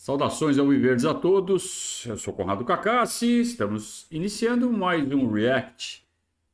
Saudações 0.00 0.56
ao 0.56 0.66
Viverdes 0.66 1.04
a 1.04 1.12
todos. 1.12 2.06
Eu 2.06 2.16
sou 2.16 2.32
Conrado 2.32 2.64
Cacassi. 2.64 3.42
Estamos 3.42 4.06
iniciando 4.10 4.72
mais 4.72 5.06
um 5.12 5.30
react 5.30 6.08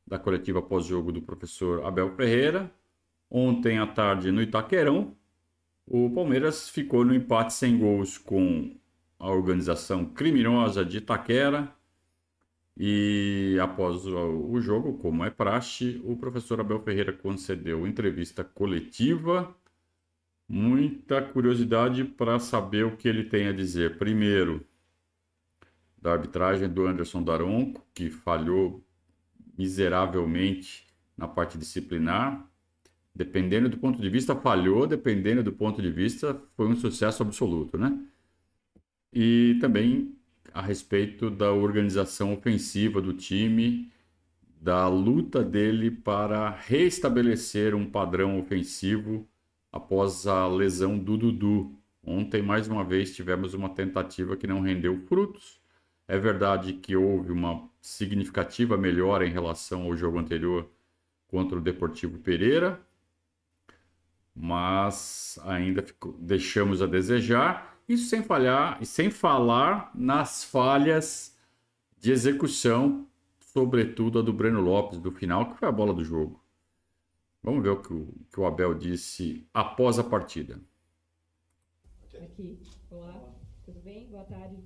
da 0.05 0.19
coletiva 0.19 0.61
pós-jogo 0.61 1.13
do 1.13 1.21
professor 1.21 1.85
Abel 1.85 2.13
Ferreira. 2.13 2.69
Ontem 3.31 3.79
à 3.79 3.87
tarde 3.87 4.33
no 4.33 4.41
Itaquerão, 4.41 5.15
o 5.85 6.09
Palmeiras 6.09 6.67
ficou 6.67 7.05
no 7.05 7.15
empate 7.15 7.53
sem 7.53 7.79
gols 7.79 8.17
com 8.17 8.75
a 9.17 9.29
organização 9.31 10.03
criminosa 10.03 10.83
de 10.83 10.97
Itaquera. 10.97 11.73
E 12.75 13.57
após 13.61 14.05
o 14.05 14.59
jogo, 14.59 14.97
como 14.97 15.23
é 15.23 15.29
praxe, 15.29 16.01
o 16.03 16.17
professor 16.17 16.59
Abel 16.59 16.81
Ferreira 16.81 17.13
concedeu 17.13 17.87
entrevista 17.87 18.43
coletiva 18.43 19.55
muita 20.47 21.21
curiosidade 21.21 22.03
para 22.03 22.39
saber 22.39 22.85
o 22.85 22.95
que 22.95 23.07
ele 23.07 23.23
tem 23.23 23.47
a 23.47 23.51
dizer. 23.51 23.97
Primeiro, 23.97 24.65
da 26.01 26.13
arbitragem 26.13 26.69
do 26.69 26.85
Anderson 26.85 27.21
Daronco, 27.21 27.85
que 27.93 28.09
falhou 28.09 28.83
miseravelmente 29.57 30.85
na 31.17 31.27
parte 31.27 31.57
disciplinar. 31.57 32.47
Dependendo 33.13 33.67
do 33.67 33.77
ponto 33.77 33.99
de 33.99 34.09
vista, 34.09 34.35
falhou, 34.35 34.85
dependendo 34.85 35.43
do 35.43 35.51
ponto 35.51 35.81
de 35.81 35.89
vista, 35.91 36.39
foi 36.55 36.67
um 36.67 36.75
sucesso 36.75 37.23
absoluto, 37.23 37.77
né? 37.77 37.99
E 39.11 39.57
também 39.59 40.15
a 40.53 40.61
respeito 40.61 41.29
da 41.29 41.51
organização 41.51 42.33
ofensiva 42.33 43.01
do 43.01 43.13
time, 43.13 43.91
da 44.61 44.87
luta 44.87 45.43
dele 45.43 45.89
para 45.89 46.51
restabelecer 46.51 47.73
um 47.75 47.89
padrão 47.89 48.39
ofensivo 48.39 49.27
após 49.71 50.27
a 50.27 50.47
lesão 50.47 50.97
do 50.97 51.17
Dudu. 51.17 51.75
Ontem, 52.03 52.41
mais 52.41 52.67
uma 52.67 52.83
vez, 52.83 53.15
tivemos 53.15 53.53
uma 53.53 53.69
tentativa 53.69 54.37
que 54.37 54.47
não 54.47 54.61
rendeu 54.61 54.97
frutos. 55.07 55.59
É 56.07 56.17
verdade 56.17 56.73
que 56.73 56.95
houve 56.95 57.31
uma 57.31 57.69
significativa 57.81 58.77
melhora 58.77 59.27
em 59.27 59.31
relação 59.31 59.83
ao 59.83 59.95
jogo 59.95 60.17
anterior 60.17 60.69
contra 61.27 61.57
o 61.57 61.61
Deportivo 61.61 62.17
Pereira, 62.19 62.79
mas 64.33 65.37
ainda 65.43 65.81
ficou, 65.81 66.13
deixamos 66.19 66.81
a 66.81 66.85
desejar. 66.85 67.77
Isso 67.87 68.09
sem 68.09 68.23
falhar 68.23 68.77
e 68.81 68.85
sem 68.85 69.09
falar 69.09 69.91
nas 69.93 70.43
falhas 70.43 71.37
de 71.97 72.11
execução, 72.11 73.07
sobretudo 73.39 74.19
a 74.19 74.21
do 74.21 74.31
Breno 74.31 74.61
Lopes 74.61 74.99
do 74.99 75.11
final, 75.11 75.49
que 75.49 75.57
foi 75.57 75.67
a 75.67 75.71
bola 75.71 75.93
do 75.93 76.03
jogo. 76.03 76.41
Vamos 77.47 77.63
ver 77.63 77.69
o 77.69 77.81
que 77.81 77.93
o, 77.93 78.07
que 78.29 78.39
o 78.41 78.45
Abel 78.45 78.73
disse 78.73 79.47
após 79.53 79.97
a 79.97 80.03
partida. 80.03 80.59
Aqui. 82.21 82.61
Olá, 82.91 83.33
tudo 83.63 83.79
bem? 83.79 84.09
Boa 84.09 84.25
tarde. 84.25 84.57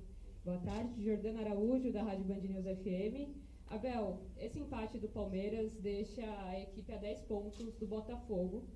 Boa 0.44 0.58
tarde, 0.58 1.00
Jordana 1.00 1.42
Araújo, 1.42 1.92
da 1.92 2.02
Rádio 2.02 2.24
Band 2.24 2.40
News 2.40 2.64
FM. 2.64 3.38
Abel, 3.68 4.26
esse 4.36 4.58
empate 4.58 4.98
do 4.98 5.08
Palmeiras 5.08 5.76
deixa 5.76 6.24
a 6.40 6.58
equipe 6.58 6.92
a 6.92 6.96
10 6.96 7.20
pontos 7.20 7.72
do 7.74 7.86
Botafogo. 7.86 8.68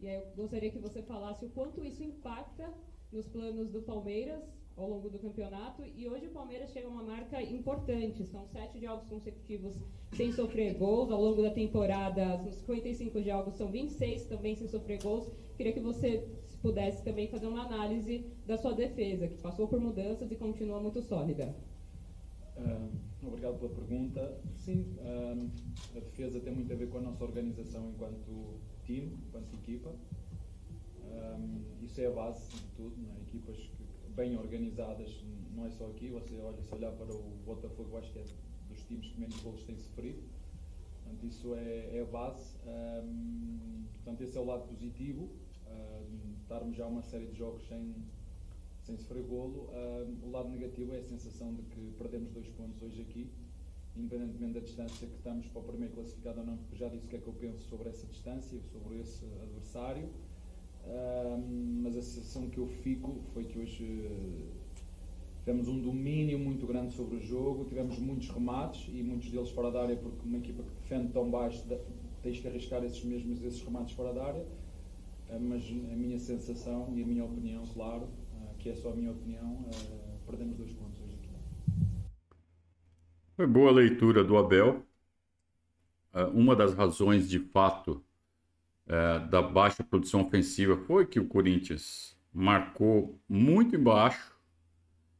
E 0.00 0.08
aí 0.08 0.14
eu 0.14 0.34
gostaria 0.34 0.70
que 0.70 0.78
você 0.78 1.02
falasse 1.02 1.44
o 1.44 1.50
quanto 1.50 1.84
isso 1.84 2.02
impacta 2.02 2.72
nos 3.12 3.28
planos 3.28 3.68
do 3.68 3.82
Palmeiras 3.82 4.42
ao 4.76 4.88
longo 4.88 5.08
do 5.08 5.18
campeonato. 5.18 5.82
E 5.96 6.08
hoje 6.08 6.26
o 6.26 6.30
Palmeiras 6.30 6.70
chega 6.70 6.86
a 6.86 6.90
uma 6.90 7.02
marca 7.02 7.42
importante. 7.42 8.24
São 8.24 8.46
sete 8.46 8.80
jogos 8.80 9.06
consecutivos 9.06 9.76
sem 10.12 10.32
sofrer 10.32 10.74
gols. 10.74 11.10
Ao 11.10 11.20
longo 11.20 11.42
da 11.42 11.50
temporada, 11.50 12.38
nos 12.38 12.56
55 12.56 13.22
jogos, 13.22 13.54
são 13.54 13.70
26 13.70 14.26
também 14.26 14.54
sem 14.54 14.68
sofrer 14.68 15.02
gols. 15.02 15.30
Queria 15.56 15.72
que 15.72 15.80
você 15.80 16.28
pudesse 16.60 17.02
também 17.02 17.28
fazer 17.28 17.46
uma 17.46 17.64
análise 17.64 18.24
da 18.46 18.56
sua 18.56 18.72
defesa, 18.72 19.26
que 19.26 19.36
passou 19.38 19.66
por 19.66 19.80
mudanças 19.80 20.30
e 20.30 20.36
continua 20.36 20.80
muito 20.80 21.02
sólida. 21.02 21.54
Uh, 22.56 23.26
obrigado 23.26 23.58
pela 23.58 23.74
pergunta. 23.74 24.38
Sim, 24.56 24.86
uh, 24.98 25.50
a 25.96 26.00
defesa 26.00 26.38
tem 26.40 26.54
muito 26.54 26.72
a 26.72 26.76
ver 26.76 26.88
com 26.88 26.98
a 26.98 27.00
nossa 27.00 27.24
organização 27.24 27.90
enquanto 27.90 28.60
time, 28.84 29.18
enquanto 29.28 29.54
equipa. 29.54 29.92
Um, 31.04 31.60
isso 31.82 32.00
é 32.00 32.06
a 32.06 32.10
base 32.10 32.48
de 32.48 32.62
tudo, 32.76 32.94
é? 33.06 33.22
equipas 33.22 33.56
que 33.56 33.81
bem 34.14 34.36
organizadas, 34.36 35.24
não 35.54 35.66
é 35.66 35.70
só 35.70 35.86
aqui, 35.86 36.08
você 36.08 36.34
olha, 36.40 36.60
se 36.60 36.74
olhar 36.74 36.92
para 36.92 37.14
o 37.14 37.22
Botafogo, 37.44 37.96
acho 37.98 38.12
que 38.12 38.18
é 38.18 38.24
dos 38.68 38.82
times 38.84 39.06
que 39.06 39.20
menos 39.20 39.36
golos 39.40 39.62
têm 39.64 39.76
sofrido. 39.76 40.22
Portanto, 41.02 41.26
isso 41.26 41.54
é, 41.54 41.96
é 41.96 42.02
a 42.02 42.04
base. 42.04 42.56
Um, 42.66 43.84
portanto, 43.94 44.22
esse 44.22 44.36
é 44.36 44.40
o 44.40 44.44
lado 44.44 44.68
positivo. 44.68 45.28
Um, 45.66 46.34
estarmos 46.40 46.76
já 46.76 46.86
uma 46.86 47.02
série 47.02 47.26
de 47.26 47.36
jogos 47.36 47.66
sem, 47.66 47.94
sem 48.82 48.96
sofrer 48.96 49.22
golo. 49.24 49.68
Um, 49.70 50.26
o 50.26 50.30
lado 50.30 50.48
negativo 50.48 50.94
é 50.94 50.98
a 50.98 51.02
sensação 51.02 51.54
de 51.54 51.62
que 51.62 51.92
perdemos 51.98 52.30
dois 52.30 52.48
pontos 52.50 52.82
hoje 52.82 53.02
aqui, 53.02 53.30
independentemente 53.96 54.54
da 54.54 54.60
distância 54.60 55.06
que 55.06 55.16
estamos 55.16 55.46
para 55.48 55.60
o 55.60 55.64
primeiro 55.64 55.94
classificado 55.94 56.40
ou 56.40 56.46
não, 56.46 56.56
porque 56.56 56.76
já 56.76 56.88
disse 56.88 57.06
o 57.06 57.08
que 57.08 57.16
é 57.16 57.18
que 57.18 57.28
eu 57.28 57.34
penso 57.34 57.68
sobre 57.68 57.88
essa 57.88 58.06
distância, 58.06 58.58
sobre 58.72 59.00
esse 59.00 59.24
adversário 59.42 60.08
mas 61.82 61.96
a 61.96 62.02
sensação 62.02 62.48
que 62.48 62.58
eu 62.58 62.66
fico 62.66 63.20
foi 63.32 63.44
que 63.44 63.58
hoje 63.58 63.84
uh, 63.84 64.46
tivemos 65.40 65.68
um 65.68 65.80
domínio 65.80 66.38
muito 66.38 66.66
grande 66.66 66.94
sobre 66.94 67.16
o 67.16 67.20
jogo, 67.20 67.64
tivemos 67.64 67.98
muitos 67.98 68.28
remates 68.28 68.88
e 68.88 69.02
muitos 69.02 69.30
deles 69.30 69.50
fora 69.50 69.70
da 69.70 69.82
área, 69.82 69.96
porque 69.96 70.26
uma 70.26 70.38
equipa 70.38 70.62
que 70.62 70.70
defende 70.80 71.12
tão 71.12 71.30
baixo 71.30 71.66
tens 72.22 72.38
que 72.38 72.46
arriscar 72.46 72.84
esses 72.84 73.04
mesmos 73.04 73.42
esses 73.42 73.62
remates 73.62 73.94
fora 73.94 74.12
da 74.12 74.24
área. 74.24 74.46
Uh, 75.28 75.40
mas 75.40 75.64
a 75.64 75.96
minha 75.96 76.18
sensação 76.18 76.92
e 76.96 77.02
a 77.02 77.06
minha 77.06 77.24
opinião, 77.24 77.64
claro, 77.72 78.04
uh, 78.04 78.54
que 78.58 78.68
é 78.68 78.74
só 78.74 78.90
a 78.90 78.94
minha 78.94 79.10
opinião, 79.10 79.64
perdemos 80.26 80.56
dois 80.56 80.72
pontos 80.72 81.00
hoje 81.00 81.14
aqui. 81.14 81.30
Foi 83.36 83.46
boa 83.46 83.70
leitura 83.70 84.22
do 84.22 84.36
Abel. 84.36 84.82
uma 86.34 86.54
das 86.54 86.74
razões 86.74 87.28
de 87.28 87.38
fato 87.38 88.02
é, 88.92 89.20
da 89.20 89.40
baixa 89.40 89.82
produção 89.82 90.20
ofensiva 90.20 90.76
foi 90.76 91.06
que 91.06 91.18
o 91.18 91.26
Corinthians 91.26 92.14
marcou 92.30 93.18
muito 93.26 93.74
embaixo 93.74 94.36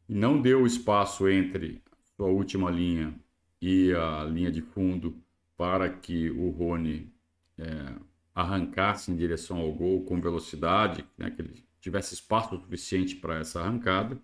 e 0.06 0.15
não 0.15 0.43
deu 0.43 0.66
espaço 0.66 1.27
entre 1.27 1.82
sua 2.15 2.27
última 2.27 2.71
linha 2.71 3.15
e 3.62 3.91
a 3.94 4.25
linha 4.25 4.53
de 4.53 4.61
fundo 4.61 5.16
para 5.56 5.88
que 5.88 6.31
o 6.31 6.50
Rony 6.50 7.11
é, 7.56 7.94
arrancasse 8.34 9.11
em 9.11 9.16
direção 9.16 9.56
ao 9.59 9.72
gol 9.72 10.05
com 10.05 10.21
velocidade, 10.21 11.03
né, 11.16 11.31
que 11.31 11.41
ele 11.41 11.65
tivesse 11.81 12.12
espaço 12.12 12.55
suficiente 12.61 13.16
para 13.16 13.38
essa 13.38 13.61
arrancada. 13.61 14.21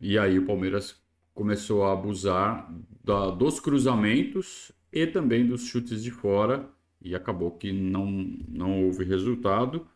E 0.00 0.16
aí 0.16 0.38
o 0.38 0.46
Palmeiras 0.46 1.02
começou 1.34 1.82
a 1.82 1.92
abusar 1.94 2.72
da, 3.02 3.30
dos 3.30 3.58
cruzamentos 3.58 4.70
e 4.92 5.04
também 5.04 5.44
dos 5.44 5.64
chutes 5.64 6.00
de 6.00 6.12
fora 6.12 6.70
e 7.00 7.14
acabou 7.14 7.52
que 7.52 7.72
não, 7.72 8.06
não 8.48 8.84
houve 8.84 9.04
resultado. 9.04 9.86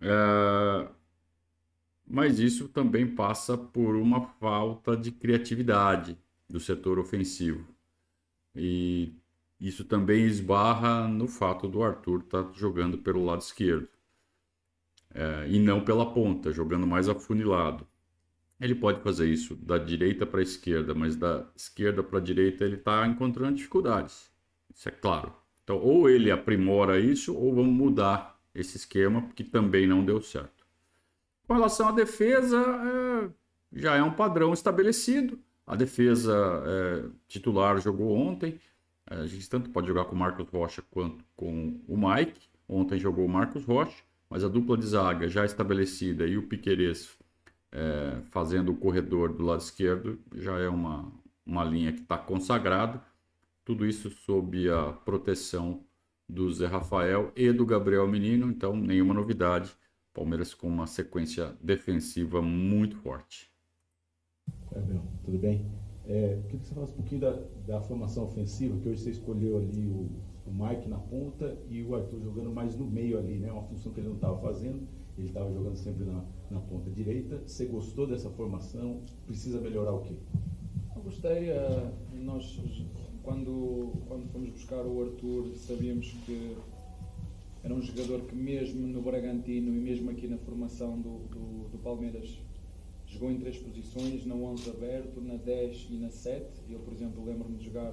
É, 0.00 0.88
mas 2.06 2.38
isso 2.38 2.68
também 2.68 3.06
passa 3.06 3.56
por 3.56 3.96
uma 3.96 4.20
falta 4.20 4.96
de 4.96 5.10
criatividade 5.10 6.18
do 6.48 6.60
setor 6.60 6.98
ofensivo. 6.98 7.66
E 8.54 9.12
isso 9.60 9.84
também 9.84 10.24
esbarra 10.26 11.08
no 11.08 11.26
fato 11.26 11.66
do 11.68 11.82
Arthur 11.82 12.20
estar 12.20 12.44
tá 12.44 12.52
jogando 12.52 12.98
pelo 12.98 13.24
lado 13.24 13.40
esquerdo. 13.40 13.88
É, 15.14 15.48
e 15.48 15.58
não 15.58 15.82
pela 15.82 16.12
ponta, 16.12 16.52
jogando 16.52 16.86
mais 16.86 17.08
afunilado. 17.08 17.86
Ele 18.60 18.74
pode 18.74 19.02
fazer 19.02 19.28
isso 19.28 19.54
da 19.54 19.78
direita 19.78 20.26
para 20.26 20.40
a 20.40 20.42
esquerda, 20.42 20.94
mas 20.94 21.16
da 21.16 21.46
esquerda 21.54 22.02
para 22.02 22.18
a 22.18 22.22
direita 22.22 22.64
ele 22.64 22.76
está 22.76 23.06
encontrando 23.06 23.56
dificuldades. 23.56 24.30
Isso 24.74 24.88
é 24.88 24.92
claro. 24.92 25.34
Então, 25.66 25.78
ou 25.78 26.08
ele 26.08 26.30
aprimora 26.30 27.00
isso, 27.00 27.36
ou 27.36 27.52
vamos 27.52 27.74
mudar 27.74 28.38
esse 28.54 28.76
esquema, 28.76 29.20
porque 29.20 29.42
também 29.42 29.84
não 29.84 30.04
deu 30.04 30.22
certo. 30.22 30.64
Com 31.48 31.54
relação 31.54 31.88
à 31.88 31.92
defesa, 31.92 32.56
é, 32.56 33.28
já 33.72 33.96
é 33.96 34.02
um 34.02 34.12
padrão 34.12 34.52
estabelecido. 34.52 35.36
A 35.66 35.74
defesa 35.74 36.32
é, 36.64 37.04
titular 37.26 37.80
jogou 37.80 38.16
ontem. 38.16 38.60
É, 39.10 39.16
a 39.16 39.26
gente 39.26 39.50
tanto 39.50 39.70
pode 39.70 39.88
jogar 39.88 40.04
com 40.04 40.14
o 40.14 40.18
Marcos 40.18 40.48
Rocha 40.48 40.84
quanto 40.88 41.24
com 41.34 41.80
o 41.88 41.96
Mike. 41.96 42.48
Ontem 42.68 42.96
jogou 42.96 43.26
o 43.26 43.28
Marcos 43.28 43.64
Rocha, 43.64 44.04
mas 44.30 44.44
a 44.44 44.48
dupla 44.48 44.78
de 44.78 44.86
zaga 44.86 45.28
já 45.28 45.44
estabelecida 45.44 46.28
e 46.28 46.38
o 46.38 46.46
Piqueires 46.46 47.18
é, 47.72 48.20
fazendo 48.30 48.70
o 48.70 48.76
corredor 48.76 49.32
do 49.32 49.44
lado 49.44 49.62
esquerdo 49.62 50.16
já 50.32 50.60
é 50.60 50.68
uma, 50.68 51.10
uma 51.44 51.64
linha 51.64 51.92
que 51.92 52.02
está 52.02 52.16
consagrada. 52.16 53.02
Tudo 53.66 53.84
isso 53.84 54.08
sob 54.10 54.70
a 54.70 54.92
proteção 54.92 55.84
do 56.28 56.48
Zé 56.52 56.66
Rafael 56.66 57.32
e 57.34 57.52
do 57.52 57.66
Gabriel 57.66 58.06
Menino, 58.06 58.48
então 58.48 58.76
nenhuma 58.76 59.12
novidade. 59.12 59.74
Palmeiras 60.14 60.54
com 60.54 60.68
uma 60.68 60.86
sequência 60.86 61.52
defensiva 61.60 62.40
muito 62.40 62.96
forte. 62.98 63.50
Gabriel, 64.70 65.02
tudo 65.24 65.36
bem? 65.38 65.66
É, 66.06 66.40
queria 66.44 66.60
que 66.60 66.66
você 66.68 66.74
falasse 66.74 66.92
um 66.92 66.96
pouquinho 66.96 67.20
da, 67.20 67.42
da 67.66 67.80
formação 67.80 68.26
ofensiva, 68.26 68.78
que 68.78 68.88
hoje 68.88 69.02
você 69.02 69.10
escolheu 69.10 69.56
ali 69.56 69.88
o, 69.88 70.08
o 70.46 70.52
Mike 70.52 70.88
na 70.88 70.98
ponta 70.98 71.58
e 71.68 71.82
o 71.82 71.96
Arthur 71.96 72.20
jogando 72.20 72.52
mais 72.52 72.76
no 72.76 72.86
meio 72.86 73.18
ali, 73.18 73.36
né? 73.36 73.50
Uma 73.50 73.64
função 73.64 73.92
que 73.92 73.98
ele 73.98 74.06
não 74.08 74.14
estava 74.14 74.38
fazendo. 74.38 74.86
ele 75.18 75.26
estava 75.26 75.52
jogando 75.52 75.74
sempre 75.74 76.04
na, 76.04 76.24
na 76.52 76.60
ponta 76.60 76.88
direita. 76.88 77.42
Você 77.44 77.66
gostou 77.66 78.06
dessa 78.06 78.30
formação? 78.30 79.02
Precisa 79.26 79.60
melhorar 79.60 79.92
o 79.92 80.02
quê? 80.02 80.14
Eu 80.94 81.02
gostei. 81.02 81.50
Uh, 81.50 81.90
nós, 82.14 82.60
quando, 83.26 83.92
quando 84.06 84.30
fomos 84.30 84.50
buscar 84.50 84.86
o 84.86 85.02
Arthur, 85.02 85.52
sabíamos 85.56 86.14
que 86.24 86.56
era 87.64 87.74
um 87.74 87.82
jogador 87.82 88.20
que, 88.20 88.36
mesmo 88.36 88.86
no 88.86 89.02
Bragantino 89.02 89.74
e 89.74 89.80
mesmo 89.80 90.08
aqui 90.12 90.28
na 90.28 90.38
formação 90.38 91.00
do, 91.00 91.18
do, 91.26 91.68
do 91.70 91.78
Palmeiras, 91.82 92.38
jogou 93.08 93.32
em 93.32 93.38
três 93.40 93.58
posições: 93.58 94.24
na 94.24 94.36
11 94.36 94.70
aberto, 94.70 95.20
na 95.20 95.34
10 95.34 95.88
e 95.90 95.94
na 95.94 96.08
7. 96.08 96.46
Eu, 96.70 96.78
por 96.78 96.94
exemplo, 96.94 97.24
lembro-me 97.24 97.56
de 97.56 97.64
jogar 97.64 97.92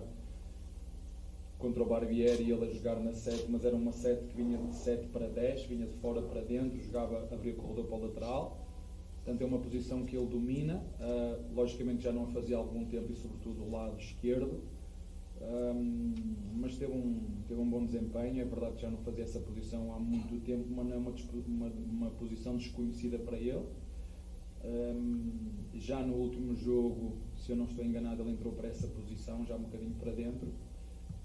contra 1.57 1.81
o 1.81 1.85
Barbieri 1.87 2.43
e 2.43 2.51
ele 2.51 2.65
a 2.65 2.69
jogar 2.69 2.99
na 2.99 3.13
7, 3.13 3.45
mas 3.49 3.65
era 3.65 3.75
uma 3.75 3.91
7 3.91 4.25
que 4.27 4.35
vinha 4.35 4.59
de 4.59 4.75
7 4.75 5.07
para 5.07 5.27
10, 5.27 5.63
vinha 5.63 5.87
de 5.87 5.93
fora 5.93 6.21
para 6.21 6.41
dentro, 6.41 6.79
jogava, 6.79 7.27
abria 7.33 7.55
corredor 7.55 7.85
para 7.85 7.97
o 7.97 8.01
lateral. 8.03 8.67
Portanto, 9.15 9.41
é 9.41 9.45
uma 9.45 9.57
posição 9.57 10.05
que 10.05 10.15
ele 10.15 10.27
domina. 10.27 10.83
Uh, 10.99 11.55
logicamente 11.55 12.03
já 12.03 12.11
não 12.11 12.25
a 12.25 12.27
fazia 12.27 12.55
há 12.55 12.59
algum 12.59 12.85
tempo 12.85 13.11
e, 13.11 13.15
sobretudo, 13.15 13.63
do 13.63 13.71
lado 13.71 13.97
esquerdo. 13.97 14.61
Um, 15.43 16.13
mas 16.55 16.77
teve 16.77 16.93
um, 16.93 17.19
teve 17.47 17.59
um 17.59 17.69
bom 17.69 17.85
desempenho. 17.85 18.41
É 18.41 18.45
verdade 18.45 18.75
que 18.75 18.81
já 18.81 18.89
não 18.89 18.97
fazia 18.99 19.23
essa 19.23 19.39
posição 19.39 19.93
há 19.93 19.99
muito 19.99 20.43
tempo, 20.45 20.67
mas 20.69 20.85
não 20.85 20.93
é 20.93 20.97
uma, 20.97 21.13
uma, 21.47 21.67
uma 21.67 22.09
posição 22.11 22.57
desconhecida 22.57 23.17
para 23.19 23.37
ele. 23.37 23.65
Um, 24.63 25.31
já 25.73 26.01
no 26.01 26.13
último 26.13 26.55
jogo, 26.55 27.17
se 27.35 27.51
eu 27.51 27.55
não 27.57 27.65
estou 27.65 27.83
enganado, 27.83 28.21
ele 28.21 28.31
entrou 28.31 28.53
para 28.53 28.69
essa 28.69 28.87
posição, 28.87 29.45
já 29.45 29.55
um 29.55 29.63
bocadinho 29.63 29.93
para 29.95 30.13
dentro 30.13 30.47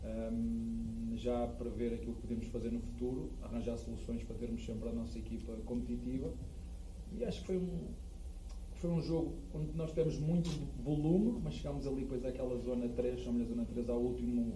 um, 0.04 1.12
já 1.16 1.46
prever 1.46 1.94
aquilo 1.94 2.14
que 2.14 2.22
podemos 2.22 2.46
fazer 2.48 2.70
no 2.70 2.80
futuro, 2.80 3.30
arranjar 3.42 3.76
soluções 3.76 4.22
para 4.22 4.36
termos 4.36 4.64
sempre 4.64 4.88
a 4.88 4.92
nossa 4.92 5.18
equipa 5.18 5.52
competitiva. 5.64 6.32
E 7.12 7.24
acho 7.24 7.40
que 7.40 7.46
foi 7.46 7.56
um, 7.56 7.88
foi 8.80 8.90
um 8.90 9.02
jogo 9.02 9.34
onde 9.52 9.76
nós 9.76 9.90
tivemos 9.90 10.18
muito 10.20 10.48
volume, 10.84 11.40
mas 11.42 11.54
chegámos 11.54 11.86
ali 11.86 12.02
depois 12.02 12.24
àquela 12.24 12.56
zona 12.58 12.88
3, 12.88 13.20
chamamos 13.20 13.50
a 13.50 13.54
zona 13.54 13.64
3 13.64 13.88
ao 13.88 14.00
último, 14.00 14.52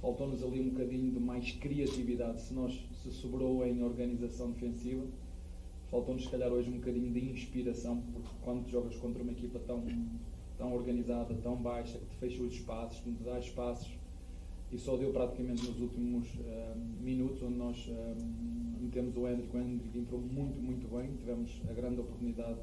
faltou-nos 0.00 0.42
ali 0.42 0.60
um 0.60 0.70
bocadinho 0.70 1.10
de 1.10 1.18
mais 1.18 1.50
criatividade, 1.52 2.42
se 2.42 2.54
nós 2.54 2.80
se 3.02 3.10
sobrou 3.10 3.66
em 3.66 3.82
organização 3.82 4.52
defensiva, 4.52 5.04
faltou-nos 5.90 6.24
se 6.24 6.30
calhar 6.30 6.52
hoje 6.52 6.70
um 6.70 6.74
bocadinho 6.74 7.12
de 7.12 7.30
inspiração, 7.30 8.00
porque 8.12 8.28
quando 8.42 8.68
jogas 8.68 8.94
contra 8.96 9.22
uma 9.22 9.32
equipa 9.32 9.58
tão, 9.58 9.82
tão 10.56 10.72
organizada, 10.72 11.34
tão 11.34 11.56
baixa, 11.56 11.98
que 11.98 12.06
te 12.06 12.16
fecha 12.16 12.40
os 12.40 12.52
espaços, 12.52 13.00
que 13.00 13.12
te 13.12 13.22
dá 13.24 13.38
espaços, 13.38 13.90
e 14.70 14.78
só 14.78 14.96
deu 14.96 15.12
praticamente 15.12 15.66
nos 15.66 15.80
últimos 15.80 16.26
uh, 16.34 16.76
minutos, 17.00 17.42
onde 17.42 17.56
nós 17.56 17.86
uh, 17.88 18.16
metemos 18.80 19.16
o 19.16 19.28
Hendrick. 19.28 19.56
O 19.56 19.60
Hendrick 19.60 19.98
entrou 19.98 20.20
muito, 20.20 20.60
muito 20.60 20.88
bem. 20.88 21.12
Tivemos 21.16 21.62
a 21.70 21.72
grande 21.72 22.00
oportunidade 22.00 22.58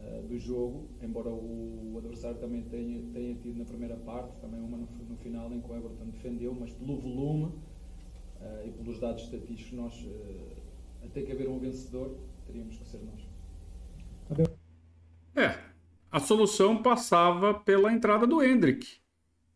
uh, 0.00 0.22
do 0.26 0.38
jogo, 0.38 0.88
embora 1.02 1.28
o, 1.28 1.94
adversário 1.98 2.38
também 2.38 2.62
tenha, 2.62 3.02
tenha 3.12 3.34
tido 3.36 3.58
na 3.58 3.64
primeira 3.64 3.96
parte, 3.96 4.36
também 4.40 4.60
uma 4.60 4.76
no, 4.76 4.88
no 5.08 5.16
final 5.16 5.52
em 5.52 5.60
que 5.60 5.70
o 5.70 5.76
Everton 5.76 6.06
defendeu, 6.06 6.54
mas 6.54 6.72
pelo 6.72 6.98
volume 6.98 7.52
e 8.64 8.70
pelos 8.70 9.00
dados 9.00 9.24
estatísticos, 9.24 9.72
nós, 9.72 10.08
até 11.04 11.22
que 11.22 11.32
haver 11.32 11.48
um 11.48 11.58
vencedor, 11.58 12.16
teríamos 12.46 12.76
que 12.76 12.86
ser 12.86 13.00
nós. 13.02 14.48
É, 15.34 15.58
a 16.08 16.20
solução 16.20 16.80
passava 16.80 17.52
pela 17.52 17.92
entrada 17.92 18.28
do 18.28 18.40
Hendrick 18.40 18.86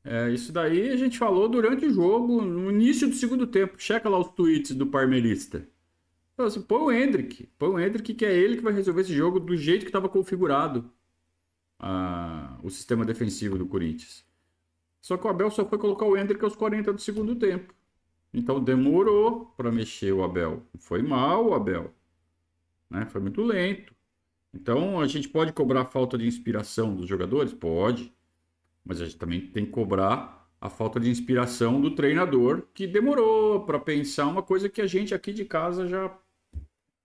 é, 0.05 0.31
isso 0.31 0.53
daí 0.53 0.91
a 0.91 0.97
gente 0.97 1.17
falou 1.17 1.49
durante 1.49 1.87
o 1.87 1.93
jogo, 1.93 2.43
no 2.43 2.71
início 2.71 3.09
do 3.09 3.15
segundo 3.15 3.47
tempo. 3.47 3.75
Checa 3.79 4.09
lá 4.09 4.19
os 4.19 4.31
tweets 4.31 4.75
do 4.75 4.87
Parmelista. 4.87 5.67
Assim, 6.47 6.63
põe 6.63 6.81
o 6.81 6.93
Hendrick. 6.93 7.49
Põe 7.59 7.71
o 7.71 7.79
Hendrick, 7.79 8.15
que 8.15 8.25
é 8.25 8.33
ele 8.35 8.57
que 8.57 8.63
vai 8.63 8.73
resolver 8.73 9.03
esse 9.03 9.15
jogo 9.15 9.41
do 9.41 9.57
jeito 9.57 9.83
que 9.83 9.89
estava 9.89 10.09
configurado 10.09 10.91
a, 11.79 12.59
o 12.63 12.71
sistema 12.71 13.05
defensivo 13.05 13.59
do 13.59 13.67
Corinthians. 13.67 14.25
Só 15.01 15.17
que 15.17 15.27
o 15.27 15.31
Abel 15.31 15.51
só 15.51 15.67
foi 15.67 15.79
colocar 15.79 16.07
o 16.07 16.17
Hendrick 16.17 16.45
aos 16.45 16.55
40 16.55 16.93
do 16.93 17.01
segundo 17.01 17.35
tempo. 17.35 17.75
Então 18.33 18.63
demorou 18.63 19.47
para 19.57 19.71
mexer 19.71 20.13
o 20.13 20.23
Abel. 20.23 20.63
Foi 20.79 21.03
mal 21.03 21.49
o 21.49 21.55
Abel. 21.55 21.93
Né? 22.89 23.05
Foi 23.07 23.21
muito 23.21 23.43
lento. 23.43 23.95
Então 24.55 25.01
a 25.01 25.07
gente 25.07 25.29
pode 25.29 25.53
cobrar 25.53 25.87
falta 25.87 26.17
de 26.17 26.27
inspiração 26.27 26.95
dos 26.95 27.07
jogadores? 27.09 27.53
Pode. 27.53 28.13
Mas 28.85 29.01
a 29.01 29.05
gente 29.05 29.17
também 29.19 29.41
tem 29.41 29.65
que 29.65 29.73
cobrar 29.73 30.43
a 30.61 30.71
falta 30.71 31.01
de 31.01 31.11
inspiração 31.11 31.81
do 31.81 31.93
treinador, 31.93 32.63
que 32.73 32.87
demorou 32.87 33.65
para 33.67 33.81
pensar 33.81 34.29
uma 34.29 34.43
coisa 34.43 34.69
que 34.69 34.81
a 34.81 34.87
gente 34.87 35.13
aqui 35.13 35.33
de 35.33 35.45
casa 35.45 35.89
já. 35.89 36.17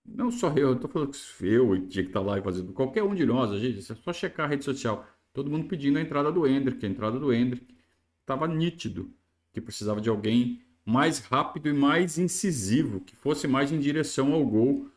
Não 0.07 0.31
só 0.31 0.53
eu, 0.53 0.79
tô 0.79 0.87
falando 0.87 1.11
que 1.11 1.45
eu 1.45 1.87
tinha 1.87 2.03
que 2.03 2.09
estar 2.09 2.21
tá 2.21 2.25
lá 2.25 2.39
e 2.39 2.41
fazendo. 2.41 2.71
Qualquer 2.73 3.03
um 3.03 3.13
de 3.13 3.25
nós, 3.25 3.51
a 3.51 3.59
gente, 3.59 3.79
é 3.79 3.95
só 3.95 4.13
checar 4.13 4.45
a 4.45 4.49
rede 4.49 4.63
social. 4.63 5.05
Todo 5.33 5.51
mundo 5.51 5.67
pedindo 5.67 5.97
a 5.99 6.01
entrada 6.01 6.31
do 6.31 6.47
Hendrick, 6.47 6.85
a 6.85 6.89
entrada 6.89 7.19
do 7.19 7.33
Hendrick. 7.33 7.75
Estava 8.21 8.47
nítido 8.47 9.11
que 9.51 9.59
precisava 9.59 9.99
de 9.99 10.09
alguém 10.09 10.61
mais 10.85 11.19
rápido 11.19 11.67
e 11.67 11.73
mais 11.73 12.17
incisivo, 12.17 13.01
que 13.01 13.15
fosse 13.15 13.47
mais 13.47 13.71
em 13.71 13.79
direção 13.79 14.33
ao 14.33 14.45
gol. 14.45 14.89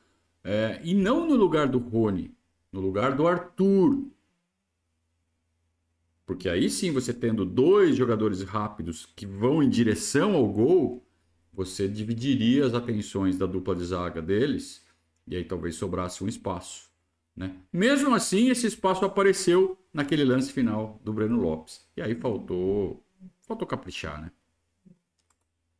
É, 0.44 0.80
e 0.84 0.94
não 0.94 1.28
no 1.28 1.34
lugar 1.34 1.68
do 1.68 1.78
Rony, 1.78 2.34
no 2.72 2.80
lugar 2.80 3.14
do 3.14 3.26
Arthur, 3.26 4.10
porque 6.30 6.48
aí 6.48 6.70
sim, 6.70 6.92
você 6.92 7.12
tendo 7.12 7.44
dois 7.44 7.96
jogadores 7.96 8.44
rápidos 8.44 9.04
que 9.16 9.26
vão 9.26 9.60
em 9.60 9.68
direção 9.68 10.36
ao 10.36 10.46
gol, 10.46 11.04
você 11.52 11.88
dividiria 11.88 12.64
as 12.64 12.72
atenções 12.72 13.36
da 13.36 13.46
dupla 13.46 13.74
de 13.74 13.84
zaga 13.84 14.22
deles 14.22 14.80
e 15.30 15.36
aí 15.36 15.44
talvez 15.44 15.76
sobrasse 15.76 16.24
um 16.24 16.28
espaço. 16.28 16.90
Né? 17.36 17.54
Mesmo 17.72 18.12
assim, 18.12 18.50
esse 18.50 18.66
espaço 18.66 19.04
apareceu 19.04 19.78
naquele 19.94 20.24
lance 20.24 20.52
final 20.52 21.00
do 21.04 21.12
Breno 21.12 21.40
Lopes. 21.40 21.86
E 21.96 22.02
aí 22.02 22.16
faltou, 22.16 23.00
faltou 23.46 23.66
caprichar, 23.66 24.20
né? 24.20 24.32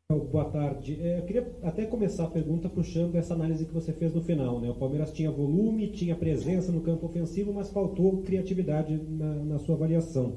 Boa 0.09 0.45
tarde. 0.47 0.99
É, 1.01 1.19
eu 1.19 1.23
queria 1.25 1.53
até 1.63 1.85
começar 1.85 2.25
a 2.25 2.31
pergunta 2.31 2.69
puxando 2.69 3.15
essa 3.15 3.35
análise 3.35 3.65
que 3.65 3.73
você 3.73 3.93
fez 3.93 4.13
no 4.13 4.23
final. 4.23 4.61
Né? 4.61 4.71
O 4.71 4.75
Palmeiras 4.75 5.13
tinha 5.13 5.31
volume, 5.31 5.89
tinha 5.89 6.17
presença 6.17 6.73
no 6.73 6.81
campo 6.81 7.07
ofensivo, 7.07 7.53
mas 7.53 7.71
faltou 7.71 8.23
criatividade 8.23 8.97
na, 8.97 9.35
na 9.35 9.59
sua 9.59 9.77
avaliação. 9.77 10.37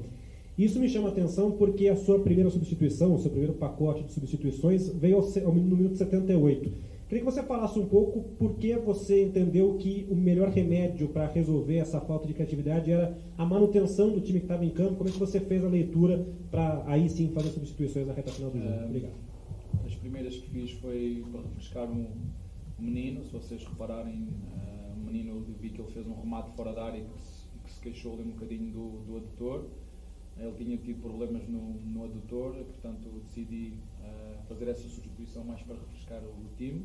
Isso 0.56 0.78
me 0.78 0.88
chama 0.88 1.08
a 1.08 1.12
atenção 1.12 1.50
porque 1.52 1.88
a 1.88 1.96
sua 1.96 2.20
primeira 2.20 2.50
substituição, 2.50 3.14
o 3.14 3.18
seu 3.18 3.30
primeiro 3.30 3.54
pacote 3.54 4.04
de 4.04 4.12
substituições, 4.12 4.88
veio 4.88 5.16
ao, 5.16 5.52
no 5.52 5.76
minuto 5.76 5.96
78. 5.96 6.93
Queria 7.14 7.30
que 7.30 7.32
você 7.32 7.44
falasse 7.44 7.78
um 7.78 7.86
pouco 7.86 8.22
por 8.36 8.56
que 8.56 8.74
você 8.76 9.22
entendeu 9.22 9.76
que 9.76 10.04
o 10.10 10.16
melhor 10.16 10.48
remédio 10.48 11.08
para 11.10 11.28
resolver 11.28 11.76
essa 11.76 12.00
falta 12.00 12.26
de 12.26 12.34
criatividade 12.34 12.90
era 12.90 13.16
a 13.38 13.46
manutenção 13.46 14.10
do 14.10 14.20
time 14.20 14.40
que 14.40 14.46
estava 14.46 14.64
em 14.64 14.70
campo. 14.70 14.96
Como 14.96 15.08
é 15.08 15.12
que 15.12 15.18
você 15.20 15.38
fez 15.38 15.64
a 15.64 15.68
leitura 15.68 16.26
para 16.50 16.82
aí 16.88 17.08
sim 17.08 17.28
fazer 17.28 17.50
substituições 17.50 18.08
na 18.08 18.14
reta 18.14 18.32
final 18.32 18.50
do 18.50 18.58
jogo? 18.58 18.68
É, 18.68 18.84
Obrigado 18.84 19.14
as 19.86 19.94
primeiras 19.94 20.34
que 20.34 20.50
fiz 20.50 20.72
foi 20.72 21.24
para 21.30 21.42
refrescar 21.42 21.88
um 21.88 22.08
menino, 22.80 23.24
se 23.24 23.32
vocês 23.32 23.64
repararem, 23.64 24.26
o 24.96 24.98
menino 24.98 25.40
vi 25.60 25.70
que 25.70 25.80
ele 25.80 25.92
fez 25.92 26.04
um 26.08 26.14
remate 26.14 26.50
fora 26.56 26.72
da 26.72 26.84
área 26.84 27.00
que 27.00 27.22
se, 27.22 27.48
que 27.62 27.70
se 27.70 27.80
queixou 27.80 28.14
ali 28.14 28.22
um 28.24 28.32
bocadinho 28.32 28.72
do, 28.72 28.88
do 29.06 29.16
adutor. 29.18 29.66
Ele 30.36 30.52
tinha 30.58 30.76
tido 30.78 31.00
problemas 31.00 31.46
no, 31.48 31.74
no 31.74 32.04
adutor, 32.06 32.54
portanto 32.54 33.08
decidi 33.28 33.74
fazer 34.48 34.68
essa 34.68 34.88
substituição 34.88 35.44
mais 35.44 35.62
para 35.62 35.74
refrescar 35.74 36.22
o, 36.22 36.56
time. 36.56 36.84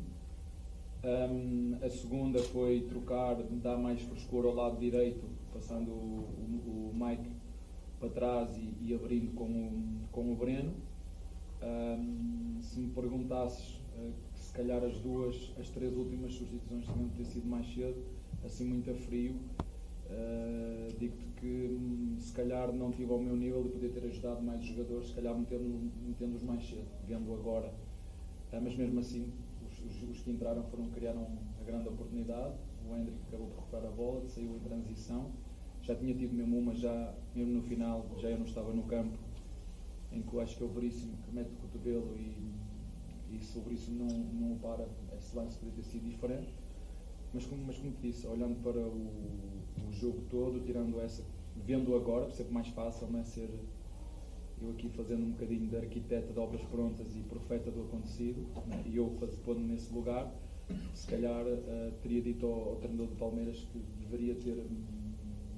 Um, 1.02 1.78
a 1.82 1.88
segunda 1.88 2.38
foi 2.40 2.82
trocar, 2.82 3.34
dar 3.34 3.78
mais 3.78 4.02
frescor 4.02 4.44
ao 4.44 4.54
lado 4.54 4.78
direito, 4.78 5.26
passando 5.52 5.90
o, 5.90 6.28
o, 6.66 6.90
o 6.90 6.94
Mike 6.94 7.30
para 7.98 8.08
trás 8.10 8.56
e, 8.56 8.74
e 8.82 8.94
abrindo 8.94 9.34
com 9.34 9.44
o, 9.44 10.08
com 10.12 10.32
o 10.32 10.36
Breno. 10.36 10.72
Um, 11.62 12.58
se 12.62 12.80
me 12.80 12.88
perguntasses 12.88 13.80
uh, 13.98 14.12
se 14.34 14.52
calhar 14.52 14.82
as 14.82 14.98
duas, 14.98 15.52
as 15.58 15.68
três 15.68 15.94
últimas 15.96 16.32
substituições 16.32 16.84
tinham 16.84 17.08
de 17.08 17.14
ter 17.14 17.24
sido 17.24 17.46
mais 17.46 17.72
cedo, 17.72 18.02
assim 18.44 18.64
muito 18.64 18.90
a 18.90 18.94
frio, 18.94 19.36
uh, 20.10 20.96
digo-te 20.98 21.26
que 21.36 21.78
um, 21.78 22.16
se 22.18 22.32
calhar 22.32 22.72
não 22.72 22.90
tive 22.90 23.12
ao 23.12 23.18
meu 23.18 23.36
nível 23.36 23.64
e 23.66 23.68
podia 23.70 23.88
ter 23.90 24.04
ajudado 24.04 24.42
mais 24.42 24.60
os 24.60 24.66
jogadores, 24.66 25.08
se 25.08 25.14
calhar 25.14 25.36
metendo-os 25.36 25.92
metendo 26.06 26.44
mais 26.44 26.68
cedo, 26.68 26.86
vendo 27.06 27.32
agora. 27.32 27.68
Uh, 28.52 28.60
mas 28.62 28.76
mesmo 28.76 29.00
assim, 29.00 29.32
os, 29.66 29.78
os, 29.78 30.10
os, 30.10 30.20
que 30.20 30.30
entraram 30.30 30.62
foram 30.64 30.90
criaram 30.90 31.26
a 31.60 31.64
grande 31.64 31.88
oportunidade. 31.88 32.54
O 32.88 32.96
Hendrick 32.96 33.18
acabou 33.28 33.46
por 33.48 33.56
recuperar 33.56 33.86
a 33.86 33.94
bola, 33.94 34.28
saiu 34.28 34.56
em 34.56 34.58
transição. 34.58 35.30
Já 35.82 35.94
tinha 35.94 36.14
tido 36.14 36.34
mesmo 36.34 36.58
uma, 36.58 36.74
já, 36.74 37.14
mesmo 37.34 37.54
no 37.54 37.62
final, 37.62 38.06
já 38.18 38.28
eu 38.28 38.38
não 38.38 38.46
estava 38.46 38.72
no 38.72 38.82
campo 38.82 39.16
em 40.12 40.22
que 40.22 40.34
eu 40.34 40.40
acho 40.40 40.56
que 40.56 40.62
é 40.62 40.66
o 40.66 40.70
Veríssimo 40.70 41.16
que 41.18 41.32
mete 41.32 41.52
o 41.52 41.56
cotovelo 41.56 42.16
e, 42.16 42.52
e 43.32 43.40
se 43.40 43.58
o 43.58 43.62
Veríssimo 43.62 44.04
não, 44.04 44.18
não 44.48 44.58
para, 44.58 44.88
esse 45.16 45.36
lance 45.36 45.56
poderia 45.58 45.82
ter 45.82 45.88
sido 45.88 46.08
diferente. 46.08 46.54
Mas 47.32 47.46
como, 47.46 47.64
mas 47.64 47.78
como 47.78 47.92
te 47.92 48.02
disse, 48.02 48.26
olhando 48.26 48.60
para 48.60 48.80
o, 48.80 49.59
o 49.88 49.92
jogo 49.92 50.22
todo, 50.30 50.64
tirando 50.64 51.00
essa, 51.00 51.22
vendo 51.56 51.94
agora, 51.94 52.26
por 52.26 52.34
ser 52.34 52.50
mais 52.50 52.68
fácil, 52.68 53.08
não 53.10 53.20
é 53.20 53.24
ser 53.24 53.48
eu 54.62 54.70
aqui 54.72 54.90
fazendo 54.90 55.22
um 55.22 55.30
bocadinho 55.30 55.66
de 55.68 55.76
arquiteta 55.76 56.32
de 56.32 56.38
obras 56.38 56.60
prontas 56.64 57.16
e 57.16 57.20
profeta 57.20 57.70
do 57.70 57.80
acontecido, 57.82 58.46
né? 58.66 58.82
e 58.84 58.96
eu 58.96 59.06
pondo-me 59.44 59.72
nesse 59.72 59.92
lugar, 59.92 60.30
se 60.94 61.06
calhar 61.06 61.46
uh, 61.46 61.92
teria 62.02 62.20
dito 62.20 62.46
ao, 62.46 62.70
ao, 62.70 62.76
treinador 62.76 63.08
de 63.08 63.14
Palmeiras 63.14 63.58
que 63.72 63.78
deveria 64.00 64.34
ter 64.34 64.62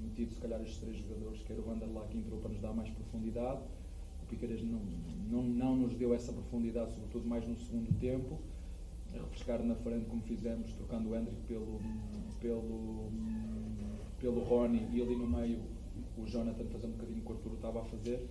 metido 0.01 0.33
se 0.33 0.39
calhar 0.39 0.61
estes 0.61 0.77
três 0.77 0.97
jogadores, 0.97 1.41
que 1.41 1.51
era 1.51 1.61
o 1.61 1.65
Vanderlá 1.65 2.05
que 2.07 2.17
entrou 2.17 2.39
para 2.39 2.49
nos 2.49 2.61
dar 2.61 2.73
mais 2.73 2.89
profundidade. 2.89 3.61
O 4.23 4.25
Piqueires 4.27 4.63
não, 4.63 4.79
não, 5.29 5.43
não 5.43 5.75
nos 5.75 5.93
deu 5.95 6.13
essa 6.13 6.31
profundidade, 6.31 6.93
sobretudo 6.93 7.27
mais 7.27 7.45
no 7.47 7.57
segundo 7.57 7.91
tempo. 7.99 8.39
Refrescar 9.13 9.63
na 9.63 9.75
frente 9.75 10.05
como 10.07 10.21
fizemos, 10.23 10.73
trocando 10.73 11.09
o 11.09 11.15
Hendrick 11.15 11.41
pelo, 11.43 11.79
pelo, 12.41 13.11
pelo 14.19 14.39
Rony 14.41 14.87
e 14.91 15.01
ali 15.01 15.15
no 15.15 15.27
meio 15.27 15.61
o 16.17 16.25
Jonathan 16.25 16.65
fazendo 16.65 16.93
um 16.93 16.97
bocadinho 16.97 17.19
o 17.19 17.21
que 17.25 17.31
o 17.31 17.35
Arturo 17.35 17.55
estava 17.55 17.81
a 17.81 17.85
fazer. 17.85 18.27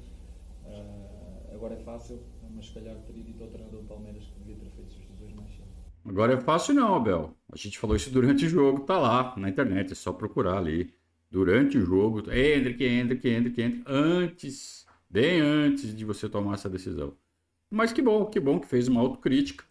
Uh, 0.65 1.55
agora 1.55 1.75
é 1.75 1.79
fácil, 1.79 2.21
mas 2.55 2.67
se 2.67 2.75
calhar 2.75 2.97
teria 3.07 3.23
dito 3.23 3.43
ao 3.43 3.51
treinador 3.51 3.83
do 3.83 3.89
Palmeiras 3.89 4.25
que 4.25 4.39
devia 4.41 4.57
ter 4.57 4.71
feito 4.71 4.93
substituições 4.93 5.35
mais 5.35 5.51
cedo. 5.51 5.69
Agora 6.05 6.35
é 6.35 6.41
fácil 6.41 6.75
não, 6.75 6.95
Abel. 6.95 7.37
A 7.53 7.57
gente 7.57 7.79
falou 7.79 7.95
isso 7.97 8.11
durante 8.11 8.47
o 8.47 8.49
jogo, 8.49 8.81
tá 8.81 8.99
lá 8.99 9.35
na 9.37 9.49
internet, 9.49 9.93
é 9.93 9.95
só 9.95 10.13
procurar 10.13 10.59
ali. 10.59 10.93
Durante 11.31 11.79
o 11.79 11.85
jogo, 11.85 12.19
Hendrick, 12.31 12.85
Hendrick, 12.85 13.27
Hendrick, 13.27 13.61
Hendrick, 13.61 13.85
antes, 13.87 14.87
bem 15.09 15.41
antes 15.41 15.97
de 15.97 16.05
você 16.05 16.29
tomar 16.29 16.55
essa 16.55 16.69
decisão. 16.69 17.17
Mas 17.71 17.93
que 17.93 18.03
bom, 18.03 18.27
que 18.27 18.39
bom 18.39 18.61
que 18.61 18.67
fez 18.67 18.87
uma 18.87 19.01
autocrítica. 19.01 19.65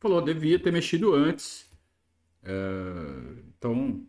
Falou, 0.00 0.22
devia 0.22 0.58
ter 0.58 0.72
mexido 0.72 1.12
antes. 1.12 1.70
É, 2.42 2.52
então, 3.56 4.02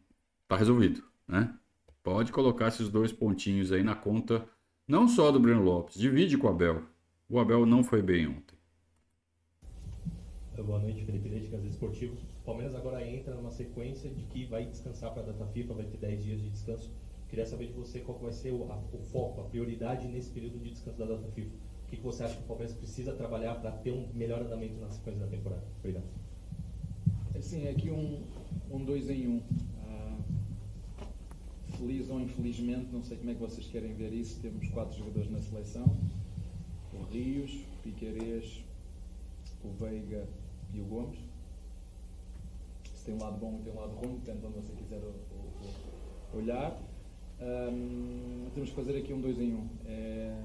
tá 0.48 0.56
resolvido, 0.56 1.04
né? 1.28 1.54
Pode 2.02 2.32
colocar 2.32 2.70
esses 2.70 2.90
dois 2.90 3.12
pontinhos 3.12 3.74
aí 3.74 3.84
na 3.84 3.94
conta, 3.94 4.48
não 4.88 5.06
só 5.06 5.32
do 5.32 5.40
Breno 5.40 5.62
Lopes, 5.62 6.00
divide 6.00 6.38
com 6.38 6.48
o 6.48 6.50
Abel. 6.50 6.84
O 7.30 7.40
Abel 7.40 7.66
não 7.66 7.84
foi 7.84 8.02
bem 8.02 8.26
ontem. 8.28 8.56
Boa 10.64 10.80
noite, 10.80 11.04
Felipe 11.04 11.28
Leite, 11.28 11.48
Gazeta 11.48 11.70
Esportivo. 11.70 12.16
O 12.42 12.46
Palmeiras 12.46 12.74
agora 12.74 13.06
entra 13.06 13.36
numa 13.36 13.52
sequência 13.52 14.10
de 14.10 14.24
que 14.24 14.46
vai 14.46 14.66
descansar 14.66 15.12
para 15.12 15.24
a 15.24 15.26
data 15.26 15.46
FIFA, 15.48 15.74
vai 15.74 15.86
ter 15.86 15.98
10 15.98 16.24
dias 16.24 16.42
de 16.42 16.50
descanso. 16.50 16.90
Queria 17.28 17.46
saber 17.46 17.68
de 17.68 17.74
você 17.74 18.00
qual 18.00 18.18
vai 18.18 18.32
ser 18.32 18.52
o, 18.52 18.72
a, 18.72 18.78
o 18.94 19.00
foco, 19.12 19.42
a 19.42 19.44
prioridade 19.46 20.08
nesse 20.08 20.30
período 20.30 20.60
de 20.60 20.70
descanso 20.70 21.00
da 21.00 21.06
data 21.06 21.28
FIFA. 21.32 21.52
Que, 21.92 22.02
você 22.02 22.24
acha 22.24 22.36
que 22.36 22.44
o 22.44 22.46
Palmeiras 22.48 22.74
precisa 22.74 23.14
trabalhar 23.14 23.56
para 23.56 23.72
ter 23.72 23.92
um 23.92 24.08
melhor 24.14 24.42
andamento 24.42 24.76
na 24.80 24.90
sequência 24.90 25.20
da 25.20 25.28
temporada? 25.28 25.64
Obrigado. 25.80 26.06
Sim, 27.40 27.68
é 27.68 27.72
aqui 27.72 27.92
um, 27.92 28.24
um 28.72 28.84
dois 28.84 29.10
em 29.10 29.28
um 29.28 29.42
feliz 31.82 32.10
ou 32.10 32.20
infelizmente, 32.20 32.92
não 32.92 33.04
sei 33.04 33.18
como 33.18 33.32
é 33.32 33.34
que 33.34 33.40
vocês 33.40 33.66
querem 33.68 33.94
ver 33.96 34.14
isso, 34.14 34.40
temos 34.40 34.70
quatro 34.70 34.98
jogadores 35.00 35.32
na 35.32 35.42
seleção, 35.42 35.86
o 36.94 37.04
Rios, 37.12 37.52
o 37.52 37.82
Piquerez, 37.82 38.64
o 39.64 39.70
Veiga 39.70 40.28
e 40.74 40.80
o 40.80 40.86
Gomes. 40.86 41.20
Se 42.94 43.06
tem 43.06 43.16
um 43.16 43.20
lado 43.20 43.40
bom 43.40 43.58
e 43.60 43.64
tem 43.64 43.74
um 43.74 43.80
lado 43.80 43.96
ruim, 43.96 44.20
de 44.20 44.30
onde 44.30 44.48
você 44.48 44.74
quiser 44.74 45.02
olhar. 46.36 46.80
Um, 47.42 48.46
temos 48.54 48.70
que 48.70 48.76
fazer 48.76 48.98
aqui 48.98 49.12
um 49.12 49.20
dois 49.20 49.40
em 49.40 49.56
um. 49.56 49.68
É 49.88 50.36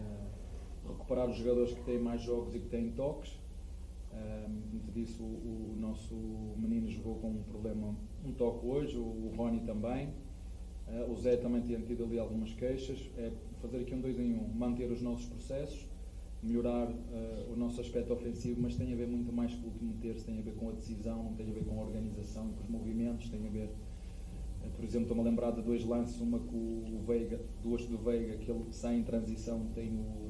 recuperar 0.87 1.28
os 1.28 1.37
jogadores 1.37 1.73
que 1.73 1.83
têm 1.83 1.99
mais 1.99 2.23
jogos 2.23 2.55
e 2.55 2.61
que 2.61 2.69
têm 2.69 2.90
toques. 2.93 3.38
Te 4.87 4.93
disse, 4.93 5.21
o, 5.21 5.25
o, 5.25 5.76
nosso 5.78 6.14
menino 6.57 6.88
jogou 6.88 7.16
com 7.16 7.28
um 7.28 7.43
problema, 7.43 7.95
um 8.25 8.33
toque 8.33 8.66
hoje, 8.66 8.97
o, 8.97 9.02
o 9.02 9.33
Rony 9.37 9.61
também. 9.61 10.09
Uh, 10.88 11.11
o 11.11 11.16
Zé 11.16 11.37
também 11.37 11.61
tinha 11.62 11.81
tido 11.81 12.05
ali 12.05 12.19
algumas 12.19 12.52
queixas. 12.52 12.99
É 13.19 13.31
fazer 13.61 13.78
aqui 13.78 13.95
um 13.95 14.00
dois 14.00 14.19
em 14.19 14.35
um, 14.35 14.49
manter 14.55 14.90
os 14.90 15.02
nossos 15.02 15.26
processos, 15.26 15.87
melhorar 16.43 16.88
uh, 16.88 17.52
o 17.52 17.57
nosso 17.57 17.81
aspecto 17.81 18.12
ofensivo, 18.12 18.61
mas 18.62 18.76
tem 18.76 18.93
a 18.93 18.97
ver 18.97 19.09
muito 19.09 19.33
mais 19.33 19.52
com 19.55 19.66
o 19.66 19.71
último 19.71 19.95
terço, 20.00 20.25
tem 20.25 20.38
a 20.38 20.43
ver 20.43 20.55
com 20.55 20.69
a 20.69 20.73
decisão, 20.73 21.35
tem 21.37 21.50
a 21.50 21.52
ver 21.52 21.64
com 21.64 21.81
a 21.81 21.85
organização, 21.85 22.49
com 22.49 22.62
os 22.62 22.69
movimentos, 22.69 23.28
tem 23.28 23.47
a 23.47 23.50
ver, 23.50 23.69
uh, 23.69 24.71
por 24.76 24.85
exemplo, 24.85 25.02
estou-me 25.02 25.23
a 25.23 25.25
lembrar 25.25 25.50
de 25.50 25.62
dois 25.62 25.85
lances, 25.85 26.21
uma 26.21 26.38
com 26.38 26.57
o 26.57 27.02
Veiga, 27.07 27.40
duas 27.62 27.85
do 27.87 27.99
Veiga, 27.99 28.37
que 28.37 28.50
ele 28.50 28.64
sai 28.71 28.97
em 28.97 29.02
transição, 29.02 29.66
tem 29.75 29.90
o, 29.90 30.25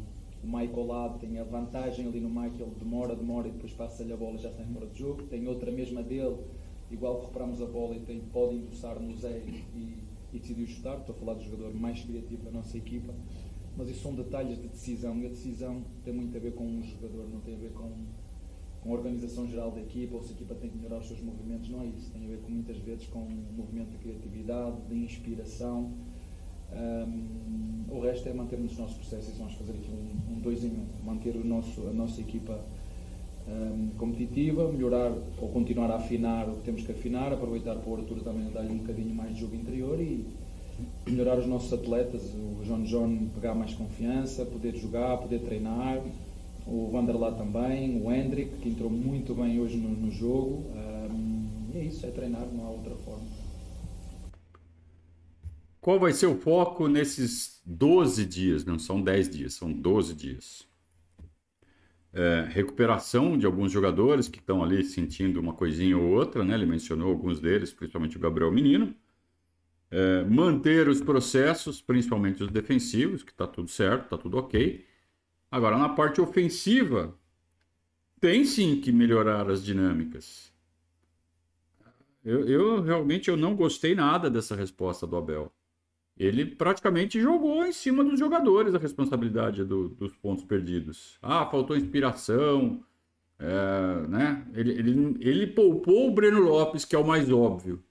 o 0.47 0.81
ao 0.81 0.87
lado, 0.87 1.19
tem 1.19 1.38
a 1.38 1.45
vantagem 1.45 2.07
ali 2.07 2.21
no 2.21 2.45
ele 2.45 2.75
demora, 2.79 3.15
demora 3.15 3.49
e 3.49 3.53
depois 3.53 3.73
passa-lhe 3.73 4.12
a 4.12 4.17
bola 4.17 4.35
e 4.35 4.38
já 4.38 4.50
está 4.50 4.65
fora 4.65 4.87
de 4.87 4.99
jogo. 4.99 5.23
Tem 5.25 5.47
outra 5.49 5.71
mesma 5.71 6.03
dele, 6.03 6.37
igual 6.91 7.17
que 7.17 7.21
recuperamos 7.23 7.61
a 7.61 7.67
bola 7.67 7.97
e 7.97 8.00
tem, 8.00 8.21
pode 8.33 8.55
endossar 8.55 9.00
no 9.00 9.15
Zé 9.17 9.43
e 9.75 10.07
e 10.33 10.38
decidiu 10.38 10.67
chutar. 10.67 10.99
Estou 10.99 11.15
a 11.15 11.19
falar 11.19 11.35
do 11.35 11.43
jogador 11.43 11.75
mais 11.75 12.03
criativo 12.03 12.43
da 12.43 12.50
nossa 12.50 12.76
equipa. 12.76 13.15
Mas 13.76 13.88
isso 13.88 14.03
são 14.03 14.15
detalhes 14.15 14.61
de 14.61 14.69
decisão 14.69 15.19
e 15.19 15.26
a 15.26 15.29
decisão 15.29 15.85
tem 16.03 16.15
muito 16.15 16.37
a 16.37 16.41
ver 16.41 16.55
com 16.55 16.65
um 16.65 16.83
jogador, 16.83 17.29
não 17.29 17.41
tem 17.41 17.55
a 17.55 17.59
ver 17.59 17.73
com, 17.73 17.93
com 18.83 18.91
a 18.91 18.95
organização 18.95 19.47
geral 19.47 19.71
da 19.71 19.83
equipa 19.83 20.15
ou 20.15 20.23
se 20.23 20.33
a 20.33 20.35
equipa 20.35 20.55
tem 20.55 20.71
que 20.71 20.79
melhorar 20.79 20.99
os 20.99 21.09
seus 21.09 21.21
movimentos. 21.21 21.69
Não 21.69 21.83
é 21.83 21.87
isso. 21.87 22.11
Tem 22.11 22.25
a 22.25 22.29
ver 22.29 22.41
com 22.41 22.50
muitas 22.50 22.79
vezes 22.79 23.07
com 23.07 23.19
um 23.19 23.47
movimento 23.55 23.91
de 23.91 23.99
criatividade, 23.99 24.81
de 24.88 24.95
inspiração. 24.95 25.93
Um, 26.73 27.85
o 27.89 28.01
resto 28.01 28.29
é 28.29 28.33
mantermos 28.33 28.73
os 28.73 28.79
nossos 28.79 28.97
processos 28.97 29.35
e 29.35 29.39
vamos 29.39 29.55
fazer 29.55 29.73
aqui 29.73 29.91
um, 29.91 30.35
um 30.35 30.41
dois 30.41 30.65
em 30.65 30.69
um, 30.69 30.87
manter 31.05 31.37
o 31.37 31.45
nosso, 31.45 31.87
a 31.89 31.93
nossa 31.93 32.21
equipa 32.21 32.59
um, 33.49 33.91
competitiva, 33.97 34.71
melhorar 34.71 35.13
ou 35.41 35.49
continuar 35.49 35.91
a 35.91 35.97
afinar 35.97 36.49
o 36.49 36.57
que 36.57 36.63
temos 36.65 36.83
que 36.83 36.93
afinar, 36.93 37.33
aproveitar 37.33 37.77
para 37.77 37.91
o 37.91 37.97
Arthur 37.97 38.21
também 38.23 38.51
dar-lhe 38.53 38.73
um 38.73 38.79
bocadinho 38.79 39.15
mais 39.15 39.35
de 39.35 39.41
jogo 39.41 39.55
interior 39.55 40.01
e 40.01 40.27
melhorar 41.07 41.39
os 41.39 41.47
nossos 41.47 41.73
atletas, 41.73 42.23
o 42.35 42.65
João 42.65 42.83
John 42.83 43.29
pegar 43.35 43.55
mais 43.55 43.75
confiança, 43.75 44.45
poder 44.45 44.77
jogar, 44.77 45.17
poder 45.19 45.41
treinar, 45.41 46.03
o 46.67 46.91
Vanderlá 46.91 47.31
também, 47.31 48.03
o 48.03 48.13
Hendrick, 48.13 48.57
que 48.57 48.69
entrou 48.69 48.91
muito 48.91 49.35
bem 49.35 49.61
hoje 49.61 49.77
no, 49.77 49.89
no 49.89 50.11
jogo. 50.11 50.65
Um, 50.75 51.47
é 51.75 51.85
isso, 51.85 52.05
é 52.05 52.11
treinar, 52.11 52.47
não 52.53 52.67
há 52.67 52.71
outra 52.71 52.95
forma. 52.97 53.25
Qual 55.87 56.00
vai 56.00 56.12
ser 56.12 56.26
o 56.26 56.35
foco 56.37 56.88
nesses 56.88 57.62
12 57.64 58.26
dias? 58.26 58.64
Não 58.64 58.76
são 58.76 59.00
10 59.00 59.31
dias, 59.31 59.55
são 59.55 59.73
12 59.73 60.14
dias 60.14 60.66
é, 62.12 62.45
recuperação 62.50 63.38
de 63.38 63.47
alguns 63.47 63.71
jogadores 63.71 64.26
que 64.26 64.40
estão 64.40 64.64
ali 64.64 64.83
sentindo 64.83 65.38
uma 65.38 65.52
coisinha 65.52 65.97
ou 65.97 66.11
outra, 66.11 66.45
né? 66.45 66.55
Ele 66.55 66.66
mencionou 66.66 67.09
alguns 67.11 67.38
deles, 67.38 67.73
principalmente 67.73 68.16
o 68.16 68.21
Gabriel 68.21 68.50
Menino. 68.50 68.93
É, 69.88 70.25
manter 70.25 70.88
os 70.88 71.00
processos, 71.00 71.81
principalmente 71.81 72.43
os 72.43 72.50
defensivos, 72.50 73.23
que 73.23 73.31
está 73.31 73.47
tudo 73.47 73.69
certo, 73.69 74.07
está 74.07 74.19
tudo 74.19 74.38
ok. 74.38 74.85
Agora, 75.52 75.78
na 75.78 75.90
parte 75.90 76.21
ofensiva, 76.21 77.16
tem 78.21 78.45
sim 78.45 78.81
que 78.81 78.90
melhorar 78.90 79.49
as 79.49 79.62
dinâmicas. 79.62 80.52
Eu, 82.25 82.49
eu 82.49 82.83
realmente 82.83 83.31
eu 83.31 83.37
não 83.37 83.55
gostei 83.55 83.95
nada 83.95 84.28
dessa 84.28 84.57
resposta 84.57 85.07
do 85.07 85.16
Abel 85.16 85.52
ele 86.19 86.47
praticamente 86.47 87.21
jogou 87.21 87.65
em 87.65 87.73
cima 87.73 88.03
dos 88.03 88.19
jogadores 88.19 88.75
a 88.75 88.79
responsabilidade 88.79 89.65
do, 89.65 89.91
dos 89.91 90.17
pontos 90.17 90.45
perdidos. 90.45 91.19
Ah, 91.21 91.45
faltou 91.47 91.77
inspiração, 91.77 92.83
é, 93.39 94.09
né? 94.09 94.47
Ele, 94.55 94.73
ele, 94.73 95.17
ele 95.21 95.47
poupou 95.49 96.09
o 96.09 96.15
Breno 96.15 96.41
Lopes, 96.41 96.85
que 96.87 96.97
é 96.97 96.99
o 96.99 97.07
mais 97.07 97.31
óbvio, 97.31 97.83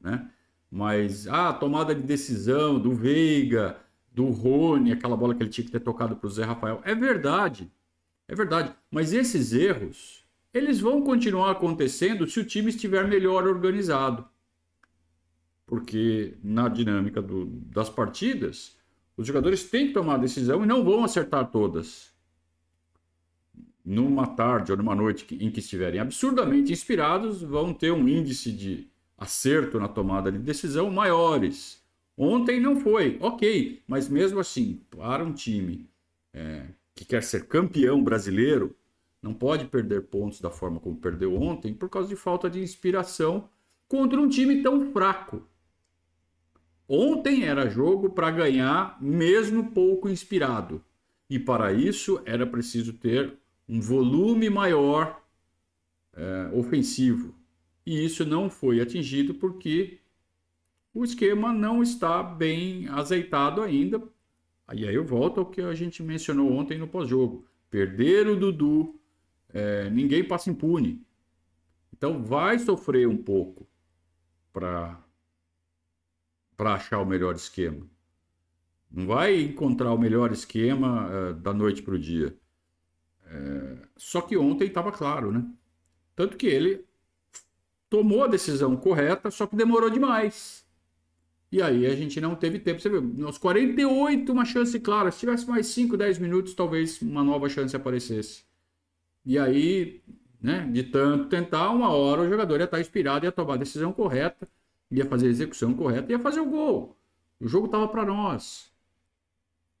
né? 0.00 0.30
Mas, 0.70 1.26
ah, 1.26 1.52
tomada 1.52 1.94
de 1.94 2.02
decisão 2.02 2.78
do 2.78 2.94
Veiga, 2.94 3.76
do 4.12 4.26
Rony, 4.26 4.92
aquela 4.92 5.16
bola 5.16 5.34
que 5.34 5.42
ele 5.42 5.50
tinha 5.50 5.64
que 5.64 5.72
ter 5.72 5.80
tocado 5.80 6.16
para 6.16 6.26
o 6.26 6.30
Zé 6.30 6.44
Rafael. 6.44 6.80
É 6.84 6.94
verdade, 6.94 7.70
é 8.28 8.34
verdade. 8.34 8.72
Mas 8.90 9.12
esses 9.12 9.52
erros, 9.52 10.24
eles 10.54 10.80
vão 10.80 11.02
continuar 11.02 11.50
acontecendo 11.50 12.26
se 12.26 12.38
o 12.38 12.44
time 12.44 12.70
estiver 12.70 13.06
melhor 13.08 13.46
organizado 13.46 14.26
porque 15.72 16.34
na 16.44 16.68
dinâmica 16.68 17.22
do, 17.22 17.46
das 17.46 17.88
partidas, 17.88 18.76
os 19.16 19.26
jogadores 19.26 19.70
têm 19.70 19.86
que 19.86 19.94
tomar 19.94 20.16
a 20.16 20.18
decisão 20.18 20.62
e 20.62 20.66
não 20.66 20.84
vão 20.84 21.02
acertar 21.02 21.50
todas. 21.50 22.12
Numa 23.82 24.26
tarde 24.26 24.70
ou 24.70 24.76
numa 24.76 24.94
noite 24.94 25.34
em 25.40 25.50
que 25.50 25.60
estiverem 25.60 25.98
absurdamente 25.98 26.70
inspirados, 26.70 27.40
vão 27.40 27.72
ter 27.72 27.90
um 27.90 28.06
índice 28.06 28.52
de 28.52 28.90
acerto 29.16 29.80
na 29.80 29.88
tomada 29.88 30.30
de 30.30 30.38
decisão 30.38 30.90
maiores. 30.90 31.82
Ontem 32.18 32.60
não 32.60 32.78
foi, 32.78 33.16
ok, 33.18 33.82
mas 33.88 34.10
mesmo 34.10 34.40
assim, 34.40 34.78
para 34.90 35.24
um 35.24 35.32
time 35.32 35.88
é, 36.34 36.66
que 36.94 37.06
quer 37.06 37.22
ser 37.22 37.46
campeão 37.46 38.04
brasileiro, 38.04 38.76
não 39.22 39.32
pode 39.32 39.64
perder 39.64 40.02
pontos 40.02 40.38
da 40.38 40.50
forma 40.50 40.78
como 40.78 40.96
perdeu 40.96 41.34
ontem 41.34 41.72
por 41.72 41.88
causa 41.88 42.10
de 42.10 42.16
falta 42.16 42.50
de 42.50 42.60
inspiração 42.60 43.48
contra 43.88 44.20
um 44.20 44.28
time 44.28 44.62
tão 44.62 44.92
fraco. 44.92 45.50
Ontem 46.94 47.44
era 47.44 47.70
jogo 47.70 48.10
para 48.10 48.30
ganhar, 48.30 48.98
mesmo 49.00 49.70
pouco 49.70 50.10
inspirado. 50.10 50.84
E 51.30 51.38
para 51.38 51.72
isso 51.72 52.20
era 52.26 52.46
preciso 52.46 52.92
ter 52.92 53.32
um 53.66 53.80
volume 53.80 54.50
maior 54.50 55.24
é, 56.12 56.50
ofensivo. 56.52 57.34
E 57.86 58.04
isso 58.04 58.26
não 58.26 58.50
foi 58.50 58.78
atingido 58.78 59.32
porque 59.32 60.00
o 60.92 61.02
esquema 61.02 61.50
não 61.50 61.82
está 61.82 62.22
bem 62.22 62.86
azeitado 62.88 63.62
ainda. 63.62 64.02
E 64.74 64.86
aí 64.86 64.94
eu 64.94 65.02
volto 65.02 65.40
ao 65.40 65.46
que 65.46 65.62
a 65.62 65.72
gente 65.72 66.02
mencionou 66.02 66.52
ontem 66.52 66.76
no 66.76 66.86
pós-jogo. 66.86 67.46
Perder 67.70 68.26
o 68.26 68.36
Dudu, 68.36 69.00
é, 69.48 69.88
ninguém 69.88 70.22
passa 70.22 70.50
impune. 70.50 71.02
Então 71.90 72.22
vai 72.22 72.58
sofrer 72.58 73.08
um 73.08 73.16
pouco 73.16 73.66
para 74.52 75.02
para 76.62 76.74
achar 76.74 77.00
o 77.00 77.04
melhor 77.04 77.34
esquema. 77.34 77.84
Não 78.88 79.08
vai 79.08 79.40
encontrar 79.40 79.92
o 79.92 79.98
melhor 79.98 80.30
esquema 80.30 81.08
uh, 81.10 81.34
da 81.34 81.52
noite 81.52 81.82
para 81.82 81.94
o 81.94 81.98
dia. 81.98 82.38
É, 83.26 83.78
só 83.96 84.20
que 84.20 84.36
ontem 84.36 84.68
estava 84.68 84.92
claro, 84.92 85.32
né? 85.32 85.44
Tanto 86.14 86.36
que 86.36 86.46
ele 86.46 86.86
tomou 87.90 88.22
a 88.22 88.28
decisão 88.28 88.76
correta, 88.76 89.28
só 89.28 89.44
que 89.44 89.56
demorou 89.56 89.90
demais. 89.90 90.64
E 91.50 91.60
aí 91.60 91.84
a 91.84 91.96
gente 91.96 92.20
não 92.20 92.36
teve 92.36 92.60
tempo. 92.60 92.80
Você 92.80 92.88
viu, 92.88 93.02
nos 93.02 93.38
48, 93.38 94.30
uma 94.30 94.44
chance 94.44 94.78
clara. 94.78 95.10
Se 95.10 95.18
tivesse 95.18 95.48
mais 95.48 95.66
5, 95.66 95.96
10 95.96 96.20
minutos, 96.20 96.54
talvez 96.54 97.02
uma 97.02 97.24
nova 97.24 97.48
chance 97.48 97.74
aparecesse. 97.74 98.44
E 99.24 99.36
aí, 99.36 100.00
né, 100.40 100.68
de 100.72 100.84
tanto 100.84 101.28
tentar, 101.28 101.70
uma 101.70 101.88
hora 101.88 102.22
o 102.22 102.28
jogador 102.28 102.60
ia 102.60 102.66
estar 102.66 102.80
inspirado, 102.80 103.26
ia 103.26 103.32
tomar 103.32 103.54
a 103.54 103.56
decisão 103.56 103.92
correta, 103.92 104.48
ia 104.92 105.06
fazer 105.06 105.26
a 105.26 105.30
execução 105.30 105.72
correta, 105.72 106.12
ia 106.12 106.18
fazer 106.18 106.40
o 106.40 106.50
gol. 106.50 106.96
O 107.40 107.48
jogo 107.48 107.66
estava 107.66 107.88
para 107.88 108.04
nós. 108.04 108.70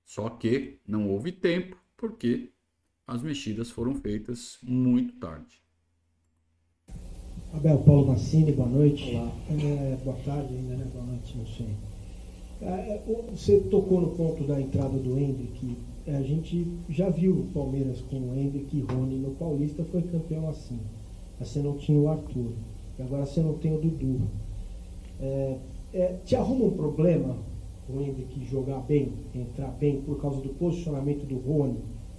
Só 0.04 0.28
que 0.30 0.80
não 0.88 1.08
houve 1.08 1.30
tempo, 1.30 1.76
porque 1.96 2.50
as 3.06 3.22
mexidas 3.22 3.70
foram 3.70 3.94
feitas 3.94 4.58
muito 4.62 5.14
tarde. 5.16 5.62
Abel 7.52 7.78
Paulo 7.80 8.08
Massini, 8.08 8.52
boa 8.52 8.68
noite. 8.68 9.14
Olá. 9.14 9.30
É, 9.50 9.96
boa 10.02 10.16
tarde 10.24 10.54
ainda, 10.54 10.76
né? 10.76 10.90
Boa 10.92 11.04
noite, 11.04 11.36
não 11.36 11.46
sei. 11.46 11.76
É, 12.62 12.94
é 12.94 13.28
você 13.30 13.60
tocou 13.60 14.00
no 14.00 14.16
ponto 14.16 14.44
da 14.44 14.58
entrada 14.58 14.98
do 14.98 15.18
Hendrick. 15.18 15.76
É, 16.06 16.16
a 16.16 16.22
gente 16.22 16.66
já 16.88 17.10
viu 17.10 17.32
o 17.32 17.46
Palmeiras 17.52 18.00
com 18.00 18.16
o 18.16 18.34
Hendrick 18.34 18.74
e 18.74 18.80
Rony 18.80 19.18
no 19.18 19.32
Paulista, 19.32 19.84
foi 19.84 20.02
campeão 20.02 20.48
assim. 20.48 20.80
Você 21.38 21.60
não 21.60 21.76
tinha 21.76 21.98
o 21.98 22.08
Arthur. 22.08 22.52
E 22.98 23.02
agora 23.02 23.26
você 23.26 23.42
não 23.42 23.58
tem 23.58 23.74
o 23.74 23.80
Dudu. 23.80 24.22
É, 25.22 25.56
é, 25.94 26.16
te 26.24 26.34
arruma 26.34 26.64
um 26.64 26.70
problema 26.72 27.36
o 27.88 28.00
Hendrick 28.00 28.44
jogar 28.46 28.80
bem, 28.80 29.12
entrar 29.34 29.68
bem, 29.78 30.00
por 30.02 30.20
causa 30.20 30.40
do 30.40 30.48
posicionamento 30.50 31.26
do 31.26 31.36
Rony 31.36 31.78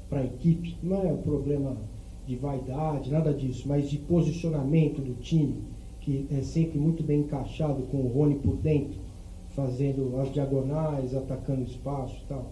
para 0.10 0.20
a 0.20 0.26
equipe? 0.26 0.78
Não 0.84 1.02
é 1.02 1.12
um 1.12 1.22
problema 1.22 1.76
de 2.28 2.36
vaidade, 2.36 3.12
nada 3.12 3.34
disso, 3.34 3.68
mas 3.68 3.90
de 3.90 3.98
posicionamento 3.98 5.02
do 5.02 5.16
time, 5.22 5.56
que 6.02 6.28
é 6.32 6.42
sempre 6.42 6.80
muito 6.80 7.04
bem 7.04 7.22
encaixado 7.22 7.82
com 7.84 7.98
o 7.98 8.08
Rony 8.08 8.36
por 8.36 8.56
dentro, 8.58 9.00
fazendo 9.56 10.20
as 10.20 10.32
diagonais, 10.32 11.16
atacando 11.16 11.64
espaço 11.64 12.16
e 12.24 12.28
tal. 12.28 12.52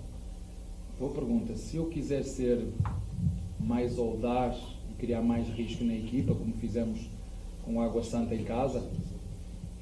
Boa 0.99 1.13
pergunta. 1.13 1.55
Se 1.55 1.77
eu 1.77 1.85
quiser 1.85 2.23
ser 2.23 2.67
mais 3.59 3.97
audaz 3.97 4.57
e 4.89 4.93
criar 4.93 5.21
mais 5.21 5.47
risco 5.49 5.83
na 5.83 5.95
equipa, 5.95 6.33
como 6.33 6.53
fizemos 6.53 6.99
com 7.63 7.75
o 7.75 7.81
Água 7.81 8.03
Santa 8.03 8.35
em 8.35 8.43
casa, 8.43 8.83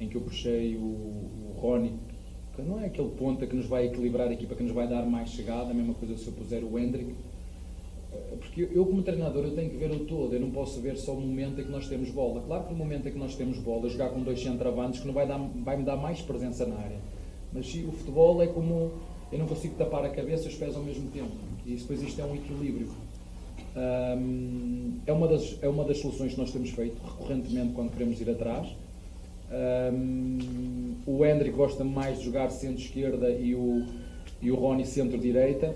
em 0.00 0.08
que 0.08 0.16
eu 0.16 0.22
puxei 0.22 0.76
o, 0.76 0.80
o 0.80 1.54
Rony, 1.58 1.94
que 2.56 2.62
não 2.62 2.80
é 2.80 2.86
aquele 2.86 3.10
ponta 3.10 3.46
que 3.46 3.54
nos 3.54 3.66
vai 3.66 3.86
equilibrar 3.86 4.28
a 4.28 4.32
equipa, 4.32 4.54
que 4.54 4.62
nos 4.62 4.72
vai 4.72 4.88
dar 4.88 5.04
mais 5.04 5.30
chegada, 5.30 5.70
a 5.70 5.74
mesma 5.74 5.94
coisa 5.94 6.16
se 6.16 6.26
eu 6.26 6.32
puser 6.32 6.64
o 6.64 6.78
Hendrick, 6.78 7.14
porque 8.40 8.68
eu 8.72 8.84
como 8.86 9.02
treinador 9.02 9.44
eu 9.44 9.54
tenho 9.54 9.70
que 9.70 9.76
ver 9.76 9.90
o 9.90 10.00
todo, 10.00 10.34
eu 10.34 10.40
não 10.40 10.50
posso 10.50 10.80
ver 10.80 10.96
só 10.96 11.12
o 11.12 11.20
momento 11.20 11.60
em 11.60 11.64
que 11.64 11.70
nós 11.70 11.88
temos 11.88 12.10
bola. 12.10 12.40
Claro 12.40 12.64
que 12.64 12.72
no 12.72 12.78
momento 12.78 13.08
em 13.08 13.12
que 13.12 13.18
nós 13.18 13.36
temos 13.36 13.58
bola, 13.58 13.88
jogar 13.88 14.10
com 14.10 14.20
dois 14.22 14.42
centroavantes 14.42 15.00
que 15.00 15.06
não 15.06 15.14
vai, 15.14 15.26
dar, 15.26 15.38
vai 15.38 15.76
me 15.76 15.84
dar 15.84 15.96
mais 15.96 16.20
presença 16.20 16.66
na 16.66 16.76
área. 16.76 16.98
Mas 17.52 17.72
o 17.74 17.92
futebol 17.92 18.42
é 18.42 18.46
como 18.46 18.92
eu 19.30 19.38
não 19.38 19.46
consigo 19.46 19.74
tapar 19.76 20.04
a 20.04 20.10
cabeça 20.10 20.46
e 20.46 20.48
os 20.48 20.54
pés 20.54 20.74
ao 20.74 20.82
mesmo 20.82 21.08
tempo. 21.10 21.30
E 21.64 21.74
depois 21.76 22.02
isto 22.02 22.20
é 22.20 22.24
um 22.24 22.34
equilíbrio. 22.34 22.88
Um, 23.76 24.98
é, 25.06 25.12
uma 25.12 25.28
das, 25.28 25.58
é 25.62 25.68
uma 25.68 25.84
das 25.84 25.98
soluções 25.98 26.32
que 26.34 26.40
nós 26.40 26.50
temos 26.50 26.70
feito 26.70 27.00
recorrentemente 27.00 27.72
quando 27.74 27.92
queremos 27.92 28.20
ir 28.20 28.30
atrás. 28.30 28.68
Um, 29.52 30.94
o 31.06 31.24
Hendrick 31.24 31.56
gosta 31.56 31.82
mais 31.82 32.18
de 32.18 32.26
jogar 32.26 32.50
centro-esquerda 32.50 33.30
e 33.30 33.54
o, 33.54 33.84
e 34.40 34.50
o 34.50 34.54
Rony 34.54 34.86
centro-direita 34.86 35.74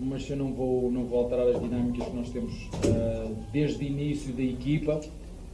mas 0.00 0.28
eu 0.28 0.36
não 0.36 0.52
vou, 0.52 0.90
não 0.90 1.04
vou 1.04 1.20
alterar 1.20 1.46
as 1.48 1.60
dinâmicas 1.60 2.06
que 2.08 2.16
nós 2.16 2.30
temos 2.30 2.52
uh, 2.54 3.36
desde 3.52 3.84
o 3.84 3.86
início 3.86 4.32
da 4.32 4.42
equipa 4.42 5.00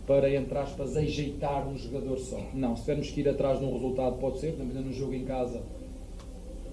para, 0.07 0.35
entre 0.35 0.57
aspas, 0.57 0.97
ajeitar 0.97 1.69
um 1.69 1.77
jogador 1.77 2.19
só. 2.19 2.41
Não, 2.55 2.75
se 2.75 2.83
tivermos 2.83 3.11
que 3.11 3.21
ir 3.21 3.29
atrás 3.29 3.59
de 3.59 3.65
um 3.67 3.73
resultado, 3.75 4.17
pode 4.19 4.39
ser, 4.39 4.51
estamos 4.51 4.75
no 4.75 4.93
jogo 4.93 5.13
em 5.13 5.25
casa 5.25 5.63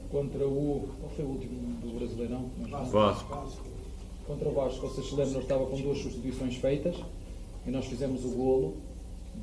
contra 0.10 0.47
o. 0.47 0.88
Qual 0.99 1.12
foi 1.12 1.25
o 1.25 1.29
último 1.29 1.53
do 1.81 1.99
Brasileirão? 1.99 2.45
Vasco. 2.89 3.67
Contra 4.25 4.49
o 4.49 4.53
Vasco, 4.53 4.88
vocês 4.88 5.08
se 5.08 5.15
lembram, 5.15 5.41
estava 5.41 5.65
com 5.65 5.75
duas 5.75 5.97
substituições 5.97 6.55
feitas 6.55 6.95
e 7.67 7.69
nós 7.69 7.86
fizemos 7.86 8.23
o 8.23 8.29
golo 8.29 8.77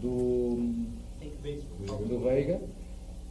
do, 0.01 0.75
do 2.09 2.19
Veiga 2.21 2.61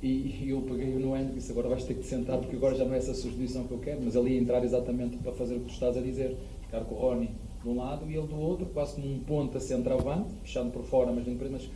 e, 0.02 0.50
eu 0.50 0.62
peguei-o 0.62 1.00
no 1.00 1.14
Andrew 1.14 1.34
e 1.34 1.36
disse: 1.36 1.52
Agora 1.52 1.70
vais 1.70 1.84
ter 1.84 1.94
que 1.94 2.02
te 2.02 2.08
sentar, 2.08 2.40
porque 2.40 2.56
agora 2.56 2.76
já 2.76 2.86
não 2.86 2.94
é 2.94 2.98
essa 2.98 3.14
substituição 3.14 3.66
que 3.66 3.72
eu 3.72 3.80
quero. 3.80 4.02
Mas 4.04 4.16
ia 4.16 4.40
entrar 4.40 4.64
exatamente 4.64 5.18
para 5.18 5.32
fazer 5.34 5.56
o 5.56 5.60
que 5.60 5.66
tu 5.66 5.74
estás 5.74 5.96
a 5.96 6.02
dizer: 6.02 6.36
ficar 6.62 6.82
com 6.82 6.96
o 6.96 6.98
Rony 6.98 7.30
de 7.62 7.70
um 7.70 7.78
lado 7.78 8.10
e 8.10 8.16
ele 8.16 8.28
do 8.28 8.40
outro, 8.40 8.66
quase 8.68 8.96
como 8.96 9.08
um 9.08 9.20
ponta 9.20 9.60
centroavante, 9.60 10.30
fechando 10.42 10.72
por 10.72 10.84
fora, 10.84 11.12
mas 11.12 11.26
dentro 11.26 11.48
mas 11.52 11.70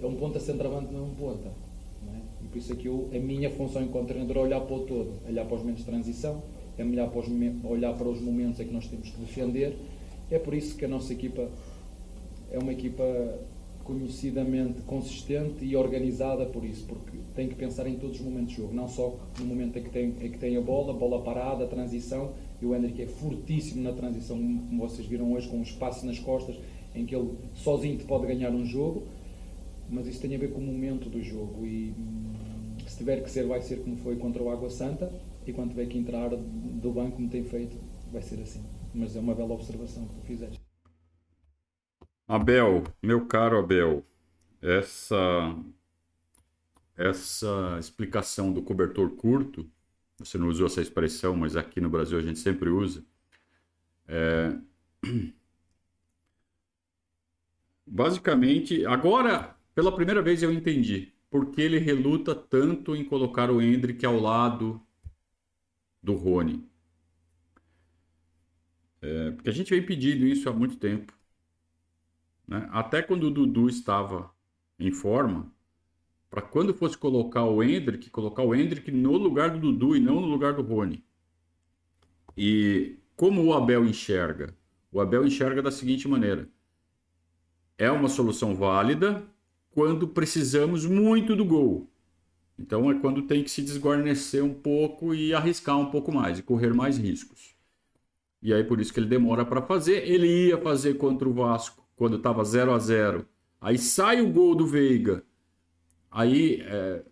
é 0.00 0.06
um 0.06 0.16
ponta 0.16 0.40
centroavante, 0.40 0.92
não 0.92 1.00
é 1.00 1.02
um 1.04 1.14
ponta. 1.14 1.48
É? 1.48 2.44
E 2.44 2.48
por 2.48 2.58
isso 2.58 2.72
é 2.72 2.76
que 2.76 2.88
eu, 2.88 3.08
a 3.14 3.18
minha 3.18 3.50
função 3.50 3.82
enquanto 3.82 4.08
treinador 4.08 4.38
é 4.38 4.40
olhar 4.40 4.60
para 4.62 4.74
o 4.74 4.80
todo, 4.80 5.12
olhar 5.28 5.44
para 5.44 5.54
os 5.54 5.60
momentos 5.60 5.84
de 5.84 5.90
transição, 5.90 6.42
é 6.76 6.82
olhar 6.82 7.08
para, 7.08 7.20
os, 7.20 7.28
olhar 7.64 7.92
para 7.92 8.08
os 8.08 8.20
momentos 8.20 8.58
em 8.58 8.66
que 8.66 8.72
nós 8.72 8.88
temos 8.88 9.08
que 9.08 9.20
defender. 9.20 9.76
É 10.30 10.38
por 10.38 10.54
isso 10.54 10.76
que 10.76 10.84
a 10.84 10.88
nossa 10.88 11.12
equipa 11.12 11.48
é 12.50 12.58
uma 12.58 12.72
equipa 12.72 13.04
conhecidamente 13.84 14.82
consistente 14.82 15.64
e 15.64 15.74
organizada 15.76 16.46
por 16.46 16.64
isso, 16.64 16.84
porque 16.86 17.18
tem 17.34 17.48
que 17.48 17.54
pensar 17.54 17.86
em 17.86 17.96
todos 17.96 18.18
os 18.20 18.24
momentos 18.24 18.50
de 18.50 18.56
jogo, 18.56 18.74
não 18.74 18.88
só 18.88 19.18
no 19.38 19.44
momento 19.44 19.78
em 19.78 19.82
que 19.82 19.90
tem, 19.90 20.08
em 20.20 20.30
que 20.30 20.38
tem 20.38 20.56
a 20.56 20.60
bola, 20.60 20.92
bola 20.92 21.22
parada, 21.22 21.66
transição, 21.66 22.32
e 22.60 22.66
o 22.66 22.74
Hendrick 22.74 23.02
é 23.02 23.06
fortíssimo 23.06 23.82
na 23.82 23.92
transição, 23.92 24.36
como 24.36 24.88
vocês 24.88 25.06
viram 25.06 25.32
hoje, 25.32 25.48
com 25.48 25.58
um 25.58 25.62
espaço 25.62 26.06
nas 26.06 26.18
costas, 26.18 26.56
em 26.94 27.04
que 27.06 27.14
ele 27.14 27.32
sozinho 27.54 27.96
te 27.96 28.04
pode 28.04 28.26
ganhar 28.26 28.50
um 28.50 28.64
jogo, 28.64 29.04
mas 29.88 30.06
isso 30.06 30.20
tem 30.20 30.34
a 30.34 30.38
ver 30.38 30.52
com 30.52 30.60
o 30.60 30.64
momento 30.64 31.08
do 31.08 31.22
jogo, 31.22 31.66
e 31.66 31.94
se 32.86 32.98
tiver 32.98 33.22
que 33.22 33.30
ser, 33.30 33.46
vai 33.46 33.62
ser 33.62 33.82
como 33.82 33.96
foi 33.96 34.16
contra 34.16 34.42
o 34.42 34.50
Água 34.50 34.70
Santa, 34.70 35.12
e 35.46 35.52
quando 35.52 35.70
tiver 35.70 35.86
que 35.86 35.98
entrar 35.98 36.28
do 36.28 36.92
banco, 36.92 37.16
como 37.16 37.28
tem 37.28 37.42
feito, 37.44 37.76
vai 38.12 38.22
ser 38.22 38.40
assim. 38.40 38.60
Mas 38.94 39.16
é 39.16 39.20
uma 39.20 39.34
bela 39.34 39.54
observação 39.54 40.04
que 40.04 40.14
tu 40.14 40.20
fizeste. 40.26 40.69
Abel, 42.30 42.84
meu 43.02 43.26
caro 43.26 43.58
Abel, 43.58 44.06
essa 44.62 45.52
essa 46.96 47.76
explicação 47.80 48.52
do 48.52 48.62
cobertor 48.62 49.10
curto, 49.16 49.68
você 50.16 50.38
não 50.38 50.46
usou 50.46 50.66
essa 50.66 50.80
expressão, 50.80 51.34
mas 51.34 51.56
aqui 51.56 51.80
no 51.80 51.90
Brasil 51.90 52.16
a 52.16 52.22
gente 52.22 52.38
sempre 52.38 52.68
usa. 52.70 53.04
É... 54.06 54.56
Basicamente, 57.84 58.86
agora, 58.86 59.56
pela 59.74 59.92
primeira 59.92 60.22
vez 60.22 60.40
eu 60.40 60.52
entendi 60.52 61.12
por 61.28 61.50
que 61.50 61.60
ele 61.60 61.78
reluta 61.78 62.32
tanto 62.32 62.94
em 62.94 63.04
colocar 63.04 63.50
o 63.50 63.60
Hendrick 63.60 64.06
ao 64.06 64.20
lado 64.20 64.80
do 66.00 66.14
Rony. 66.14 66.64
É, 69.02 69.32
porque 69.32 69.50
a 69.50 69.52
gente 69.52 69.70
vem 69.70 69.84
pedindo 69.84 70.24
isso 70.24 70.48
há 70.48 70.52
muito 70.52 70.76
tempo. 70.76 71.19
Né? 72.50 72.68
Até 72.72 73.00
quando 73.00 73.28
o 73.28 73.30
Dudu 73.30 73.68
estava 73.68 74.28
em 74.76 74.90
forma, 74.90 75.50
para 76.28 76.42
quando 76.42 76.74
fosse 76.74 76.98
colocar 76.98 77.44
o 77.44 77.62
Hendrick, 77.62 78.10
colocar 78.10 78.42
o 78.42 78.54
Hendrick 78.54 78.90
no 78.90 79.16
lugar 79.16 79.50
do 79.50 79.60
Dudu 79.60 79.96
e 79.96 80.00
não 80.00 80.20
no 80.20 80.26
lugar 80.26 80.54
do 80.54 80.62
Rony. 80.62 81.04
E 82.36 82.98
como 83.14 83.44
o 83.44 83.54
Abel 83.54 83.86
enxerga? 83.86 84.54
O 84.90 85.00
Abel 85.00 85.24
enxerga 85.24 85.62
da 85.62 85.70
seguinte 85.70 86.08
maneira: 86.08 86.48
é 87.78 87.90
uma 87.90 88.08
solução 88.08 88.56
válida 88.56 89.22
quando 89.70 90.08
precisamos 90.08 90.84
muito 90.84 91.36
do 91.36 91.44
gol. 91.44 91.88
Então 92.58 92.90
é 92.90 92.98
quando 92.98 93.22
tem 93.22 93.44
que 93.44 93.50
se 93.50 93.62
desguarnecer 93.62 94.44
um 94.44 94.52
pouco 94.52 95.14
e 95.14 95.32
arriscar 95.32 95.78
um 95.78 95.90
pouco 95.90 96.12
mais 96.12 96.38
e 96.38 96.42
correr 96.42 96.74
mais 96.74 96.98
riscos. 96.98 97.54
E 98.42 98.52
aí 98.52 98.64
por 98.64 98.80
isso 98.80 98.92
que 98.92 99.00
ele 99.00 99.06
demora 99.06 99.44
para 99.44 99.62
fazer. 99.62 100.08
Ele 100.08 100.48
ia 100.48 100.58
fazer 100.58 100.94
contra 100.94 101.28
o 101.28 101.32
Vasco 101.32 101.79
quando 102.00 102.16
estava 102.16 102.42
0 102.42 102.72
a 102.72 102.78
0 102.78 103.26
Aí 103.60 103.76
sai 103.76 104.22
o 104.22 104.32
gol 104.32 104.54
do 104.54 104.66
Veiga. 104.66 105.22
Aí 106.10 106.62
é, 106.62 107.04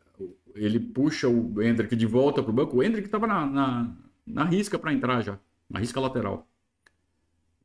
ele 0.54 0.80
puxa 0.80 1.28
o 1.28 1.60
Hendrick 1.60 1.94
de 1.94 2.06
volta 2.06 2.42
para 2.42 2.50
o 2.50 2.54
banco. 2.54 2.78
O 2.78 2.82
Hendrick 2.82 3.06
estava 3.06 3.26
na, 3.26 3.44
na, 3.44 3.96
na 4.26 4.44
risca 4.44 4.78
para 4.78 4.90
entrar 4.90 5.20
já, 5.20 5.38
na 5.68 5.78
risca 5.78 6.00
lateral. 6.00 6.48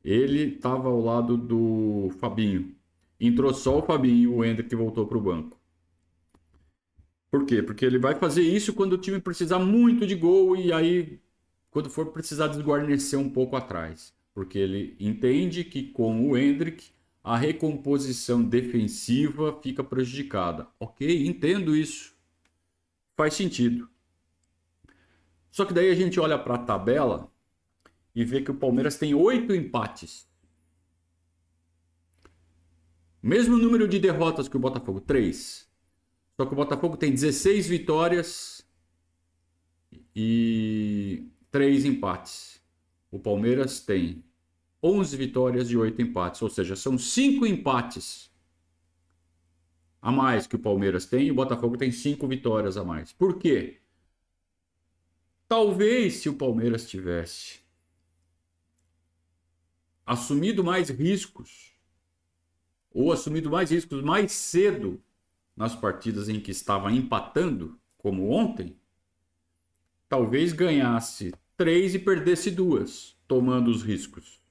Ele 0.04 0.56
estava 0.56 0.90
ao 0.90 1.00
lado 1.00 1.38
do 1.38 2.10
Fabinho. 2.20 2.76
Entrou 3.18 3.54
só 3.54 3.78
o 3.78 3.82
Fabinho, 3.82 4.34
o 4.34 4.44
Hendrick 4.44 4.76
voltou 4.76 5.06
para 5.06 5.16
o 5.16 5.22
banco. 5.22 5.58
Por 7.30 7.46
quê? 7.46 7.62
Porque 7.62 7.86
ele 7.86 7.98
vai 7.98 8.14
fazer 8.16 8.42
isso 8.42 8.74
quando 8.74 8.92
o 8.92 8.98
time 8.98 9.18
precisar 9.18 9.58
muito 9.60 10.06
de 10.06 10.14
gol 10.14 10.54
e 10.58 10.74
aí, 10.74 11.18
quando 11.70 11.88
for 11.88 12.12
precisar 12.12 12.48
desguarnecer 12.48 13.18
um 13.18 13.30
pouco 13.30 13.56
atrás. 13.56 14.12
Porque 14.34 14.58
ele 14.58 14.94
entende 15.00 15.64
que 15.64 15.84
com 15.84 16.28
o 16.28 16.36
Hendrick 16.36 16.92
a 17.24 17.38
recomposição 17.38 18.44
defensiva 18.44 19.58
fica 19.62 19.82
prejudicada. 19.82 20.68
Ok, 20.78 21.26
entendo 21.26 21.74
isso. 21.74 22.14
Faz 23.16 23.32
sentido. 23.32 23.88
Só 25.50 25.64
que 25.64 25.72
daí 25.72 25.88
a 25.90 25.94
gente 25.94 26.20
olha 26.20 26.38
para 26.38 26.56
a 26.56 26.58
tabela 26.58 27.32
e 28.14 28.26
vê 28.26 28.42
que 28.42 28.50
o 28.50 28.54
Palmeiras 28.54 28.98
tem 28.98 29.14
oito 29.14 29.54
empates. 29.54 30.28
Mesmo 33.22 33.56
número 33.56 33.88
de 33.88 33.98
derrotas 33.98 34.46
que 34.46 34.56
o 34.58 34.60
Botafogo, 34.60 35.00
três. 35.00 35.66
Só 36.36 36.44
que 36.44 36.52
o 36.52 36.56
Botafogo 36.56 36.98
tem 36.98 37.10
16 37.10 37.66
vitórias 37.66 38.68
e 40.14 41.26
três 41.50 41.86
empates. 41.86 42.60
O 43.10 43.18
Palmeiras 43.18 43.80
tem 43.80 44.22
11 44.86 45.16
vitórias 45.16 45.70
e 45.70 45.76
8 45.78 46.02
empates, 46.02 46.42
ou 46.42 46.50
seja, 46.50 46.76
são 46.76 46.98
5 46.98 47.46
empates 47.46 48.30
a 50.02 50.12
mais 50.12 50.46
que 50.46 50.56
o 50.56 50.58
Palmeiras 50.58 51.06
tem 51.06 51.26
e 51.26 51.30
o 51.30 51.34
Botafogo 51.34 51.78
tem 51.78 51.90
5 51.90 52.28
vitórias 52.28 52.76
a 52.76 52.84
mais. 52.84 53.10
Por 53.10 53.38
quê? 53.38 53.80
Talvez 55.48 56.16
se 56.16 56.28
o 56.28 56.34
Palmeiras 56.34 56.86
tivesse 56.86 57.60
assumido 60.04 60.62
mais 60.62 60.90
riscos 60.90 61.72
ou 62.90 63.10
assumido 63.10 63.50
mais 63.50 63.70
riscos 63.70 64.02
mais 64.02 64.32
cedo 64.32 65.02
nas 65.56 65.74
partidas 65.74 66.28
em 66.28 66.38
que 66.38 66.50
estava 66.50 66.92
empatando, 66.92 67.80
como 67.96 68.28
ontem, 68.28 68.76
talvez 70.10 70.52
ganhasse 70.52 71.32
três 71.56 71.94
e 71.94 71.98
perdesse 71.98 72.50
duas, 72.50 73.16
tomando 73.26 73.70
os 73.70 73.82
riscos. 73.82 74.43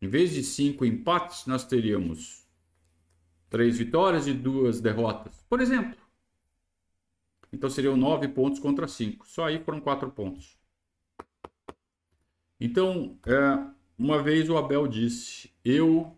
Em 0.00 0.08
vez 0.08 0.32
de 0.32 0.42
cinco 0.42 0.84
empates, 0.84 1.46
nós 1.46 1.64
teríamos 1.64 2.46
três 3.48 3.78
vitórias 3.78 4.26
e 4.26 4.32
duas 4.32 4.80
derrotas, 4.80 5.44
por 5.48 5.60
exemplo. 5.60 5.96
Então 7.52 7.70
seriam 7.70 7.96
nove 7.96 8.28
pontos 8.28 8.58
contra 8.58 8.86
cinco. 8.86 9.26
Só 9.26 9.46
aí 9.46 9.58
foram 9.58 9.80
quatro 9.80 10.10
pontos. 10.10 10.58
Então, 12.60 13.18
é, 13.26 13.66
uma 13.98 14.22
vez 14.22 14.48
o 14.48 14.56
Abel 14.56 14.86
disse: 14.86 15.50
Eu 15.64 16.16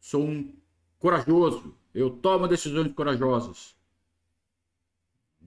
sou 0.00 0.24
um 0.24 0.52
corajoso, 0.98 1.74
eu 1.94 2.10
tomo 2.10 2.48
decisões 2.48 2.92
corajosas. 2.92 3.76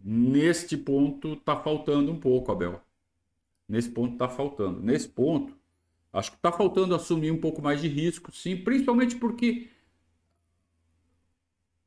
Neste 0.03 0.77
ponto 0.77 1.33
está 1.33 1.55
faltando 1.55 2.11
um 2.11 2.19
pouco, 2.19 2.51
Abel. 2.51 2.81
Nesse 3.67 3.89
ponto 3.89 4.13
está 4.13 4.27
faltando. 4.27 4.81
Nesse 4.81 5.07
ponto, 5.07 5.55
acho 6.13 6.32
que 6.32 6.38
está 6.38 6.52
faltando 6.52 6.95
assumir 6.95 7.32
um 7.32 7.39
pouco 7.39 7.62
mais 7.62 7.82
de 7.82 7.88
risco, 7.88 8.32
sim, 8.32 8.58
principalmente 8.58 9.15
porque 9.15 9.69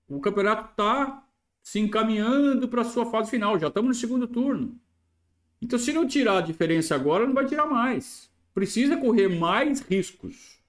o 0.08 0.20
campeonato 0.20 0.70
está 0.70 1.26
se 1.62 1.80
encaminhando 1.80 2.68
para 2.68 2.82
a 2.82 2.84
sua 2.84 3.06
fase 3.06 3.30
final. 3.30 3.58
Já 3.58 3.68
estamos 3.68 3.88
no 3.88 3.94
segundo 3.94 4.26
turno. 4.28 4.78
Então, 5.60 5.78
se 5.78 5.92
não 5.92 6.06
tirar 6.06 6.38
a 6.38 6.42
diferença 6.42 6.94
agora, 6.94 7.26
não 7.26 7.32
vai 7.34 7.46
tirar 7.46 7.66
mais. 7.66 8.30
Precisa 8.52 8.96
correr 8.98 9.28
mais 9.28 9.80
riscos. 9.80 10.62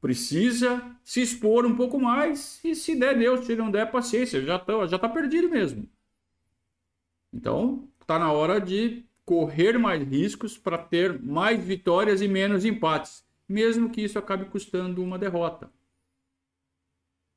Precisa 0.00 0.82
se 1.04 1.22
expor 1.22 1.64
um 1.64 1.76
pouco 1.76 1.98
mais. 2.00 2.60
E 2.64 2.74
se 2.74 2.96
der, 2.96 3.16
Deus. 3.16 3.46
Se 3.46 3.54
não 3.54 3.70
der, 3.70 3.90
paciência. 3.90 4.42
Já 4.42 4.56
está 4.56 4.86
já 4.86 4.98
tá 4.98 5.08
perdido 5.08 5.48
mesmo. 5.48 5.88
Então, 7.32 7.88
está 8.00 8.18
na 8.18 8.32
hora 8.32 8.60
de 8.60 9.04
correr 9.24 9.78
mais 9.78 10.02
riscos 10.02 10.58
para 10.58 10.78
ter 10.78 11.20
mais 11.20 11.64
vitórias 11.64 12.20
e 12.20 12.28
menos 12.28 12.64
empates, 12.64 13.24
mesmo 13.48 13.90
que 13.90 14.02
isso 14.02 14.18
acabe 14.18 14.46
custando 14.46 15.02
uma 15.02 15.18
derrota. 15.18 15.70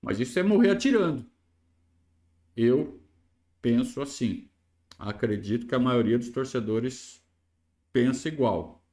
Mas 0.02 0.20
isso 0.20 0.38
é 0.38 0.44
morrer 0.44 0.72
atirando. 0.72 1.26
Eu 2.56 3.02
penso 3.62 4.02
assim. 4.02 4.50
Acredito 4.98 5.68
que 5.68 5.76
a 5.76 5.80
maioria 5.80 6.18
dos 6.18 6.30
torcedores 6.30 7.24
pensa 7.94 8.28
igual. 8.28 8.84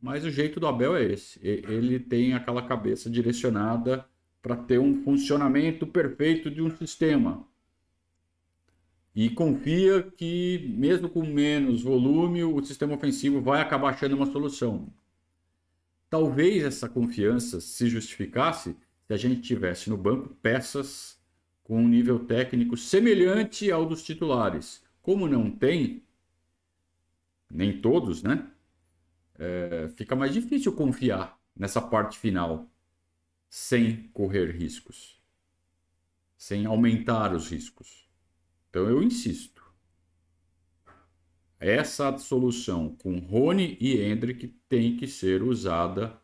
Mas 0.00 0.24
o 0.24 0.30
jeito 0.30 0.58
do 0.58 0.66
Abel 0.66 0.96
é 0.96 1.04
esse. 1.04 1.38
Ele 1.46 2.00
tem 2.00 2.34
aquela 2.34 2.66
cabeça 2.66 3.08
direcionada 3.08 4.04
para 4.40 4.56
ter 4.56 4.78
um 4.78 5.02
funcionamento 5.02 5.86
perfeito 5.86 6.50
de 6.50 6.60
um 6.60 6.70
sistema 6.76 7.46
e 9.14 9.28
confia 9.30 10.02
que, 10.02 10.74
mesmo 10.76 11.08
com 11.08 11.24
menos 11.24 11.82
volume, 11.82 12.42
o 12.44 12.62
sistema 12.64 12.94
ofensivo 12.94 13.40
vai 13.40 13.60
acabar 13.60 13.90
achando 13.90 14.16
uma 14.16 14.26
solução. 14.26 14.92
Talvez 16.08 16.62
essa 16.62 16.88
confiança 16.88 17.60
se 17.60 17.88
justificasse 17.88 18.76
se 19.06 19.12
a 19.12 19.16
gente 19.16 19.42
tivesse 19.42 19.90
no 19.90 19.96
banco 19.96 20.34
peças 20.36 21.20
com 21.62 21.76
um 21.82 21.88
nível 21.88 22.20
técnico 22.24 22.76
semelhante 22.76 23.70
ao 23.70 23.86
dos 23.86 24.02
titulares. 24.02 24.82
Como 25.02 25.28
não 25.28 25.50
tem, 25.50 26.02
nem 27.50 27.80
todos, 27.80 28.22
né? 28.22 28.50
É, 29.38 29.88
fica 29.96 30.14
mais 30.14 30.32
difícil 30.32 30.72
confiar 30.74 31.38
nessa 31.54 31.80
parte 31.80 32.18
final 32.18 32.70
sem 33.48 34.08
correr 34.08 34.50
riscos, 34.50 35.20
sem 36.36 36.64
aumentar 36.64 37.34
os 37.34 37.50
riscos. 37.50 38.01
Então 38.72 38.88
eu 38.88 39.02
insisto. 39.02 39.62
Essa 41.60 42.16
solução 42.16 42.96
com 42.96 43.18
Rony 43.18 43.76
e 43.78 44.00
Hendrick 44.00 44.48
tem 44.66 44.96
que 44.96 45.06
ser 45.06 45.42
usada 45.42 46.18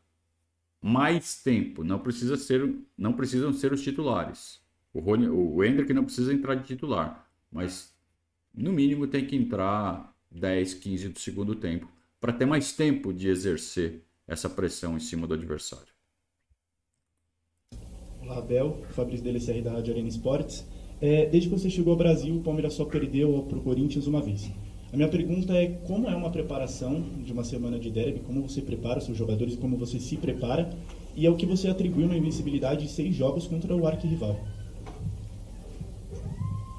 mais 0.81 1.43
tempo. 1.43 1.85
Não 1.85 1.99
precisa 1.99 2.39
ser, 2.39 2.75
não 2.97 3.13
precisam 3.13 3.53
ser 3.53 3.71
os 3.75 3.83
titulares. 3.83 4.63
O 4.95 5.01
Rony, 5.01 5.29
o 5.29 5.63
Hendrick 5.63 5.93
não 5.93 6.05
precisa 6.07 6.33
entrar 6.33 6.55
de 6.55 6.65
titular, 6.65 7.31
mas 7.53 7.95
no 8.55 8.73
mínimo 8.73 9.07
tem 9.07 9.27
que 9.27 9.37
entrar 9.37 10.17
10, 10.31 10.73
15 10.73 11.09
do 11.11 11.19
segundo 11.19 11.55
tempo 11.55 11.87
para 12.19 12.33
ter 12.33 12.47
mais 12.47 12.73
tempo 12.73 13.13
de 13.13 13.29
exercer 13.29 14.03
essa 14.27 14.49
pressão 14.49 14.97
em 14.97 15.01
cima 15.01 15.27
do 15.27 15.35
adversário. 15.35 15.93
Olá, 18.23 18.39
Abel. 18.39 18.83
Fabrício 18.93 19.23
Delicier 19.23 19.63
da 19.63 19.73
Rádio 19.73 19.93
Arena 19.93 20.09
Esportes. 20.09 20.67
É, 21.01 21.27
desde 21.27 21.49
que 21.49 21.59
você 21.59 21.71
chegou 21.71 21.93
ao 21.93 21.99
Brasil, 21.99 22.37
o 22.37 22.41
Palmeiras 22.41 22.75
só 22.75 22.85
perdeu 22.85 23.45
para 23.49 23.59
o 23.59 23.61
Corinthians 23.61 24.07
uma 24.07 24.21
vez. 24.21 24.51
A 24.93 24.97
minha 24.97 25.09
pergunta 25.09 25.53
é 25.53 25.67
como 25.87 26.09
é 26.09 26.17
uma 26.17 26.31
preparação 26.31 27.05
de 27.25 27.33
uma 27.33 27.45
semana 27.45 27.79
de 27.79 27.91
derby, 27.91 28.21
como 28.21 28.43
você 28.43 28.61
prepara 28.63 28.99
os 28.99 29.05
seus 29.05 29.17
jogadores, 29.17 29.55
como 29.55 29.77
você 29.77 30.01
se 30.01 30.17
prepara, 30.17 30.71
e 31.15 31.27
é 31.27 31.31
o 31.31 31.37
que 31.37 31.45
você 31.45 31.69
atribui 31.69 32.05
uma 32.05 32.17
invencibilidade 32.17 32.87
de 32.87 32.91
seis 32.91 33.15
jogos 33.15 33.47
contra 33.47 33.77
o 33.77 33.87
arquirrival. 33.87 34.37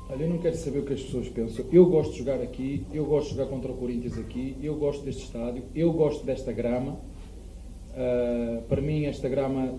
Olha, 0.09 0.23
eu 0.23 0.29
não 0.29 0.39
quero 0.39 0.57
saber 0.57 0.79
o 0.79 0.85
que 0.85 0.93
as 0.93 1.01
pessoas 1.01 1.29
pensam. 1.29 1.63
Eu 1.71 1.85
gosto 1.85 2.13
de 2.13 2.17
jogar 2.17 2.41
aqui, 2.41 2.83
eu 2.91 3.05
gosto 3.05 3.29
de 3.29 3.35
jogar 3.35 3.49
contra 3.49 3.71
o 3.71 3.75
Corinthians 3.75 4.17
aqui, 4.17 4.55
eu 4.61 4.75
gosto 4.75 5.05
deste 5.05 5.23
estádio, 5.23 5.63
eu 5.75 5.93
gosto 5.93 6.25
desta 6.25 6.51
grama. 6.51 6.93
Uh, 7.93 8.63
para 8.63 8.81
mim, 8.81 9.05
esta 9.05 9.29
grama 9.29 9.75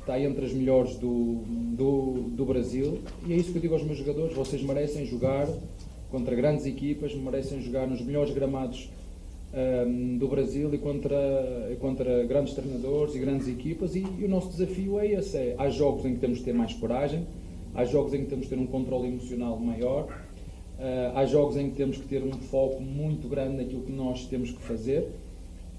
está 0.00 0.20
entre 0.20 0.44
as 0.44 0.52
melhores 0.52 0.96
do, 0.96 1.42
do, 1.76 2.30
do 2.30 2.44
Brasil 2.44 3.00
e 3.26 3.32
é 3.32 3.36
isso 3.36 3.52
que 3.52 3.58
eu 3.58 3.62
digo 3.62 3.74
aos 3.74 3.84
meus 3.84 3.98
jogadores: 3.98 4.34
vocês 4.34 4.62
merecem 4.62 5.06
jogar 5.06 5.46
contra 6.10 6.34
grandes 6.34 6.66
equipas, 6.66 7.14
merecem 7.14 7.62
jogar 7.62 7.86
nos 7.86 8.00
melhores 8.00 8.34
gramados 8.34 8.90
um, 9.52 10.18
do 10.18 10.28
Brasil 10.28 10.72
e 10.72 10.78
contra, 10.78 11.76
contra 11.80 12.24
grandes 12.24 12.54
treinadores 12.54 13.14
e 13.14 13.18
grandes 13.18 13.48
equipas. 13.48 13.94
E, 13.94 14.00
e, 14.18 14.24
o 14.24 14.28
nosso 14.28 14.50
desafio 14.50 14.98
é 14.98 15.12
esse: 15.12 15.36
é, 15.36 15.54
há 15.58 15.68
jogos 15.68 16.04
em 16.04 16.14
que 16.14 16.20
temos 16.20 16.38
de 16.38 16.44
ter 16.44 16.54
mais 16.54 16.72
coragem, 16.74 17.26
há 17.74 17.84
jogos 17.84 18.14
em 18.14 18.24
que 18.24 18.30
temos 18.30 18.46
de 18.46 18.50
ter 18.50 18.60
um 18.60 18.66
controle 18.66 19.08
emocional 19.08 19.58
maior, 19.58 20.04
uh, 20.04 21.16
há 21.16 21.24
jogos 21.24 21.56
em 21.56 21.70
que 21.70 21.76
temos 21.76 21.98
que 21.98 22.08
ter 22.08 22.22
um 22.22 22.32
foco 22.32 22.80
muito 22.80 23.28
grande 23.28 23.56
naquilo 23.56 23.82
que 23.82 23.92
nós 23.92 24.26
temos 24.26 24.50
que 24.50 24.62
fazer. 24.62 25.08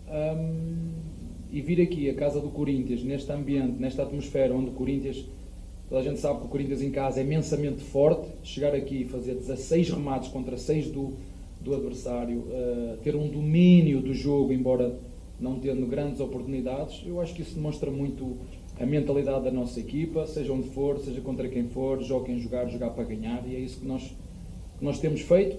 Um, 0.10 1.11
e 1.52 1.62
vir 1.62 1.82
aqui 1.82 2.10
a 2.10 2.14
casa 2.14 2.40
do 2.40 2.50
Corinthians, 2.50 3.04
neste 3.04 3.32
ambiente, 3.32 3.80
nesta 3.80 4.04
atmosfera 4.04 4.54
onde 4.54 4.70
o 4.70 4.74
Corinthians, 4.74 5.26
toda 5.90 6.00
a 6.00 6.04
gente 6.04 6.20
sabe 6.20 6.40
que 6.40 6.46
o 6.46 6.50
Corinthians 6.50 6.82
em 6.82 6.92
casa 6.92 7.20
é 7.20 7.24
imensamente 7.24 7.84
forte, 7.84 8.28
chegar 8.42 8.74
aqui 8.74 9.02
e 9.02 9.06
fazer 9.06 9.36
16 9.36 9.90
remates 9.90 10.30
contra 10.30 10.58
6 10.58 10.92
do, 10.92 11.14
do 11.60 11.76
adversário, 11.76 12.40
uh, 12.40 12.98
ter 13.04 13.16
um 13.16 13.28
domínio 13.28 14.02
do 14.02 14.14
jogo, 14.14 14.54
embora 14.54 14.98
não 15.40 15.60
tendo 15.60 15.86
grandes 15.88 16.22
oportunidades, 16.22 17.04
eu 17.06 17.20
acho 17.20 17.34
que 17.34 17.42
isso 17.42 17.56
demonstra 17.56 17.92
muito 17.92 18.38
a 18.80 18.86
mentalidade 18.86 19.44
da 19.44 19.52
nossa 19.52 19.80
equipa, 19.80 20.26
seja 20.26 20.54
onde 20.54 20.70
for, 20.70 21.00
seja 21.00 21.20
contra 21.20 21.50
quem 21.50 21.68
for, 21.68 22.02
joguem 22.02 22.40
jogar, 22.40 22.68
jogar 22.68 22.92
para 22.92 23.04
ganhar, 23.04 23.44
e 23.48 23.56
é 23.56 23.60
isso 23.60 23.80
que 23.80 23.86
nós, 23.86 24.04
que 24.80 24.86
nós 24.86 25.00
temos 25.00 25.22
feito. 25.22 25.58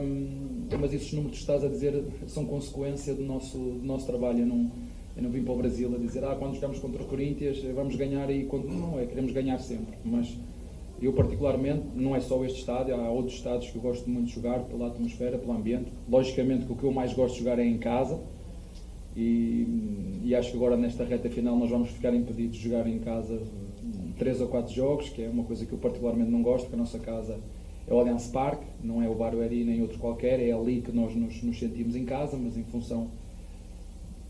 Um, 0.00 0.66
mas 0.78 0.92
esses 0.92 1.12
números 1.12 1.36
que 1.36 1.42
estás 1.42 1.64
a 1.64 1.68
dizer 1.68 2.02
são 2.26 2.44
consequência 2.44 3.14
do 3.14 3.22
nosso, 3.22 3.58
do 3.58 3.84
nosso 3.84 4.06
trabalho. 4.06 4.40
Eu 4.40 4.46
não, 4.46 4.70
eu 5.20 5.24
não 5.24 5.30
vim 5.30 5.42
para 5.42 5.52
o 5.52 5.56
Brasil 5.56 5.94
a 5.94 5.98
dizer, 5.98 6.24
ah, 6.24 6.34
quando 6.34 6.54
jogamos 6.54 6.78
contra 6.78 7.02
o 7.02 7.06
Corinthians 7.06 7.62
vamos 7.74 7.94
ganhar 7.94 8.30
e 8.30 8.44
quando... 8.44 8.66
não, 8.68 8.98
é, 8.98 9.06
queremos 9.06 9.32
ganhar 9.32 9.58
sempre. 9.58 9.94
Mas 10.04 10.34
eu 11.00 11.12
particularmente, 11.12 11.84
não 11.94 12.16
é 12.16 12.20
só 12.20 12.44
este 12.44 12.60
estádio, 12.60 12.94
há 12.94 13.10
outros 13.10 13.36
estádios 13.36 13.70
que 13.70 13.76
eu 13.76 13.82
gosto 13.82 14.08
muito 14.08 14.28
de 14.28 14.34
jogar 14.34 14.60
pela 14.60 14.88
atmosfera, 14.88 15.38
pelo 15.38 15.52
ambiente. 15.52 15.90
Logicamente 16.08 16.66
que 16.66 16.72
o 16.72 16.76
que 16.76 16.84
eu 16.84 16.92
mais 16.92 17.12
gosto 17.12 17.34
de 17.34 17.40
jogar 17.40 17.58
é 17.58 17.64
em 17.64 17.78
casa, 17.78 18.18
E, 19.16 19.66
e, 20.24 20.34
acho 20.36 20.52
que 20.52 20.56
agora 20.56 20.76
nesta 20.76 21.04
reta 21.04 21.28
final 21.28 21.56
nós 21.56 21.68
vamos 21.68 21.90
ficar 21.90 22.14
impedidos 22.14 22.56
de 22.56 22.62
jogar 22.62 22.86
em 22.86 23.00
casa 23.00 23.42
três 24.16 24.40
ou 24.40 24.46
quatro 24.46 24.72
jogos, 24.72 25.08
que 25.08 25.22
é 25.22 25.28
uma 25.28 25.42
coisa 25.42 25.66
que 25.66 25.72
eu 25.72 25.78
particularmente 25.78 26.30
não 26.30 26.42
gosto, 26.42 26.64
porque 26.64 26.76
a 26.76 26.78
nossa 26.78 26.98
casa 26.98 27.36
é 27.88 27.92
o 27.92 27.98
Allianz 27.98 28.28
Parque, 28.28 28.64
não 28.84 29.02
é 29.02 29.08
o 29.08 29.14
Barueri 29.14 29.64
nem 29.64 29.82
outro 29.82 29.98
qualquer, 29.98 30.38
é 30.38 30.52
ali 30.52 30.80
que 30.80 30.92
nós 30.92 31.14
nos, 31.16 31.42
nos 31.42 31.58
sentimos 31.58 31.96
em 31.96 32.04
casa, 32.04 32.36
mas 32.36 32.56
em 32.56 32.62
função 32.64 33.08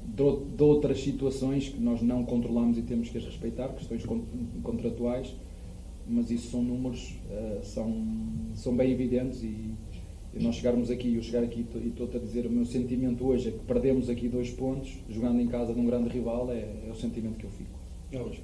de, 0.05 0.57
de, 0.57 0.63
outras 0.63 1.01
situações 1.01 1.69
que 1.69 1.81
nós 1.81 2.03
não 2.03 2.25
controlamos 2.25 2.79
e 2.79 2.83
temos 2.83 3.09
que 3.09 3.19
as 3.19 3.25
respeitar, 3.25 3.69
questões 3.69 4.05
contratuais, 4.63 5.35
mas 6.07 6.31
isso 6.31 6.51
são 6.51 6.63
números, 6.63 7.17
uh, 7.31 7.65
são, 7.65 8.07
são 8.55 8.77
bem 8.77 8.91
evidentes 8.91 9.43
e, 9.43 9.75
e 10.35 10.43
nós 10.43 10.57
chegarmos 10.57 10.91
aqui, 10.91 11.15
eu 11.15 11.23
chegar 11.23 11.45
aqui 11.45 11.67
e 11.75 11.89
estou-te 11.89 12.17
a 12.17 12.21
dizer, 12.21 12.47
o 12.47 12.51
meu 12.51 12.65
sentimento 12.65 13.27
hoje 13.27 13.49
é 13.49 13.53
que 13.53 13.59
perdemos 13.61 14.09
aqui 14.09 14.29
dois 14.29 14.51
pontos, 14.51 14.99
jogando 15.09 15.41
em 15.41 15.47
casa 15.47 15.73
de 15.73 15.81
um 15.81 15.87
grande 15.87 16.09
rival, 16.09 16.51
é, 16.51 16.61
é 16.87 16.91
o 16.91 16.95
sentimento 16.95 17.37
que 17.37 17.45
eu 17.45 17.51
fico. 17.51 17.79
Hoje. 18.13 18.43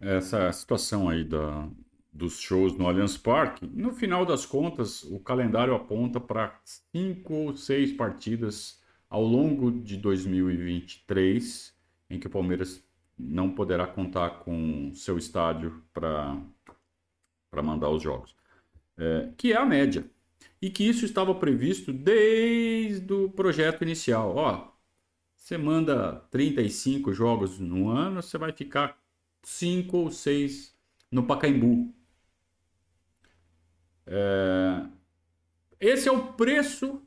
Essa 0.00 0.52
situação 0.52 1.08
aí 1.08 1.24
da, 1.24 1.68
dos 2.12 2.38
shows 2.38 2.76
no 2.76 2.86
Allianz 2.86 3.16
Parque, 3.16 3.66
no 3.66 3.92
final 3.92 4.24
das 4.24 4.46
contas, 4.46 5.02
o 5.04 5.18
calendário 5.18 5.74
aponta 5.74 6.20
para 6.20 6.60
cinco 6.92 7.34
ou 7.34 7.56
seis 7.56 7.92
partidas 7.92 8.78
ao 9.16 9.24
longo 9.24 9.72
de 9.72 9.96
2023 9.96 11.74
em 12.10 12.20
que 12.20 12.26
o 12.26 12.30
Palmeiras 12.30 12.84
não 13.18 13.50
poderá 13.50 13.86
contar 13.86 14.40
com 14.40 14.92
seu 14.94 15.16
estádio 15.16 15.82
para 15.90 16.36
mandar 17.62 17.88
os 17.88 18.02
jogos, 18.02 18.36
é, 18.98 19.32
que 19.38 19.54
é 19.54 19.56
a 19.56 19.64
média. 19.64 20.04
E 20.60 20.68
que 20.68 20.86
isso 20.86 21.06
estava 21.06 21.34
previsto 21.34 21.94
desde 21.94 23.10
o 23.10 23.30
projeto 23.30 23.80
inicial. 23.80 24.36
Ó, 24.36 24.70
você 25.34 25.56
manda 25.56 26.16
35 26.30 27.14
jogos 27.14 27.58
no 27.58 27.88
ano, 27.88 28.22
você 28.22 28.36
vai 28.36 28.52
ficar 28.52 29.02
5 29.42 29.96
ou 29.96 30.10
6 30.10 30.76
no 31.10 31.26
Pacaembu. 31.26 31.90
É... 34.06 34.86
Esse 35.80 36.06
é 36.06 36.12
o 36.12 36.34
preço 36.34 37.05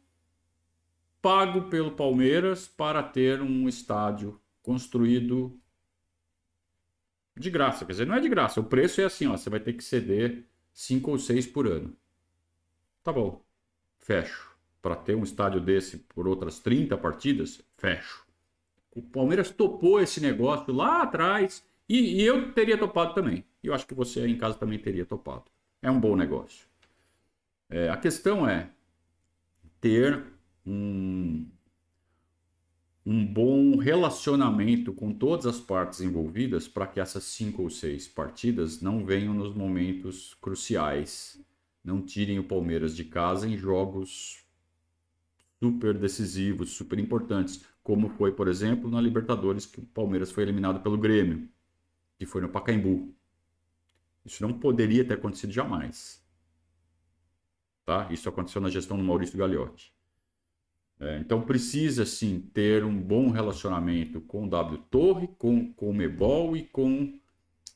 pago 1.22 1.70
pelo 1.70 1.92
Palmeiras 1.92 2.68
para 2.68 3.04
ter 3.04 3.42
um 3.42 3.68
estádio 3.68 4.40
construído 4.62 5.60
de 7.38 7.50
graça. 7.50 7.86
Quer 7.86 7.94
dizer, 7.94 8.08
não 8.08 8.16
é 8.16 8.20
de 8.20 8.30
graça. 8.30 8.60
O 8.60 8.64
preço 8.64 9.02
é 9.02 9.06
assim, 9.06 9.28
ó, 9.28 9.36
você 9.36 9.50
vai 9.50 9.60
ter 9.60 9.74
que 9.74 9.84
ceder 9.84 10.46
5 10.74 11.12
ou 11.12 11.18
6 11.18 11.48
por 11.48 11.68
ano. 11.68 11.96
Tá 13.04 13.12
bom. 13.12 13.44
Fecho. 13.98 14.50
Para 14.82 14.96
ter 14.96 15.16
um 15.16 15.24
estádio 15.24 15.60
desse 15.60 15.98
por 15.98 16.28
outras 16.28 16.60
30 16.60 16.98
partidas, 16.98 17.62
fecho. 17.78 18.26
O 18.92 19.02
Palmeiras 19.02 19.52
topou 19.52 20.00
esse 20.00 20.22
negócio 20.22 20.74
lá 20.74 21.04
atrás 21.04 21.64
e, 21.88 22.22
e 22.22 22.26
eu 22.26 22.52
teria 22.54 22.78
topado 22.78 23.14
também. 23.14 23.46
E 23.64 23.68
eu 23.68 23.74
acho 23.74 23.86
que 23.86 23.94
você 23.94 24.26
em 24.26 24.38
casa 24.38 24.58
também 24.58 24.80
teria 24.80 25.06
topado. 25.06 25.46
É 25.82 25.92
um 25.92 26.00
bom 26.00 26.16
negócio. 26.16 26.68
É, 27.70 27.90
a 27.90 27.98
questão 27.98 28.48
é 28.48 28.70
ter 29.80 30.24
um, 30.66 31.48
um 33.06 33.26
bom 33.26 33.78
relacionamento 33.78 34.94
com 34.94 35.14
todas 35.14 35.46
as 35.46 35.60
partes 35.60 36.02
envolvidas 36.02 36.68
para 36.68 36.88
que 36.88 37.00
essas 37.00 37.24
cinco 37.24 37.64
ou 37.64 37.70
seis 37.70 38.08
partidas 38.08 38.82
não 38.82 39.06
venham 39.06 39.34
nos 39.34 39.54
momentos 39.54 40.36
cruciais, 40.36 41.44
não 41.84 42.02
tirem 42.02 42.40
o 42.40 42.44
Palmeiras 42.44 42.96
de 42.96 43.06
casa 43.06 43.48
em 43.48 43.58
jogos 43.58 44.46
super 45.60 45.98
decisivos, 45.98 46.72
super 46.72 47.00
importantes, 47.00 47.66
como 47.84 48.10
foi, 48.10 48.32
por 48.32 48.48
exemplo, 48.48 48.90
na 48.90 49.02
Libertadores, 49.02 49.66
que 49.66 49.80
o 49.80 49.86
Palmeiras 49.86 50.32
foi 50.32 50.44
eliminado 50.44 50.82
pelo 50.82 50.98
Grêmio, 50.98 51.50
que 52.18 52.26
foi 52.26 52.42
no 52.42 52.50
Pacaembu. 52.50 53.14
Isso 54.26 54.44
não 54.44 54.54
poderia 54.54 55.04
ter 55.04 55.16
acontecido 55.16 55.52
jamais. 55.52 56.24
Tá? 57.86 58.08
Isso 58.12 58.30
aconteceu 58.30 58.62
na 58.62 58.70
gestão 58.70 58.96
do 58.96 59.04
Maurício 59.04 59.38
Gagliotti. 59.38 59.92
É, 61.00 61.18
então 61.20 61.42
precisa 61.42 62.06
sim 62.06 62.42
ter 62.54 62.84
um 62.84 63.00
bom 63.00 63.30
relacionamento 63.30 64.20
com 64.20 64.46
o 64.46 64.50
W 64.50 64.78
Torre, 64.92 65.30
com, 65.38 65.74
o 65.78 65.94
Mebol 65.94 66.58
e 66.58 66.64
com 66.64 67.18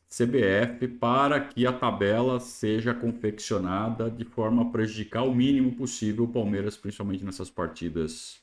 CBF 0.09 0.87
para 0.99 1.39
que 1.39 1.65
a 1.65 1.71
tabela 1.71 2.39
seja 2.39 2.93
confeccionada 2.93 4.11
de 4.11 4.25
forma 4.25 4.63
a 4.63 4.65
prejudicar 4.65 5.23
o 5.23 5.33
mínimo 5.33 5.75
possível 5.75 6.25
o 6.25 6.31
Palmeiras, 6.31 6.75
principalmente 6.75 7.23
nessas 7.23 7.49
partidas 7.49 8.41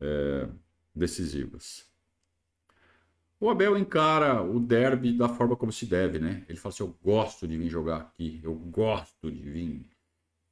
é, 0.00 0.48
decisivas. 0.94 1.86
O 3.38 3.50
Abel 3.50 3.76
encara 3.76 4.42
o 4.42 4.58
derby 4.58 5.12
da 5.12 5.28
forma 5.28 5.54
como 5.54 5.70
se 5.70 5.84
deve, 5.84 6.18
né? 6.18 6.44
Ele 6.48 6.58
fala 6.58 6.72
assim: 6.72 6.82
eu 6.84 6.96
gosto 7.02 7.46
de 7.46 7.56
vir 7.56 7.68
jogar 7.68 7.96
aqui, 7.96 8.40
eu 8.42 8.54
gosto 8.54 9.30
de 9.30 9.42
vir 9.42 9.86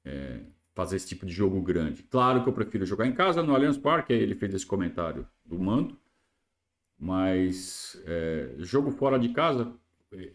é, 0.05 0.41
fazer 0.75 0.97
esse 0.97 1.09
tipo 1.09 1.27
de 1.27 1.33
jogo 1.33 1.61
grande. 1.61 2.03
Claro 2.05 2.43
que 2.43 2.49
eu 2.49 2.53
prefiro 2.53 2.87
jogar 2.87 3.07
em 3.07 3.13
casa 3.13 3.43
no 3.43 3.55
Allianz 3.55 3.77
Parque, 3.77 4.13
ele 4.13 4.35
fez 4.35 4.55
esse 4.55 4.67
comentário 4.67 5.27
do 5.45 5.59
mando, 5.59 5.99
mas 6.99 8.01
é, 8.05 8.55
jogo 8.59 8.91
fora 8.91 9.19
de 9.19 9.31
casa, 9.31 9.73
é, 10.13 10.33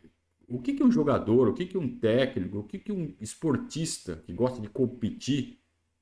o 0.48 0.62
que, 0.62 0.74
que 0.74 0.84
um 0.84 0.92
jogador, 0.92 1.48
o 1.48 1.54
que, 1.54 1.66
que 1.66 1.78
um 1.78 1.88
técnico, 1.98 2.60
o 2.60 2.64
que, 2.64 2.78
que 2.78 2.92
um 2.92 3.14
esportista 3.20 4.22
que 4.26 4.34
gosta 4.34 4.62
de 4.62 4.70
competir 4.70 5.60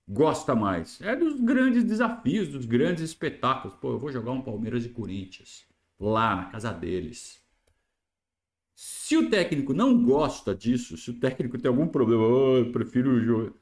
gosta 0.07 0.53
mais? 0.53 0.99
É 1.01 1.15
dos 1.15 1.39
grandes 1.39 1.83
desafios, 1.83 2.49
dos 2.49 2.65
grandes 2.65 3.03
espetáculos. 3.03 3.75
Pô, 3.77 3.91
eu 3.91 3.99
vou 3.99 4.11
jogar 4.11 4.31
um 4.31 4.41
Palmeiras 4.41 4.85
e 4.85 4.89
Corinthians 4.89 5.65
lá 5.99 6.35
na 6.35 6.45
casa 6.45 6.73
deles. 6.73 7.41
Se 8.75 9.15
o 9.15 9.29
técnico 9.29 9.73
não 9.73 10.03
gosta 10.03 10.53
disso, 10.53 10.97
se 10.97 11.11
o 11.11 11.19
técnico 11.19 11.57
tem 11.57 11.69
algum 11.69 11.87
problema, 11.87 12.23
oh, 12.23 12.57
eu 12.57 12.71
prefiro 12.71 13.23
jogar, 13.23 13.53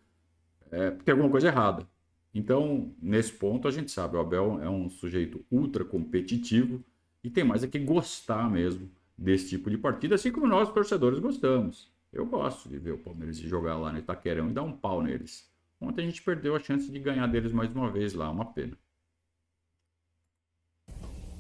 é, 0.71 0.91
tem 0.91 1.12
alguma 1.12 1.29
coisa 1.29 1.47
errada. 1.47 1.88
Então, 2.34 2.93
nesse 3.01 3.34
ponto, 3.34 3.67
a 3.67 3.71
gente 3.71 3.91
sabe, 3.91 4.15
o 4.15 4.19
Abel 4.19 4.62
é 4.63 4.69
um 4.69 4.89
sujeito 4.89 5.43
ultra 5.51 5.84
competitivo 5.84 6.81
e 7.23 7.29
tem 7.29 7.43
mais 7.43 7.63
é 7.63 7.67
que 7.67 7.77
gostar 7.77 8.49
mesmo 8.49 8.89
desse 9.17 9.49
tipo 9.49 9.69
de 9.69 9.77
partida, 9.77 10.15
assim 10.15 10.31
como 10.31 10.47
nós, 10.47 10.71
torcedores, 10.71 11.19
gostamos. 11.19 11.91
Eu 12.12 12.25
gosto 12.25 12.67
de 12.69 12.77
ver 12.77 12.91
o 12.93 12.97
Palmeiras 12.97 13.38
jogar 13.38 13.77
lá 13.77 13.91
no 13.91 13.99
Itaquerão 13.99 14.49
e 14.49 14.53
dar 14.53 14.63
um 14.63 14.71
pau 14.71 15.03
neles. 15.03 15.49
Ontem 15.79 16.03
a 16.03 16.05
gente 16.05 16.21
perdeu 16.21 16.55
a 16.55 16.60
chance 16.60 16.91
de 16.91 16.99
ganhar 16.99 17.27
deles 17.27 17.51
mais 17.51 17.73
uma 17.73 17.91
vez 17.91 18.13
lá, 18.13 18.29
uma 18.29 18.45
pena. 18.45 18.77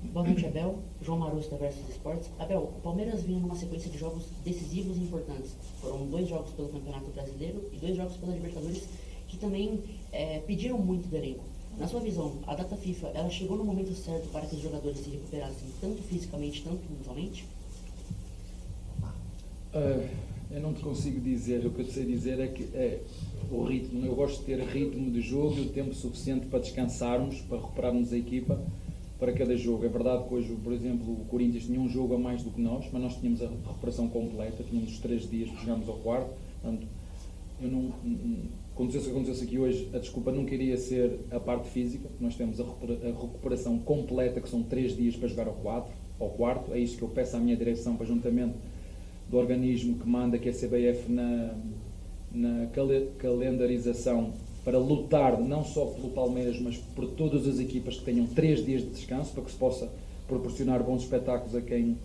Boa 0.03 0.25
noite, 0.25 0.45
Abel. 0.45 0.83
João 1.01 1.19
Marusso 1.19 1.51
da 1.51 1.57
Versus 1.57 1.87
Esportes. 1.87 2.31
Abel, 2.39 2.73
o 2.77 2.81
Palmeiras 2.81 3.23
vinha 3.23 3.39
numa 3.39 3.55
sequência 3.55 3.89
de 3.89 3.97
jogos 3.97 4.25
decisivos 4.43 4.97
e 4.97 5.03
importantes. 5.03 5.55
Foram 5.79 6.07
dois 6.07 6.27
jogos 6.27 6.51
pelo 6.53 6.69
Campeonato 6.69 7.11
Brasileiro 7.11 7.69
e 7.71 7.77
dois 7.77 7.95
jogos 7.95 8.17
pela 8.17 8.33
Libertadores 8.33 8.89
que 9.31 9.37
também 9.37 9.79
é, 10.11 10.39
pediram 10.39 10.77
muito 10.77 11.07
do 11.07 11.15
elenco. 11.15 11.43
Na 11.79 11.87
sua 11.87 12.01
visão, 12.01 12.33
a 12.45 12.53
data 12.53 12.75
FIFA 12.75 13.07
ela 13.13 13.29
chegou 13.29 13.57
no 13.57 13.63
momento 13.63 13.93
certo 13.93 14.29
para 14.29 14.45
que 14.45 14.55
os 14.55 14.61
jogadores 14.61 14.99
se 14.99 15.09
recuperassem 15.09 15.69
tanto 15.79 16.03
fisicamente, 16.03 16.61
tanto 16.63 16.81
mentalmente? 16.91 17.45
Uh, 19.73 20.09
eu 20.51 20.59
não 20.59 20.73
te 20.73 20.81
consigo 20.81 21.21
dizer. 21.21 21.65
O 21.65 21.71
que 21.71 21.79
eu 21.79 21.85
sei 21.85 22.05
dizer 22.05 22.41
é 22.41 22.47
que 22.47 22.63
é 22.75 22.99
o 23.49 23.63
ritmo. 23.63 24.05
Eu 24.05 24.13
gosto 24.13 24.39
de 24.39 24.45
ter 24.45 24.59
ritmo 24.59 25.09
de 25.09 25.21
jogo 25.21 25.57
e 25.57 25.61
o 25.61 25.69
tempo 25.69 25.95
suficiente 25.95 26.47
para 26.47 26.59
descansarmos, 26.59 27.39
para 27.41 27.57
recuperarmos 27.57 28.11
a 28.11 28.17
equipa 28.17 28.61
para 29.17 29.31
cada 29.31 29.55
jogo. 29.55 29.85
É 29.85 29.87
verdade 29.87 30.27
que 30.27 30.35
hoje, 30.35 30.53
por 30.61 30.73
exemplo, 30.73 31.13
o 31.13 31.25
Corinthians 31.25 31.63
tinha 31.63 31.79
um 31.79 31.87
jogo 31.87 32.15
a 32.15 32.19
mais 32.19 32.43
do 32.43 32.51
que 32.51 32.59
nós, 32.59 32.85
mas 32.91 33.01
nós 33.01 33.15
tínhamos 33.15 33.41
a 33.41 33.47
recuperação 33.47 34.09
completa, 34.09 34.61
tínhamos 34.61 34.91
os 34.91 34.99
três 34.99 35.29
dias 35.29 35.49
que 35.49 35.61
jogámos 35.61 35.87
ao 35.87 35.95
quarto. 35.99 36.31
Portanto, 36.61 36.85
eu 37.61 37.69
não, 37.69 37.93
acontecesse 38.81 39.05
o 39.05 39.09
que 39.09 39.15
acontecesse 39.15 39.43
aqui 39.43 39.59
hoje, 39.59 39.89
a 39.93 39.99
desculpa 39.99 40.31
não 40.31 40.45
queria 40.45 40.75
ser 40.75 41.19
a 41.29 41.39
parte 41.39 41.69
física, 41.69 42.09
nós 42.19 42.35
temos 42.35 42.59
a 42.59 42.63
recuperação 42.63 43.77
completa, 43.77 44.41
que 44.41 44.49
são 44.49 44.63
três 44.63 44.95
dias 44.95 45.15
para 45.15 45.27
jogar 45.27 45.47
ao, 45.47 45.53
quadro, 45.53 45.91
ao 46.19 46.29
quarto, 46.29 46.73
é 46.73 46.79
isto 46.79 46.97
que 46.97 47.03
eu 47.03 47.09
peço 47.09 47.37
à 47.37 47.39
minha 47.39 47.55
direção 47.55 47.95
para 47.95 48.05
juntamente 48.05 48.55
do 49.29 49.37
organismo 49.37 49.99
que 49.99 50.07
manda, 50.07 50.37
que 50.37 50.49
é 50.49 50.51
a 50.51 50.55
CBF, 50.55 51.11
na, 51.11 51.55
na 52.31 52.67
calendarização 53.19 54.33
para 54.63 54.77
lutar 54.77 55.39
não 55.39 55.63
só 55.63 55.85
pelo 55.85 56.09
Palmeiras, 56.09 56.59
mas 56.59 56.77
por 56.77 57.07
todas 57.07 57.47
as 57.47 57.59
equipas 57.59 57.97
que 57.97 58.05
tenham 58.05 58.27
três 58.27 58.63
dias 58.63 58.81
de 58.81 58.89
descanso, 58.89 59.31
para 59.33 59.43
que 59.43 59.51
se 59.51 59.57
possa 59.57 59.89
proporcionar 60.27 60.83
bons 60.83 61.03
espetáculos 61.03 61.55
a 61.55 61.61
quem, 61.61 61.97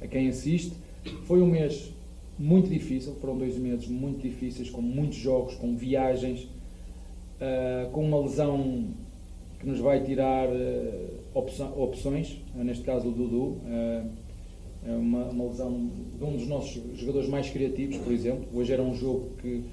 a 0.00 0.06
quem 0.06 0.28
assiste. 0.28 0.72
Foi 1.26 1.42
um 1.42 1.46
mês 1.46 1.92
muito 2.38 2.68
difícil, 2.68 3.14
foram 3.20 3.36
dois 3.36 3.56
meses 3.58 3.88
muito 3.88 4.22
difíceis, 4.22 4.70
com 4.70 4.80
muitos 4.80 5.18
jogos, 5.18 5.54
com 5.56 5.76
viagens, 5.76 6.42
uh, 7.40 7.90
com 7.90 8.04
uma 8.04 8.20
lesão 8.20 8.88
que 9.58 9.66
nos 9.66 9.80
vai 9.80 10.04
tirar 10.04 10.48
uh, 10.48 11.38
opções, 11.76 12.36
uh, 12.54 12.62
neste 12.62 12.84
caso 12.84 13.08
o 13.08 13.12
Dudu. 13.12 13.58
é 13.66 14.94
uma, 14.94 15.24
uma, 15.24 15.44
lesão 15.46 15.90
de 16.16 16.24
um 16.24 16.32
dos 16.36 16.46
nossos 16.46 16.80
jogadores 16.96 17.28
mais 17.28 17.50
criativos, 17.50 17.96
por 17.96 18.12
exemplo. 18.12 18.46
Hoje 18.54 18.72
era 18.72 18.82
um 18.82 18.94
jogo 18.94 19.30
que 19.42 19.64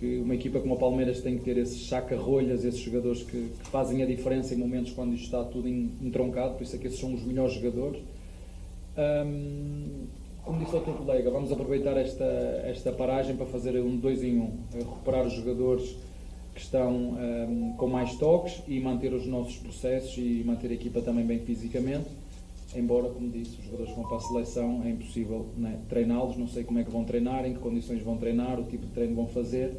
que 0.00 0.16
uma 0.16 0.34
equipa 0.34 0.58
como 0.60 0.74
a 0.74 0.78
Palmeiras 0.78 1.20
tem 1.20 1.36
que 1.36 1.44
ter 1.44 1.58
esses 1.58 1.86
saca-rolhas, 1.86 2.64
esses 2.64 2.80
jogadores 2.80 3.22
que, 3.22 3.50
que, 3.50 3.68
fazem 3.70 4.02
a 4.02 4.06
diferença 4.06 4.54
em 4.54 4.56
momentos 4.56 4.92
quando 4.94 5.12
isto 5.12 5.26
está 5.26 5.44
tudo 5.44 5.68
entroncado, 5.68 6.54
por 6.54 6.62
isso 6.62 6.74
é 6.74 6.78
que 6.78 6.86
esses 6.86 6.98
são 6.98 7.12
os 7.12 7.22
melhores 7.22 7.52
jogadores. 7.52 8.00
Um, 8.96 10.06
como 10.44 10.58
disse 10.58 10.74
o 10.74 10.80
teu 10.80 10.94
colega, 10.94 11.30
vamos 11.30 11.52
aproveitar 11.52 11.96
esta, 11.96 12.24
esta 12.64 12.92
paragem 12.92 13.36
para 13.36 13.46
fazer 13.46 13.78
um 13.80 13.96
dois 13.96 14.22
em 14.22 14.38
um, 14.38 14.58
recuperar 14.72 15.26
os 15.26 15.32
jogadores 15.32 15.96
que 16.54 16.60
estão 16.60 16.92
um, 16.92 17.74
com 17.76 17.86
mais 17.86 18.16
toques 18.16 18.62
e 18.66 18.80
manter 18.80 19.12
os 19.12 19.26
nossos 19.26 19.56
processos 19.56 20.16
e 20.18 20.42
manter 20.44 20.70
a 20.70 20.74
equipa 20.74 21.00
também 21.00 21.24
bem 21.24 21.38
fisicamente. 21.40 22.08
Embora, 22.74 23.08
como 23.08 23.28
disse, 23.30 23.58
os 23.58 23.64
jogadores 23.64 23.94
vão 23.94 24.04
para 24.04 24.16
a 24.16 24.20
seleção 24.20 24.82
é 24.84 24.90
impossível 24.90 25.46
né, 25.56 25.78
treiná-los, 25.88 26.36
não 26.36 26.46
sei 26.46 26.62
como 26.62 26.78
é 26.78 26.84
que 26.84 26.90
vão 26.90 27.04
treinar, 27.04 27.44
em 27.44 27.54
que 27.54 27.58
condições 27.58 28.00
vão 28.02 28.16
treinar, 28.16 28.60
o 28.60 28.64
tipo 28.64 28.86
de 28.86 28.92
treino 28.92 29.14
vão 29.16 29.26
fazer. 29.26 29.76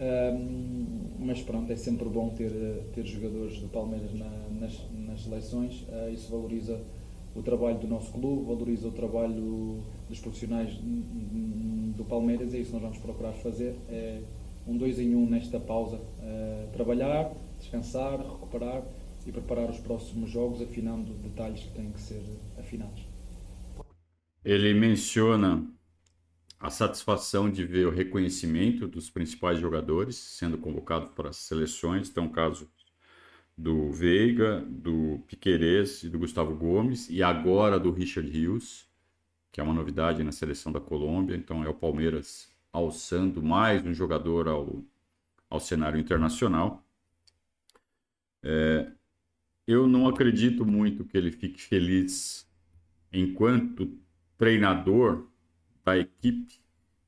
Um, 0.00 0.86
mas 1.18 1.42
pronto, 1.42 1.70
é 1.70 1.76
sempre 1.76 2.08
bom 2.08 2.30
ter, 2.30 2.50
ter 2.94 3.04
jogadores 3.04 3.58
do 3.60 3.68
Palmeiras 3.68 4.14
na, 4.14 4.30
nas, 4.58 4.80
nas 5.06 5.22
seleções, 5.22 5.82
uh, 5.82 6.10
isso 6.10 6.30
valoriza 6.30 6.80
o 7.34 7.42
trabalho 7.42 7.78
do 7.78 7.86
nosso 7.86 8.12
clube, 8.12 8.46
valoriza 8.46 8.88
o 8.88 8.92
trabalho 8.92 9.82
dos 10.08 10.18
profissionais 10.20 10.76
do 11.96 12.04
Palmeiras 12.04 12.54
é 12.54 12.58
isso 12.58 12.70
que 12.70 12.74
nós 12.74 12.82
vamos 12.82 12.98
procurar 12.98 13.32
fazer. 13.34 13.76
É 13.88 14.20
um 14.66 14.76
dois 14.76 14.98
em 14.98 15.14
um 15.14 15.28
nesta 15.28 15.60
pausa. 15.60 15.96
Uh, 15.96 16.70
trabalhar, 16.72 17.32
descansar, 17.58 18.18
recuperar 18.18 18.82
e 19.26 19.32
preparar 19.32 19.70
os 19.70 19.78
próximos 19.78 20.30
jogos, 20.30 20.62
afinando 20.62 21.12
detalhes 21.14 21.60
que 21.60 21.72
têm 21.72 21.90
que 21.90 22.00
ser 22.00 22.22
afinados. 22.58 23.04
Ele 24.44 24.72
menciona 24.72 25.66
a 26.58 26.70
satisfação 26.70 27.50
de 27.50 27.64
ver 27.64 27.86
o 27.86 27.90
reconhecimento 27.90 28.86
dos 28.86 29.10
principais 29.10 29.58
jogadores 29.58 30.16
sendo 30.16 30.58
convocados 30.58 31.10
para 31.10 31.30
as 31.30 31.36
seleções. 31.36 32.08
Então, 32.08 32.28
caso 32.28 32.70
do 33.60 33.90
Veiga, 33.90 34.62
do 34.62 35.22
Piquerez 35.26 36.02
e 36.02 36.08
do 36.08 36.18
Gustavo 36.18 36.56
Gomes, 36.56 37.10
e 37.10 37.22
agora 37.22 37.78
do 37.78 37.90
Richard 37.90 38.28
Rios, 38.30 38.88
que 39.52 39.60
é 39.60 39.62
uma 39.62 39.74
novidade 39.74 40.24
na 40.24 40.32
seleção 40.32 40.72
da 40.72 40.80
Colômbia. 40.80 41.36
Então, 41.36 41.62
é 41.62 41.68
o 41.68 41.74
Palmeiras 41.74 42.50
alçando 42.72 43.42
mais 43.42 43.84
um 43.84 43.92
jogador 43.92 44.48
ao, 44.48 44.82
ao 45.50 45.60
cenário 45.60 46.00
internacional. 46.00 46.82
É, 48.42 48.90
eu 49.66 49.86
não 49.86 50.08
acredito 50.08 50.64
muito 50.64 51.04
que 51.04 51.18
ele 51.18 51.30
fique 51.30 51.60
feliz 51.60 52.48
enquanto 53.12 53.94
treinador 54.38 55.28
da 55.84 55.98
equipe, 55.98 56.62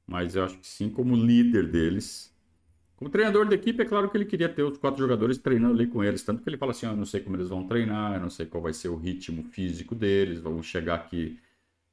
mas 0.07 0.37
eu 0.37 0.45
acho 0.45 0.59
que 0.59 0.67
sim 0.67 0.91
como 0.91 1.17
líder 1.17 1.71
deles. 1.71 2.32
Como 3.03 3.11
treinador 3.11 3.49
da 3.49 3.57
equipe, 3.57 3.83
é 3.83 3.85
claro 3.85 4.09
que 4.09 4.17
ele 4.17 4.25
queria 4.25 4.49
ter 4.49 4.63
os 4.63 4.79
quatro 4.79 5.01
jogadores 5.01 5.37
treinando 5.37 5.75
ali 5.75 5.89
com 5.89 6.05
eles, 6.05 6.23
tanto 6.23 6.41
que 6.41 6.49
ele 6.49 6.57
fala 6.57 6.71
assim: 6.71 6.87
ah, 6.87 6.91
eu 6.91 6.97
não 6.97 7.05
sei 7.05 7.21
como 7.21 7.35
eles 7.35 7.49
vão 7.49 7.67
treinar, 7.67 8.15
eu 8.15 8.21
não 8.21 8.31
sei 8.31 8.47
qual 8.47 8.63
vai 8.63 8.73
ser 8.73 8.91
o 8.91 8.97
ritmo 8.97 9.43
físico 9.43 9.93
deles, 9.93 10.39
vão 10.39 10.63
chegar 10.63 10.95
aqui 10.95 11.37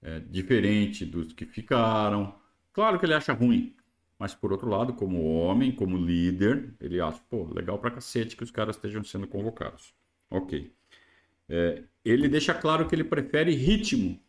é, 0.03 0.19
diferente 0.19 1.03
dos 1.05 1.33
que 1.33 1.47
ficaram. 1.47 2.35
Claro 2.71 2.99
que 2.99 3.07
ele 3.07 3.15
acha 3.15 3.33
ruim, 3.33 3.75
mas 4.19 4.35
por 4.35 4.51
outro 4.51 4.69
lado, 4.69 4.93
como 4.93 5.23
homem, 5.23 5.71
como 5.71 5.97
líder, 5.97 6.75
ele 6.79 7.01
acha, 7.01 7.19
pô, 7.27 7.51
legal 7.55 7.79
pra 7.79 7.89
cacete 7.89 8.37
que 8.37 8.43
os 8.43 8.51
caras 8.51 8.75
estejam 8.75 9.03
sendo 9.03 9.25
convocados. 9.25 9.95
Ok. 10.29 10.71
É, 11.49 11.81
ele 12.05 12.29
deixa 12.29 12.53
claro 12.53 12.87
que 12.87 12.93
ele 12.93 13.03
prefere 13.03 13.55
ritmo. 13.55 14.19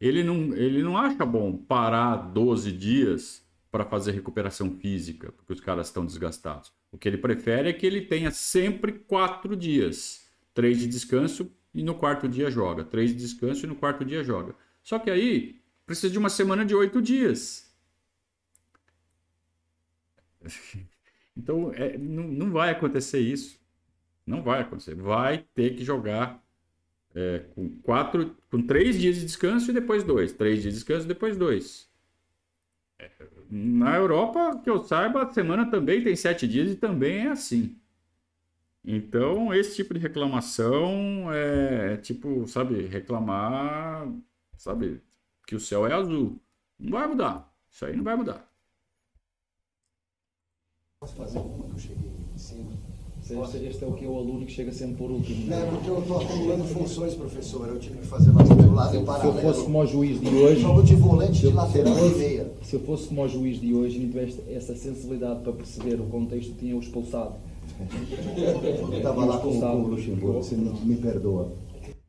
Ele 0.00 0.22
não, 0.22 0.54
ele 0.54 0.80
não 0.80 0.96
acha 0.96 1.26
bom 1.26 1.56
parar 1.56 2.14
12 2.18 2.70
dias 2.70 3.45
para 3.76 3.84
fazer 3.84 4.12
recuperação 4.12 4.70
física, 4.70 5.30
porque 5.32 5.52
os 5.52 5.60
caras 5.60 5.88
estão 5.88 6.06
desgastados. 6.06 6.72
O 6.90 6.96
que 6.96 7.06
ele 7.06 7.18
prefere 7.18 7.68
é 7.68 7.74
que 7.74 7.84
ele 7.84 8.00
tenha 8.00 8.30
sempre 8.30 8.90
quatro 8.90 9.54
dias. 9.54 10.26
Três 10.54 10.78
de 10.78 10.86
descanso 10.86 11.52
e 11.74 11.82
no 11.82 11.94
quarto 11.94 12.26
dia 12.26 12.50
joga. 12.50 12.82
Três 12.82 13.10
de 13.10 13.16
descanso 13.16 13.66
e 13.66 13.68
no 13.68 13.76
quarto 13.76 14.02
dia 14.02 14.24
joga. 14.24 14.54
Só 14.82 14.98
que 14.98 15.10
aí 15.10 15.60
precisa 15.84 16.10
de 16.10 16.18
uma 16.18 16.30
semana 16.30 16.64
de 16.64 16.74
oito 16.74 17.02
dias. 17.02 17.70
Então 21.38 21.70
é, 21.74 21.98
não, 21.98 22.24
não 22.28 22.50
vai 22.50 22.70
acontecer 22.70 23.20
isso. 23.20 23.60
Não 24.26 24.42
vai 24.42 24.62
acontecer. 24.62 24.94
Vai 24.94 25.44
ter 25.54 25.76
que 25.76 25.84
jogar 25.84 26.42
é, 27.14 27.40
com 27.54 27.68
quatro, 27.82 28.34
com 28.50 28.62
três 28.62 28.98
dias 28.98 29.16
de 29.16 29.26
descanso 29.26 29.70
e 29.70 29.74
depois 29.74 30.02
dois. 30.02 30.32
Três 30.32 30.62
dias 30.62 30.72
de 30.72 30.80
descanso 30.80 31.04
e 31.04 31.08
depois 31.08 31.36
dois. 31.36 31.90
É, 32.98 33.10
na 33.50 33.96
Europa, 33.96 34.60
que 34.62 34.70
eu 34.70 34.82
saiba, 34.84 35.22
a 35.22 35.32
semana 35.32 35.70
também 35.70 36.02
tem 36.02 36.16
sete 36.16 36.46
dias 36.48 36.70
e 36.70 36.76
também 36.76 37.26
é 37.26 37.28
assim. 37.28 37.78
Então, 38.84 39.52
esse 39.52 39.76
tipo 39.76 39.94
de 39.94 40.00
reclamação 40.00 41.32
é 41.32 41.96
tipo, 41.96 42.46
sabe, 42.46 42.86
reclamar, 42.86 44.08
sabe, 44.56 45.02
que 45.46 45.56
o 45.56 45.60
céu 45.60 45.86
é 45.86 45.92
azul. 45.92 46.40
Não 46.78 46.92
vai 46.92 47.06
mudar. 47.08 47.52
Isso 47.70 47.84
aí 47.84 47.96
não 47.96 48.04
vai 48.04 48.16
mudar. 48.16 48.48
Posso 51.00 51.16
fazer 51.16 51.40
que 51.40 51.72
eu 51.72 51.78
cheguei 51.78 52.16
cima? 52.36 52.95
Este, 53.28 53.64
este 53.64 53.84
é 53.84 53.86
o 53.88 53.92
que 53.92 54.04
é 54.04 54.08
o 54.08 54.16
aluno 54.16 54.46
que 54.46 54.52
chega 54.52 54.70
sempre 54.70 54.96
por 54.96 55.10
último. 55.10 55.46
Não, 55.46 55.68
porque 55.68 55.90
eu 55.90 55.98
estou 55.98 56.20
acumulando 56.20 56.64
funções, 56.64 57.14
professor. 57.14 57.68
Eu 57.68 57.78
tive 57.80 57.98
que 57.98 58.06
fazer 58.06 58.30
lá 58.30 58.42
do 58.42 58.72
lado 58.72 58.96
em 58.96 59.04
paralelo. 59.04 59.32
Se 59.32 59.38
eu 59.38 59.52
fosse 59.52 59.64
como 59.64 59.82
o 59.82 59.86
juiz 59.86 60.20
de 60.20 60.28
hoje. 60.28 60.60
Jogo 60.60 60.82
de 60.84 60.94
volante 60.94 61.40
de 61.40 61.48
lateral 61.48 61.98
e 61.98 62.14
meia. 62.18 62.52
Se 62.62 62.76
eu 62.76 62.80
fosse 62.80 63.08
como 63.08 63.24
o 63.24 63.28
juiz 63.28 63.60
de 63.60 63.74
hoje 63.74 63.96
e 63.96 64.00
não 64.00 64.10
tivesse 64.10 64.42
essa 64.48 64.76
sensibilidade 64.76 65.40
para 65.40 65.52
perceber 65.52 66.00
o 66.00 66.04
contexto, 66.04 66.54
tinha-o 66.56 66.78
expulsado. 66.78 67.34
Eu 68.36 68.96
estava 68.96 69.24
lá 69.24 69.38
com, 69.38 69.58
com 69.58 69.82
o 69.82 69.88
Luxemburgo, 69.88 70.42
você 70.42 70.54
não 70.54 70.74
me 70.80 70.96
perdoa. 70.96 71.52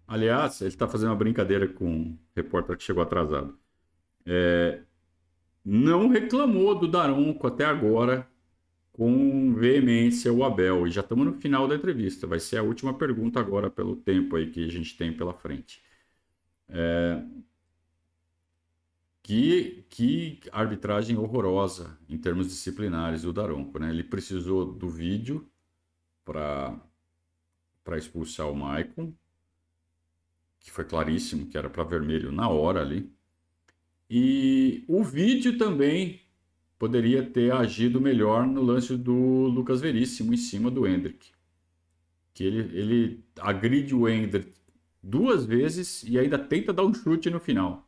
Aliás, 0.07 0.61
ele 0.61 0.69
está 0.69 0.87
fazendo 0.87 1.09
uma 1.09 1.15
brincadeira 1.15 1.67
com 1.67 1.85
um 1.85 2.17
repórter 2.35 2.77
que 2.77 2.83
chegou 2.83 3.01
atrasado. 3.01 3.55
É, 4.23 4.81
não 5.65 6.09
reclamou 6.09 6.75
do 6.75 6.87
Daronco 6.87 7.47
até 7.47 7.65
agora 7.65 8.27
com 8.97 9.53
veemência 9.53 10.33
o 10.33 10.43
Abel. 10.43 10.87
E 10.87 10.91
já 10.91 11.01
estamos 11.01 11.25
no 11.25 11.33
final 11.33 11.67
da 11.67 11.75
entrevista. 11.75 12.25
Vai 12.25 12.39
ser 12.39 12.57
a 12.57 12.63
última 12.63 12.97
pergunta 12.97 13.39
agora, 13.39 13.69
pelo 13.69 13.95
tempo 13.95 14.35
aí 14.35 14.49
que 14.49 14.65
a 14.65 14.71
gente 14.71 14.97
tem 14.97 15.13
pela 15.15 15.33
frente. 15.33 15.83
É... 16.67 17.23
Que, 19.21 19.85
que 19.89 20.39
arbitragem 20.51 21.17
horrorosa 21.17 21.97
em 22.09 22.17
termos 22.17 22.47
disciplinares 22.47 23.21
do 23.21 23.31
Daronco. 23.31 23.77
Né? 23.77 23.89
Ele 23.89 24.03
precisou 24.03 24.65
do 24.73 24.89
vídeo 24.89 25.47
para 26.25 26.81
expulsar 27.97 28.49
o 28.49 28.55
Maicon, 28.55 29.13
que 30.59 30.71
foi 30.71 30.85
claríssimo 30.85 31.47
que 31.47 31.57
era 31.57 31.69
para 31.69 31.83
vermelho 31.83 32.31
na 32.31 32.49
hora 32.49 32.81
ali. 32.81 33.13
E 34.09 34.85
o 34.87 35.03
vídeo 35.03 35.57
também 35.57 36.26
poderia 36.77 37.23
ter 37.23 37.51
agido 37.51 37.99
melhor 37.99 38.45
no 38.45 38.61
lance 38.61 38.95
do 38.95 39.13
Lucas 39.13 39.81
Veríssimo 39.81 40.33
em 40.33 40.37
cima 40.37 40.69
do 40.69 40.87
Hendrick. 40.87 41.31
Que 42.33 42.43
ele, 42.43 42.77
ele 42.77 43.23
agride 43.39 43.95
o 43.95 44.07
Hendrick 44.07 44.53
duas 45.01 45.45
vezes 45.45 46.03
e 46.03 46.19
ainda 46.19 46.37
tenta 46.37 46.73
dar 46.73 46.85
um 46.85 46.93
chute 46.93 47.29
no 47.29 47.39
final. 47.39 47.87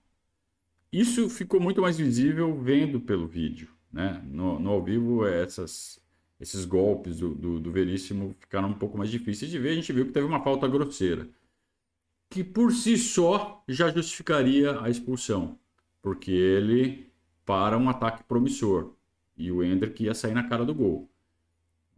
Isso 0.91 1.29
ficou 1.29 1.59
muito 1.59 1.81
mais 1.81 1.97
visível 1.97 2.59
vendo 2.59 2.99
pelo 2.99 3.27
vídeo. 3.27 3.69
Né? 3.91 4.21
No, 4.25 4.59
no 4.59 4.71
ao 4.71 4.83
vivo, 4.83 5.25
essas, 5.25 5.99
esses 6.39 6.65
golpes 6.65 7.19
do, 7.19 7.33
do, 7.35 7.59
do, 7.59 7.71
Veríssimo 7.71 8.35
ficaram 8.39 8.69
um 8.69 8.73
pouco 8.73 8.97
mais 8.97 9.09
difíceis 9.09 9.51
de 9.51 9.59
ver. 9.59 9.71
A 9.71 9.75
gente 9.75 9.93
viu 9.93 10.05
que 10.05 10.11
teve 10.11 10.25
uma 10.25 10.43
falta 10.43 10.67
grosseira, 10.67 11.27
que 12.29 12.43
por 12.43 12.71
si 12.71 12.97
só 12.97 13.63
já 13.67 13.91
justificaria 13.91 14.79
a 14.81 14.89
expulsão, 14.89 15.59
porque 16.01 16.31
ele 16.31 17.08
para 17.49 17.79
um 17.79 17.89
ataque 17.89 18.23
promissor. 18.25 18.93
E 19.35 19.51
o 19.51 19.63
Hendrick 19.63 20.03
ia 20.03 20.13
sair 20.13 20.35
na 20.35 20.47
cara 20.47 20.63
do 20.63 20.75
gol. 20.75 21.09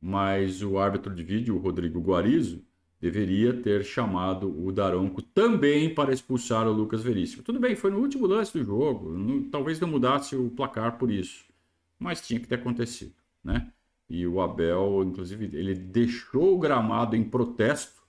Mas 0.01 0.63
o 0.63 0.79
árbitro 0.79 1.13
de 1.13 1.25
vídeo, 1.25 1.57
o 1.57 1.59
Rodrigo 1.59 1.99
Guarizo, 1.99 2.63
deveria 3.01 3.53
ter 3.61 3.83
chamado 3.83 4.47
o 4.65 4.71
Daronco 4.71 5.21
também 5.21 5.93
para 5.93 6.13
expulsar 6.13 6.69
o 6.69 6.71
Lucas 6.71 7.03
Veríssimo. 7.03 7.43
Tudo 7.43 7.59
bem, 7.59 7.75
foi 7.75 7.91
no 7.91 7.99
último 7.99 8.27
lance 8.27 8.57
do 8.57 8.63
jogo, 8.63 9.13
talvez 9.51 9.77
não 9.77 9.89
mudasse 9.89 10.37
o 10.37 10.49
placar 10.51 10.97
por 10.97 11.11
isso, 11.11 11.43
mas 11.99 12.25
tinha 12.25 12.39
que 12.39 12.47
ter 12.47 12.55
acontecido, 12.55 13.15
né? 13.43 13.73
E 14.09 14.25
o 14.25 14.39
Abel, 14.39 15.03
inclusive, 15.03 15.49
ele 15.53 15.75
deixou 15.75 16.55
o 16.55 16.59
gramado 16.59 17.13
em 17.13 17.25
protesto 17.25 18.01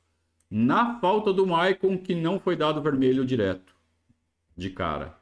na 0.48 1.00
falta 1.00 1.32
do 1.32 1.44
Maicon 1.44 1.98
que 1.98 2.14
não 2.14 2.38
foi 2.38 2.54
dado 2.54 2.80
vermelho 2.80 3.24
direto, 3.24 3.74
de 4.56 4.70
cara. 4.70 5.21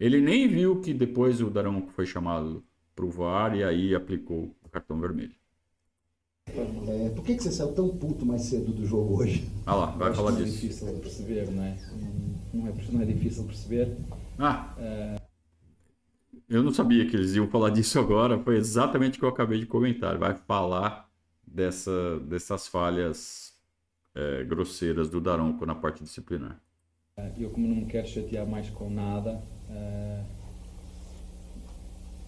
Ele 0.00 0.18
nem 0.18 0.48
viu 0.48 0.80
que 0.80 0.94
depois 0.94 1.42
o 1.42 1.50
Daronco 1.50 1.92
foi 1.92 2.06
chamado 2.06 2.64
para 2.96 3.04
o 3.04 3.10
VAR 3.10 3.54
e 3.54 3.62
aí 3.62 3.94
aplicou 3.94 4.56
o 4.64 4.68
cartão 4.70 4.98
vermelho. 4.98 5.34
É, 6.48 7.10
por 7.14 7.22
que, 7.22 7.36
que 7.36 7.42
você 7.42 7.52
saiu 7.52 7.72
tão 7.74 7.88
puto 7.90 8.24
mais 8.24 8.42
cedo 8.42 8.72
do 8.72 8.86
jogo 8.86 9.20
hoje? 9.20 9.46
Ah 9.66 9.74
lá, 9.74 9.86
vai 9.86 10.14
falar 10.14 10.32
não 10.32 10.42
disso. 10.42 10.56
É 10.56 10.60
difícil 10.60 10.98
perceber, 11.00 11.50
não 11.50 11.62
é? 11.62 11.76
Não 12.52 12.66
é, 12.66 12.72
não 12.90 13.02
é 13.02 13.04
difícil 13.04 13.44
perceber. 13.44 13.94
Ah! 14.38 14.74
É... 14.78 15.16
eu 16.48 16.62
não 16.62 16.72
sabia 16.72 17.06
que 17.06 17.14
eles 17.14 17.34
iam 17.34 17.46
falar 17.46 17.68
disso 17.68 17.98
agora, 18.00 18.38
foi 18.38 18.56
exatamente 18.56 19.16
o 19.16 19.20
que 19.20 19.24
eu 19.26 19.28
acabei 19.28 19.60
de 19.60 19.66
comentar. 19.66 20.16
Vai 20.16 20.34
falar 20.34 21.10
dessa, 21.46 22.18
dessas 22.20 22.66
falhas 22.66 23.52
é, 24.14 24.44
grosseiras 24.44 25.10
do 25.10 25.20
Daronco 25.20 25.66
na 25.66 25.74
parte 25.74 26.02
disciplinar. 26.02 26.58
Eu, 27.38 27.50
como 27.50 27.66
não 27.66 27.76
me 27.76 27.86
quero 27.86 28.06
chatear 28.06 28.46
mais 28.46 28.68
com 28.70 28.90
nada, 28.90 29.40
uh, 29.70 30.24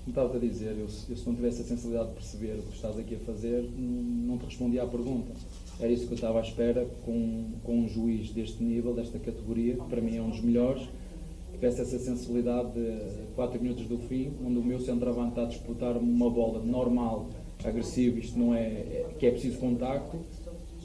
como 0.04 0.08
estava 0.08 0.36
a 0.36 0.40
dizer, 0.40 0.72
eu, 0.72 0.88
eu, 1.08 1.16
se 1.16 1.26
não 1.26 1.34
tivesse 1.34 1.62
a 1.62 1.64
sensibilidade 1.64 2.08
de 2.08 2.14
perceber 2.16 2.58
o 2.58 2.62
que 2.62 2.74
estás 2.74 2.98
aqui 2.98 3.14
a 3.14 3.18
fazer, 3.20 3.70
não, 3.78 4.36
te 4.36 4.46
respondia 4.46 4.82
à 4.82 4.86
pergunta. 4.86 5.32
Era 5.78 5.90
isso 5.92 6.06
que 6.06 6.12
eu 6.12 6.16
estava 6.16 6.40
à 6.40 6.42
espera 6.42 6.86
com, 7.04 7.44
com 7.62 7.78
um 7.78 7.88
juiz 7.88 8.30
deste 8.30 8.62
nível, 8.62 8.94
desta 8.94 9.18
categoria, 9.20 9.76
que 9.76 9.84
para 9.84 10.00
mim 10.00 10.16
é 10.16 10.20
um 10.20 10.30
dos 10.30 10.40
melhores, 10.40 10.82
que 10.82 11.52
tivesse 11.52 11.82
essa 11.82 11.98
sensibilidade 12.00 12.72
de 12.72 12.98
4 13.36 13.62
minutos 13.62 13.86
do 13.86 13.98
fim, 13.98 14.32
onde 14.44 14.58
o 14.58 14.64
meu 14.64 14.80
centroavante 14.80 15.30
está 15.30 15.42
a 15.42 15.46
disputar 15.46 15.96
uma 15.96 16.28
bola 16.28 16.64
normal, 16.64 17.28
agressivo, 17.64 18.18
isto 18.18 18.36
não 18.36 18.52
é, 18.52 18.64
é 18.64 19.14
que 19.18 19.26
é 19.26 19.30
preciso 19.30 19.58
contacto, 19.58 20.18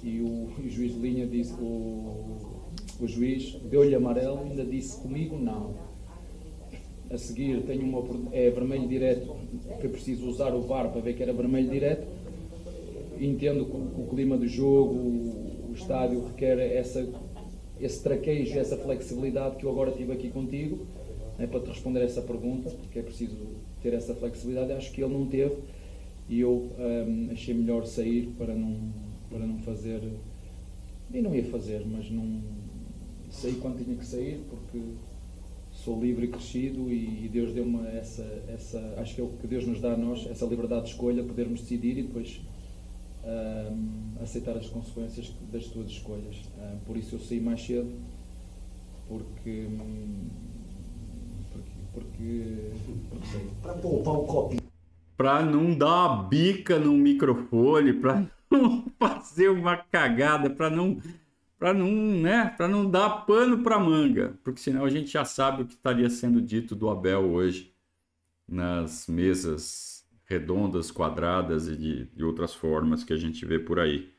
e 0.04 0.20
o, 0.20 0.52
o 0.64 0.70
juiz 0.70 0.94
de 0.94 1.00
linha 1.00 1.26
disse, 1.26 1.54
o, 1.54 2.57
o 3.04 3.08
juiz 3.08 3.54
deu-lhe 3.70 3.96
amarelo 3.96 4.40
ainda 4.40 4.66
disse 4.66 5.00
comigo 5.02 5.38
não. 5.38 5.76
A 7.10 7.18
seguir 7.18 7.62
tenho 7.64 7.84
uma 7.84 8.04
é 8.34 8.50
vermelho 8.50 8.88
direto, 8.88 9.36
que 9.80 9.88
preciso 9.88 10.28
usar 10.28 10.54
o 10.54 10.62
VAR 10.62 10.92
para 10.92 11.00
ver 11.00 11.14
que 11.14 11.24
era 11.24 11.32
vermelho 11.32 11.70
direto. 11.70 12.06
Entendo 13.20 13.66
que 13.66 14.02
o 14.02 14.08
clima 14.10 14.38
do 14.38 14.48
jogo, 14.48 14.94
o, 14.94 15.74
estádio 15.74 16.26
requer 16.26 16.60
essa, 16.60 17.08
esse 17.80 18.02
traquejo, 18.04 18.58
essa 18.58 18.78
flexibilidade 18.78 19.58
que 19.58 19.64
eu 19.64 19.70
agora 19.70 19.92
tive 19.92 20.12
aqui 20.12 20.30
contigo, 20.30 20.86
é 21.40 21.46
para 21.46 21.60
te 21.60 21.70
responder 21.70 22.02
essa 22.04 22.22
pergunta, 22.22 22.70
porque 22.70 23.00
é 23.00 23.02
preciso 23.04 23.38
ter 23.82 23.94
essa 23.94 24.16
flexibilidade. 24.16 24.74
Acho 24.74 24.92
que 24.92 25.02
ele 25.02 25.14
não 25.14 25.28
teve 25.28 25.56
e 26.30 26.42
eu 26.42 26.72
hum, 26.78 27.30
achei 27.32 27.54
melhor 27.54 27.86
sair 27.86 28.34
para 28.38 28.54
não, 28.54 28.92
para 29.30 29.40
não 29.40 29.60
fazer. 29.60 30.02
E 31.14 31.22
não 31.22 31.34
ia 31.34 31.46
fazer, 31.46 31.86
mas 31.86 32.12
não, 32.12 32.42
saí 33.30 33.56
quando 33.56 33.84
tinha 33.84 33.96
que 33.96 34.06
sair, 34.06 34.44
porque 34.50 34.82
sou 35.72 36.02
livre 36.02 36.26
e 36.26 36.30
crescido 36.30 36.92
e 36.92 37.30
Deus 37.32 37.54
deu-me 37.54 37.88
essa, 37.88 38.24
essa, 38.48 38.96
acho 38.98 39.16
que 39.16 39.22
é 39.22 39.24
o 39.24 39.30
que 39.30 39.48
Deus 39.48 39.66
nos 39.66 39.80
dá 39.80 39.94
a 39.94 39.98
nós, 39.98 40.26
essa 40.28 40.46
liberdade 40.46 40.86
de 40.86 40.92
escolha, 40.92 41.24
podermos 41.24 41.62
decidir 41.62 41.98
e 41.98 42.04
depois 42.04 42.42
um, 43.24 44.22
aceitar 44.22 44.58
as 44.58 44.68
consequências 44.68 45.34
das 45.52 45.66
tuas 45.68 45.88
escolhas. 45.88 46.38
Um, 46.58 46.80
por 46.80 46.98
isso 46.98 47.16
eu 47.16 47.20
saí 47.20 47.40
mais 47.40 47.64
cedo, 47.64 47.92
porque. 49.08 49.68
porque. 51.52 51.72
porque, 51.94 52.72
porque 53.10 53.28
sei. 53.32 53.48
Para 53.62 53.74
poupar 53.74 54.14
um 54.14 54.26
copinho. 54.26 54.62
Para 55.16 55.46
não 55.46 55.76
dar 55.76 56.06
a 56.06 56.24
bica 56.24 56.80
no 56.80 56.94
microfone, 56.94 57.94
para 57.94 58.26
não 58.50 58.86
fazer 59.00 59.50
uma 59.50 59.78
cagada, 59.78 60.50
para 60.50 60.70
não 60.70 60.98
para 61.58 61.74
não, 61.74 61.92
né, 61.92 62.54
para 62.56 62.68
não 62.68 62.90
dar 62.90 63.26
pano 63.26 63.64
para 63.64 63.80
manga, 63.80 64.38
porque 64.44 64.60
senão 64.60 64.86
a 64.86 64.90
gente 64.90 65.12
já 65.12 65.26
sabe 65.26 65.64
o 65.64 65.66
que 65.66 65.74
estaria 65.74 66.10
sendo 66.10 66.42
dito 66.42 66.76
do 66.76 66.90
Abel 66.90 67.22
hoje 67.32 67.74
nas 68.48 69.08
mesas 69.08 70.06
redondas, 70.26 70.92
quadradas 70.92 71.68
e 71.68 71.76
de, 71.76 72.06
de 72.08 72.24
outras 72.24 72.54
formas 72.54 73.04
que 73.04 73.14
a 73.14 73.18
gente 73.18 73.46
vê 73.46 73.58
por 73.60 73.80
aí. 73.80 74.14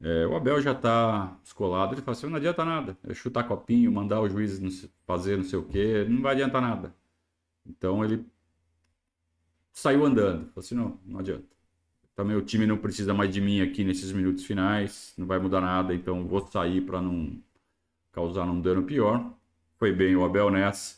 É, 0.00 0.26
o 0.26 0.36
Abel 0.36 0.60
já 0.60 0.72
está 0.72 1.38
escolado, 1.42 1.94
ele 1.94 2.02
fala 2.02 2.16
assim, 2.16 2.28
não 2.28 2.36
adianta 2.36 2.64
nada, 2.64 2.96
é 3.04 3.14
chutar 3.14 3.44
copinho, 3.44 3.90
mandar 3.92 4.20
o 4.20 4.28
juiz 4.28 4.88
fazer 5.06 5.36
não 5.36 5.44
sei 5.44 5.58
o 5.58 5.64
que, 5.64 6.04
não 6.04 6.22
vai 6.22 6.34
adiantar 6.34 6.62
nada. 6.62 6.94
Então 7.66 8.04
ele 8.04 8.24
saiu 9.72 10.04
andando, 10.04 10.46
falou 10.48 10.52
assim, 10.58 10.74
não, 10.74 11.00
não 11.04 11.20
adianta. 11.20 11.57
Também 12.18 12.36
o 12.36 12.42
time 12.42 12.66
não 12.66 12.76
precisa 12.76 13.14
mais 13.14 13.32
de 13.32 13.40
mim 13.40 13.60
aqui 13.60 13.84
nesses 13.84 14.10
minutos 14.10 14.44
finais, 14.44 15.12
não 15.16 15.24
vai 15.24 15.38
mudar 15.38 15.60
nada, 15.60 15.94
então 15.94 16.26
vou 16.26 16.44
sair 16.48 16.80
para 16.80 17.00
não 17.00 17.30
causar 18.10 18.42
um 18.50 18.60
dano 18.60 18.82
pior. 18.82 19.32
Foi 19.78 19.92
bem 19.92 20.16
o 20.16 20.24
Abel 20.24 20.50
nessa. 20.50 20.96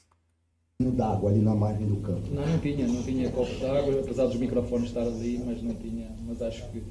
d'água 0.81 1.31
ali 1.31 1.41
na 1.41 1.55
margem 1.55 1.87
do 1.87 1.97
campo. 1.97 2.27
Não, 2.33 2.47
não 2.47 2.59
tinha, 2.59 2.89
não 2.89 3.03
tinha 3.03 3.31
copo 3.31 3.53
d'água, 3.61 4.01
apesar 4.01 4.29
dos 4.29 4.37
microfones 4.37 4.89
estar 4.89 5.03
ali, 5.03 5.39
mas 5.45 5.63
não 5.63 5.75
tinha. 5.75 6.11
Mas 6.27 6.41
acho 6.41 6.67
que, 6.71 6.83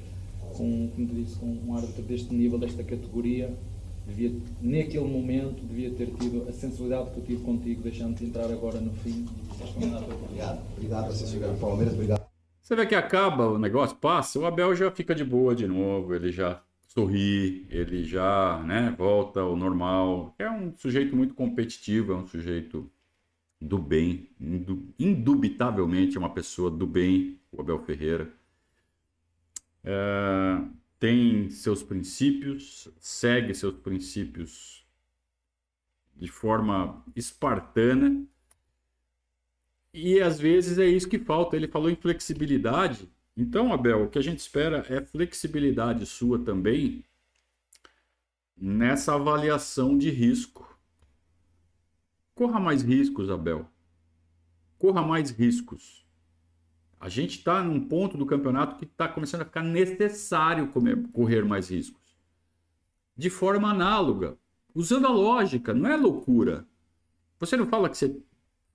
com, 0.56 0.88
como 0.94 1.08
te 1.08 1.12
disse, 1.12 1.36
com 1.36 1.46
um 1.46 1.74
árbitro 1.74 2.02
deste 2.04 2.32
nível, 2.32 2.56
desta 2.56 2.84
categoria, 2.84 3.52
devia, 4.06 4.32
naquele 4.62 5.08
momento, 5.08 5.60
devia 5.66 5.90
ter 5.90 6.06
tido 6.06 6.48
a 6.48 6.52
sensibilidade 6.52 7.10
que 7.10 7.18
eu 7.18 7.24
tive 7.24 7.42
contigo, 7.42 7.82
deixando-te 7.82 8.24
entrar 8.26 8.44
agora 8.44 8.80
no 8.80 8.92
fim. 8.92 9.26
Obrigado, 9.74 10.60
obrigado 10.76 11.06
a 11.06 11.08
vocês 11.08 11.30
chegaram 11.30 11.56
Palmeiras, 11.56 11.94
obrigado. 11.94 12.29
Você 12.70 12.76
vê 12.76 12.86
que 12.86 12.94
acaba 12.94 13.48
o 13.48 13.58
negócio, 13.58 13.96
passa, 13.96 14.38
o 14.38 14.46
Abel 14.46 14.76
já 14.76 14.92
fica 14.92 15.12
de 15.12 15.24
boa 15.24 15.56
de 15.56 15.66
novo, 15.66 16.14
ele 16.14 16.30
já 16.30 16.62
sorri, 16.86 17.66
ele 17.68 18.04
já 18.04 18.62
né, 18.62 18.94
volta 18.96 19.40
ao 19.40 19.56
normal. 19.56 20.36
É 20.38 20.48
um 20.48 20.72
sujeito 20.76 21.16
muito 21.16 21.34
competitivo, 21.34 22.12
é 22.12 22.14
um 22.14 22.28
sujeito 22.28 22.88
do 23.60 23.76
bem, 23.76 24.30
indubitavelmente 24.96 26.16
é 26.16 26.20
uma 26.20 26.32
pessoa 26.32 26.70
do 26.70 26.86
bem, 26.86 27.40
o 27.50 27.60
Abel 27.60 27.80
Ferreira. 27.80 28.32
É, 29.82 30.62
tem 31.00 31.50
seus 31.50 31.82
princípios, 31.82 32.88
segue 33.00 33.52
seus 33.52 33.74
princípios 33.74 34.86
de 36.14 36.28
forma 36.28 37.04
espartana 37.16 38.24
e 39.92 40.20
às 40.20 40.38
vezes 40.38 40.78
é 40.78 40.86
isso 40.86 41.08
que 41.08 41.18
falta. 41.18 41.56
Ele 41.56 41.68
falou 41.68 41.90
em 41.90 41.96
flexibilidade. 41.96 43.08
Então, 43.36 43.72
Abel, 43.72 44.04
o 44.04 44.08
que 44.08 44.18
a 44.18 44.22
gente 44.22 44.38
espera 44.38 44.84
é 44.88 45.00
flexibilidade 45.00 46.06
sua 46.06 46.38
também 46.38 47.04
nessa 48.56 49.14
avaliação 49.14 49.96
de 49.96 50.10
risco. 50.10 50.68
Corra 52.34 52.60
mais 52.60 52.82
riscos, 52.82 53.30
Abel. 53.30 53.66
Corra 54.78 55.02
mais 55.02 55.30
riscos. 55.30 56.06
A 56.98 57.08
gente 57.08 57.38
está 57.38 57.62
num 57.62 57.80
ponto 57.80 58.18
do 58.18 58.26
campeonato 58.26 58.76
que 58.76 58.84
está 58.84 59.08
começando 59.08 59.42
a 59.42 59.46
ficar 59.46 59.62
necessário 59.62 60.70
correr 61.12 61.42
mais 61.44 61.70
riscos. 61.70 62.18
De 63.16 63.30
forma 63.30 63.70
análoga, 63.70 64.38
usando 64.74 65.06
a 65.06 65.10
lógica, 65.10 65.72
não 65.72 65.88
é 65.88 65.96
loucura. 65.96 66.66
Você 67.38 67.56
não 67.56 67.66
fala 67.66 67.88
que 67.88 67.96
você 67.96 68.22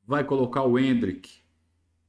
vai 0.06 0.24
colocar 0.24 0.64
o 0.64 0.78
Hendrick 0.78 1.40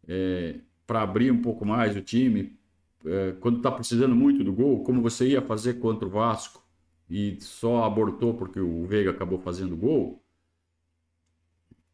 é, 0.06 0.60
para 0.86 1.02
abrir 1.02 1.30
um 1.30 1.42
pouco 1.42 1.64
mais 1.64 1.96
o 1.96 2.02
time, 2.02 2.58
é, 3.04 3.32
quando 3.40 3.58
está 3.58 3.70
precisando 3.70 4.14
muito 4.14 4.44
do 4.44 4.52
gol, 4.52 4.82
como 4.84 5.02
você 5.02 5.28
ia 5.28 5.42
fazer 5.42 5.74
contra 5.74 6.06
o 6.06 6.10
Vasco 6.10 6.64
e 7.08 7.38
só 7.40 7.84
abortou 7.84 8.34
porque 8.34 8.60
o 8.60 8.84
Veiga 8.86 9.10
acabou 9.10 9.38
fazendo 9.38 9.76
gol. 9.76 10.22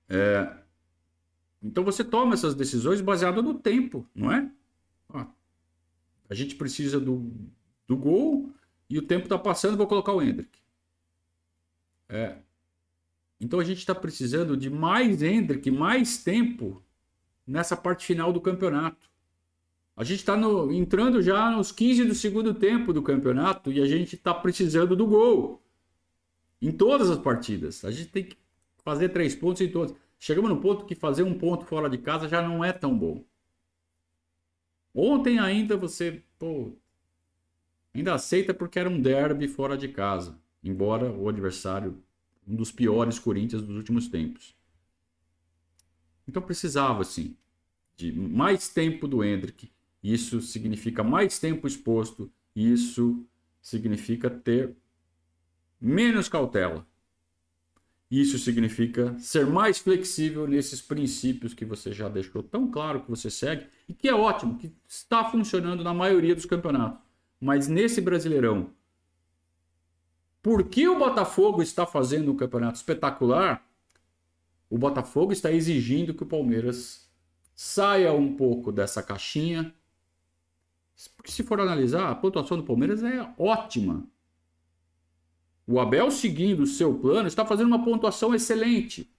É, 0.08 0.56
então 1.62 1.84
você 1.84 2.04
toma 2.04 2.34
essas 2.34 2.54
decisões 2.54 3.00
baseadas 3.00 3.44
no 3.44 3.54
tempo, 3.54 4.06
não 4.14 4.32
é? 4.32 4.50
Ah, 5.08 5.28
a 6.28 6.34
gente 6.34 6.54
precisa 6.56 6.98
do, 6.98 7.30
do 7.86 7.96
gol 7.96 8.50
e 8.90 8.98
o 8.98 9.02
tempo 9.02 9.24
está 9.24 9.38
passando, 9.38 9.76
vou 9.76 9.86
colocar 9.86 10.12
o 10.12 10.22
Hendrick. 10.22 10.58
É, 12.08 12.36
então 13.42 13.58
a 13.58 13.64
gente 13.64 13.78
está 13.78 13.92
precisando 13.92 14.56
de 14.56 14.70
mais 14.70 15.20
Hendrick, 15.20 15.68
mais 15.68 16.16
tempo 16.16 16.80
nessa 17.44 17.76
parte 17.76 18.06
final 18.06 18.32
do 18.32 18.40
campeonato. 18.40 19.10
A 19.96 20.04
gente 20.04 20.20
está 20.20 20.38
entrando 20.70 21.20
já 21.20 21.50
nos 21.50 21.72
15 21.72 22.04
do 22.04 22.14
segundo 22.14 22.54
tempo 22.54 22.92
do 22.92 23.02
campeonato 23.02 23.72
e 23.72 23.82
a 23.82 23.86
gente 23.86 24.14
está 24.14 24.32
precisando 24.32 24.94
do 24.94 25.08
gol. 25.08 25.60
Em 26.62 26.70
todas 26.70 27.10
as 27.10 27.18
partidas. 27.18 27.84
A 27.84 27.90
gente 27.90 28.10
tem 28.10 28.24
que 28.24 28.36
fazer 28.84 29.08
três 29.08 29.34
pontos 29.34 29.60
em 29.60 29.68
todas. 29.68 29.92
Chegamos 30.20 30.48
no 30.48 30.60
ponto 30.60 30.86
que 30.86 30.94
fazer 30.94 31.24
um 31.24 31.36
ponto 31.36 31.64
fora 31.64 31.90
de 31.90 31.98
casa 31.98 32.28
já 32.28 32.40
não 32.40 32.64
é 32.64 32.72
tão 32.72 32.96
bom. 32.96 33.24
Ontem 34.94 35.40
ainda 35.40 35.76
você 35.76 36.22
pô, 36.38 36.70
ainda 37.92 38.14
aceita 38.14 38.54
porque 38.54 38.78
era 38.78 38.88
um 38.88 39.02
derby 39.02 39.48
fora 39.48 39.76
de 39.76 39.88
casa. 39.88 40.38
Embora 40.62 41.10
o 41.10 41.28
adversário 41.28 42.00
um 42.46 42.54
dos 42.54 42.72
piores 42.72 43.18
Corinthians 43.18 43.62
dos 43.62 43.76
últimos 43.76 44.08
tempos. 44.08 44.54
Então 46.26 46.42
precisava, 46.42 47.04
sim, 47.04 47.36
de 47.96 48.12
mais 48.12 48.68
tempo 48.68 49.06
do 49.06 49.22
Hendrick. 49.22 49.70
Isso 50.02 50.40
significa 50.40 51.02
mais 51.02 51.38
tempo 51.38 51.66
exposto. 51.66 52.30
Isso 52.54 53.24
significa 53.60 54.28
ter 54.28 54.74
menos 55.80 56.28
cautela. 56.28 56.86
Isso 58.10 58.38
significa 58.38 59.18
ser 59.18 59.46
mais 59.46 59.78
flexível 59.78 60.46
nesses 60.46 60.82
princípios 60.82 61.54
que 61.54 61.64
você 61.64 61.92
já 61.92 62.10
deixou 62.10 62.42
tão 62.42 62.70
claro 62.70 63.00
que 63.00 63.10
você 63.10 63.30
segue 63.30 63.66
e 63.88 63.94
que 63.94 64.06
é 64.06 64.14
ótimo, 64.14 64.58
que 64.58 64.70
está 64.86 65.24
funcionando 65.24 65.82
na 65.82 65.94
maioria 65.94 66.34
dos 66.34 66.44
campeonatos. 66.44 67.00
Mas 67.40 67.68
nesse 67.68 68.02
Brasileirão, 68.02 68.70
por 70.42 70.64
que 70.64 70.88
o 70.88 70.98
Botafogo 70.98 71.62
está 71.62 71.86
fazendo 71.86 72.32
um 72.32 72.36
campeonato 72.36 72.76
espetacular? 72.76 73.64
O 74.68 74.76
Botafogo 74.76 75.32
está 75.32 75.52
exigindo 75.52 76.12
que 76.12 76.24
o 76.24 76.26
Palmeiras 76.26 77.08
saia 77.54 78.12
um 78.12 78.34
pouco 78.34 78.72
dessa 78.72 79.02
caixinha. 79.02 79.72
Porque 81.16 81.30
se 81.30 81.44
for 81.44 81.60
analisar, 81.60 82.10
a 82.10 82.14
pontuação 82.14 82.56
do 82.56 82.64
Palmeiras 82.64 83.02
é 83.04 83.32
ótima. 83.38 84.04
O 85.66 85.78
Abel, 85.78 86.10
seguindo 86.10 86.64
o 86.64 86.66
seu 86.66 86.98
plano, 86.98 87.28
está 87.28 87.46
fazendo 87.46 87.68
uma 87.68 87.84
pontuação 87.84 88.34
excelente. 88.34 89.14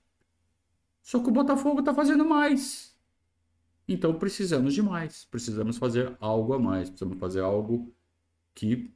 Só 1.01 1.19
que 1.19 1.29
o 1.29 1.33
Botafogo 1.33 1.79
está 1.79 1.93
fazendo 1.93 2.25
mais. 2.25 2.97
Então 3.87 4.13
precisamos 4.13 4.73
de 4.73 4.81
mais. 4.81 5.25
Precisamos 5.25 5.77
fazer 5.77 6.17
algo 6.19 6.53
a 6.53 6.59
mais. 6.59 6.89
Precisamos 6.89 7.17
fazer 7.17 7.41
algo 7.41 7.93
que 8.53 8.93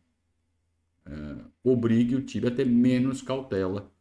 é, 1.07 1.45
obrigue 1.63 2.15
o 2.15 2.21
time 2.21 2.47
a 2.47 2.51
ter 2.51 2.65
menos 2.65 3.21
cautela. 3.21 3.91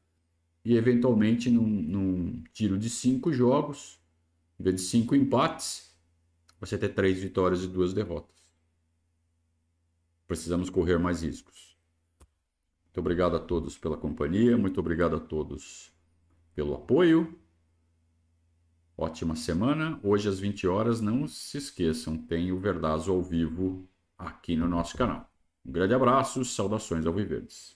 E 0.64 0.76
eventualmente, 0.76 1.48
num, 1.48 1.66
num 1.66 2.42
tiro 2.52 2.76
de 2.76 2.90
cinco 2.90 3.32
jogos, 3.32 4.00
em 4.58 4.64
vez 4.64 4.76
de 4.76 4.82
cinco 4.82 5.14
empates, 5.14 5.94
você 6.58 6.76
ter 6.76 6.88
três 6.88 7.20
vitórias 7.20 7.62
e 7.62 7.68
duas 7.68 7.92
derrotas. 7.92 8.34
Precisamos 10.26 10.68
correr 10.68 10.98
mais 10.98 11.22
riscos. 11.22 11.76
Muito 12.86 12.98
obrigado 12.98 13.36
a 13.36 13.38
todos 13.38 13.78
pela 13.78 13.96
companhia, 13.96 14.56
muito 14.56 14.80
obrigado 14.80 15.14
a 15.14 15.20
todos 15.20 15.92
pelo 16.54 16.74
apoio. 16.74 17.38
Ótima 18.96 19.36
semana. 19.36 20.00
Hoje 20.02 20.28
às 20.28 20.40
20 20.40 20.66
horas, 20.66 21.00
não 21.00 21.28
se 21.28 21.58
esqueçam, 21.58 22.16
tem 22.16 22.50
o 22.50 22.58
Verdazo 22.58 23.12
ao 23.12 23.22
vivo 23.22 23.86
aqui 24.18 24.56
no 24.56 24.66
nosso 24.66 24.96
canal. 24.96 25.30
Um 25.66 25.72
grande 25.72 25.92
abraço, 25.94 26.44
saudações 26.46 27.04
ao 27.06 27.12
Viverdes. 27.12 27.75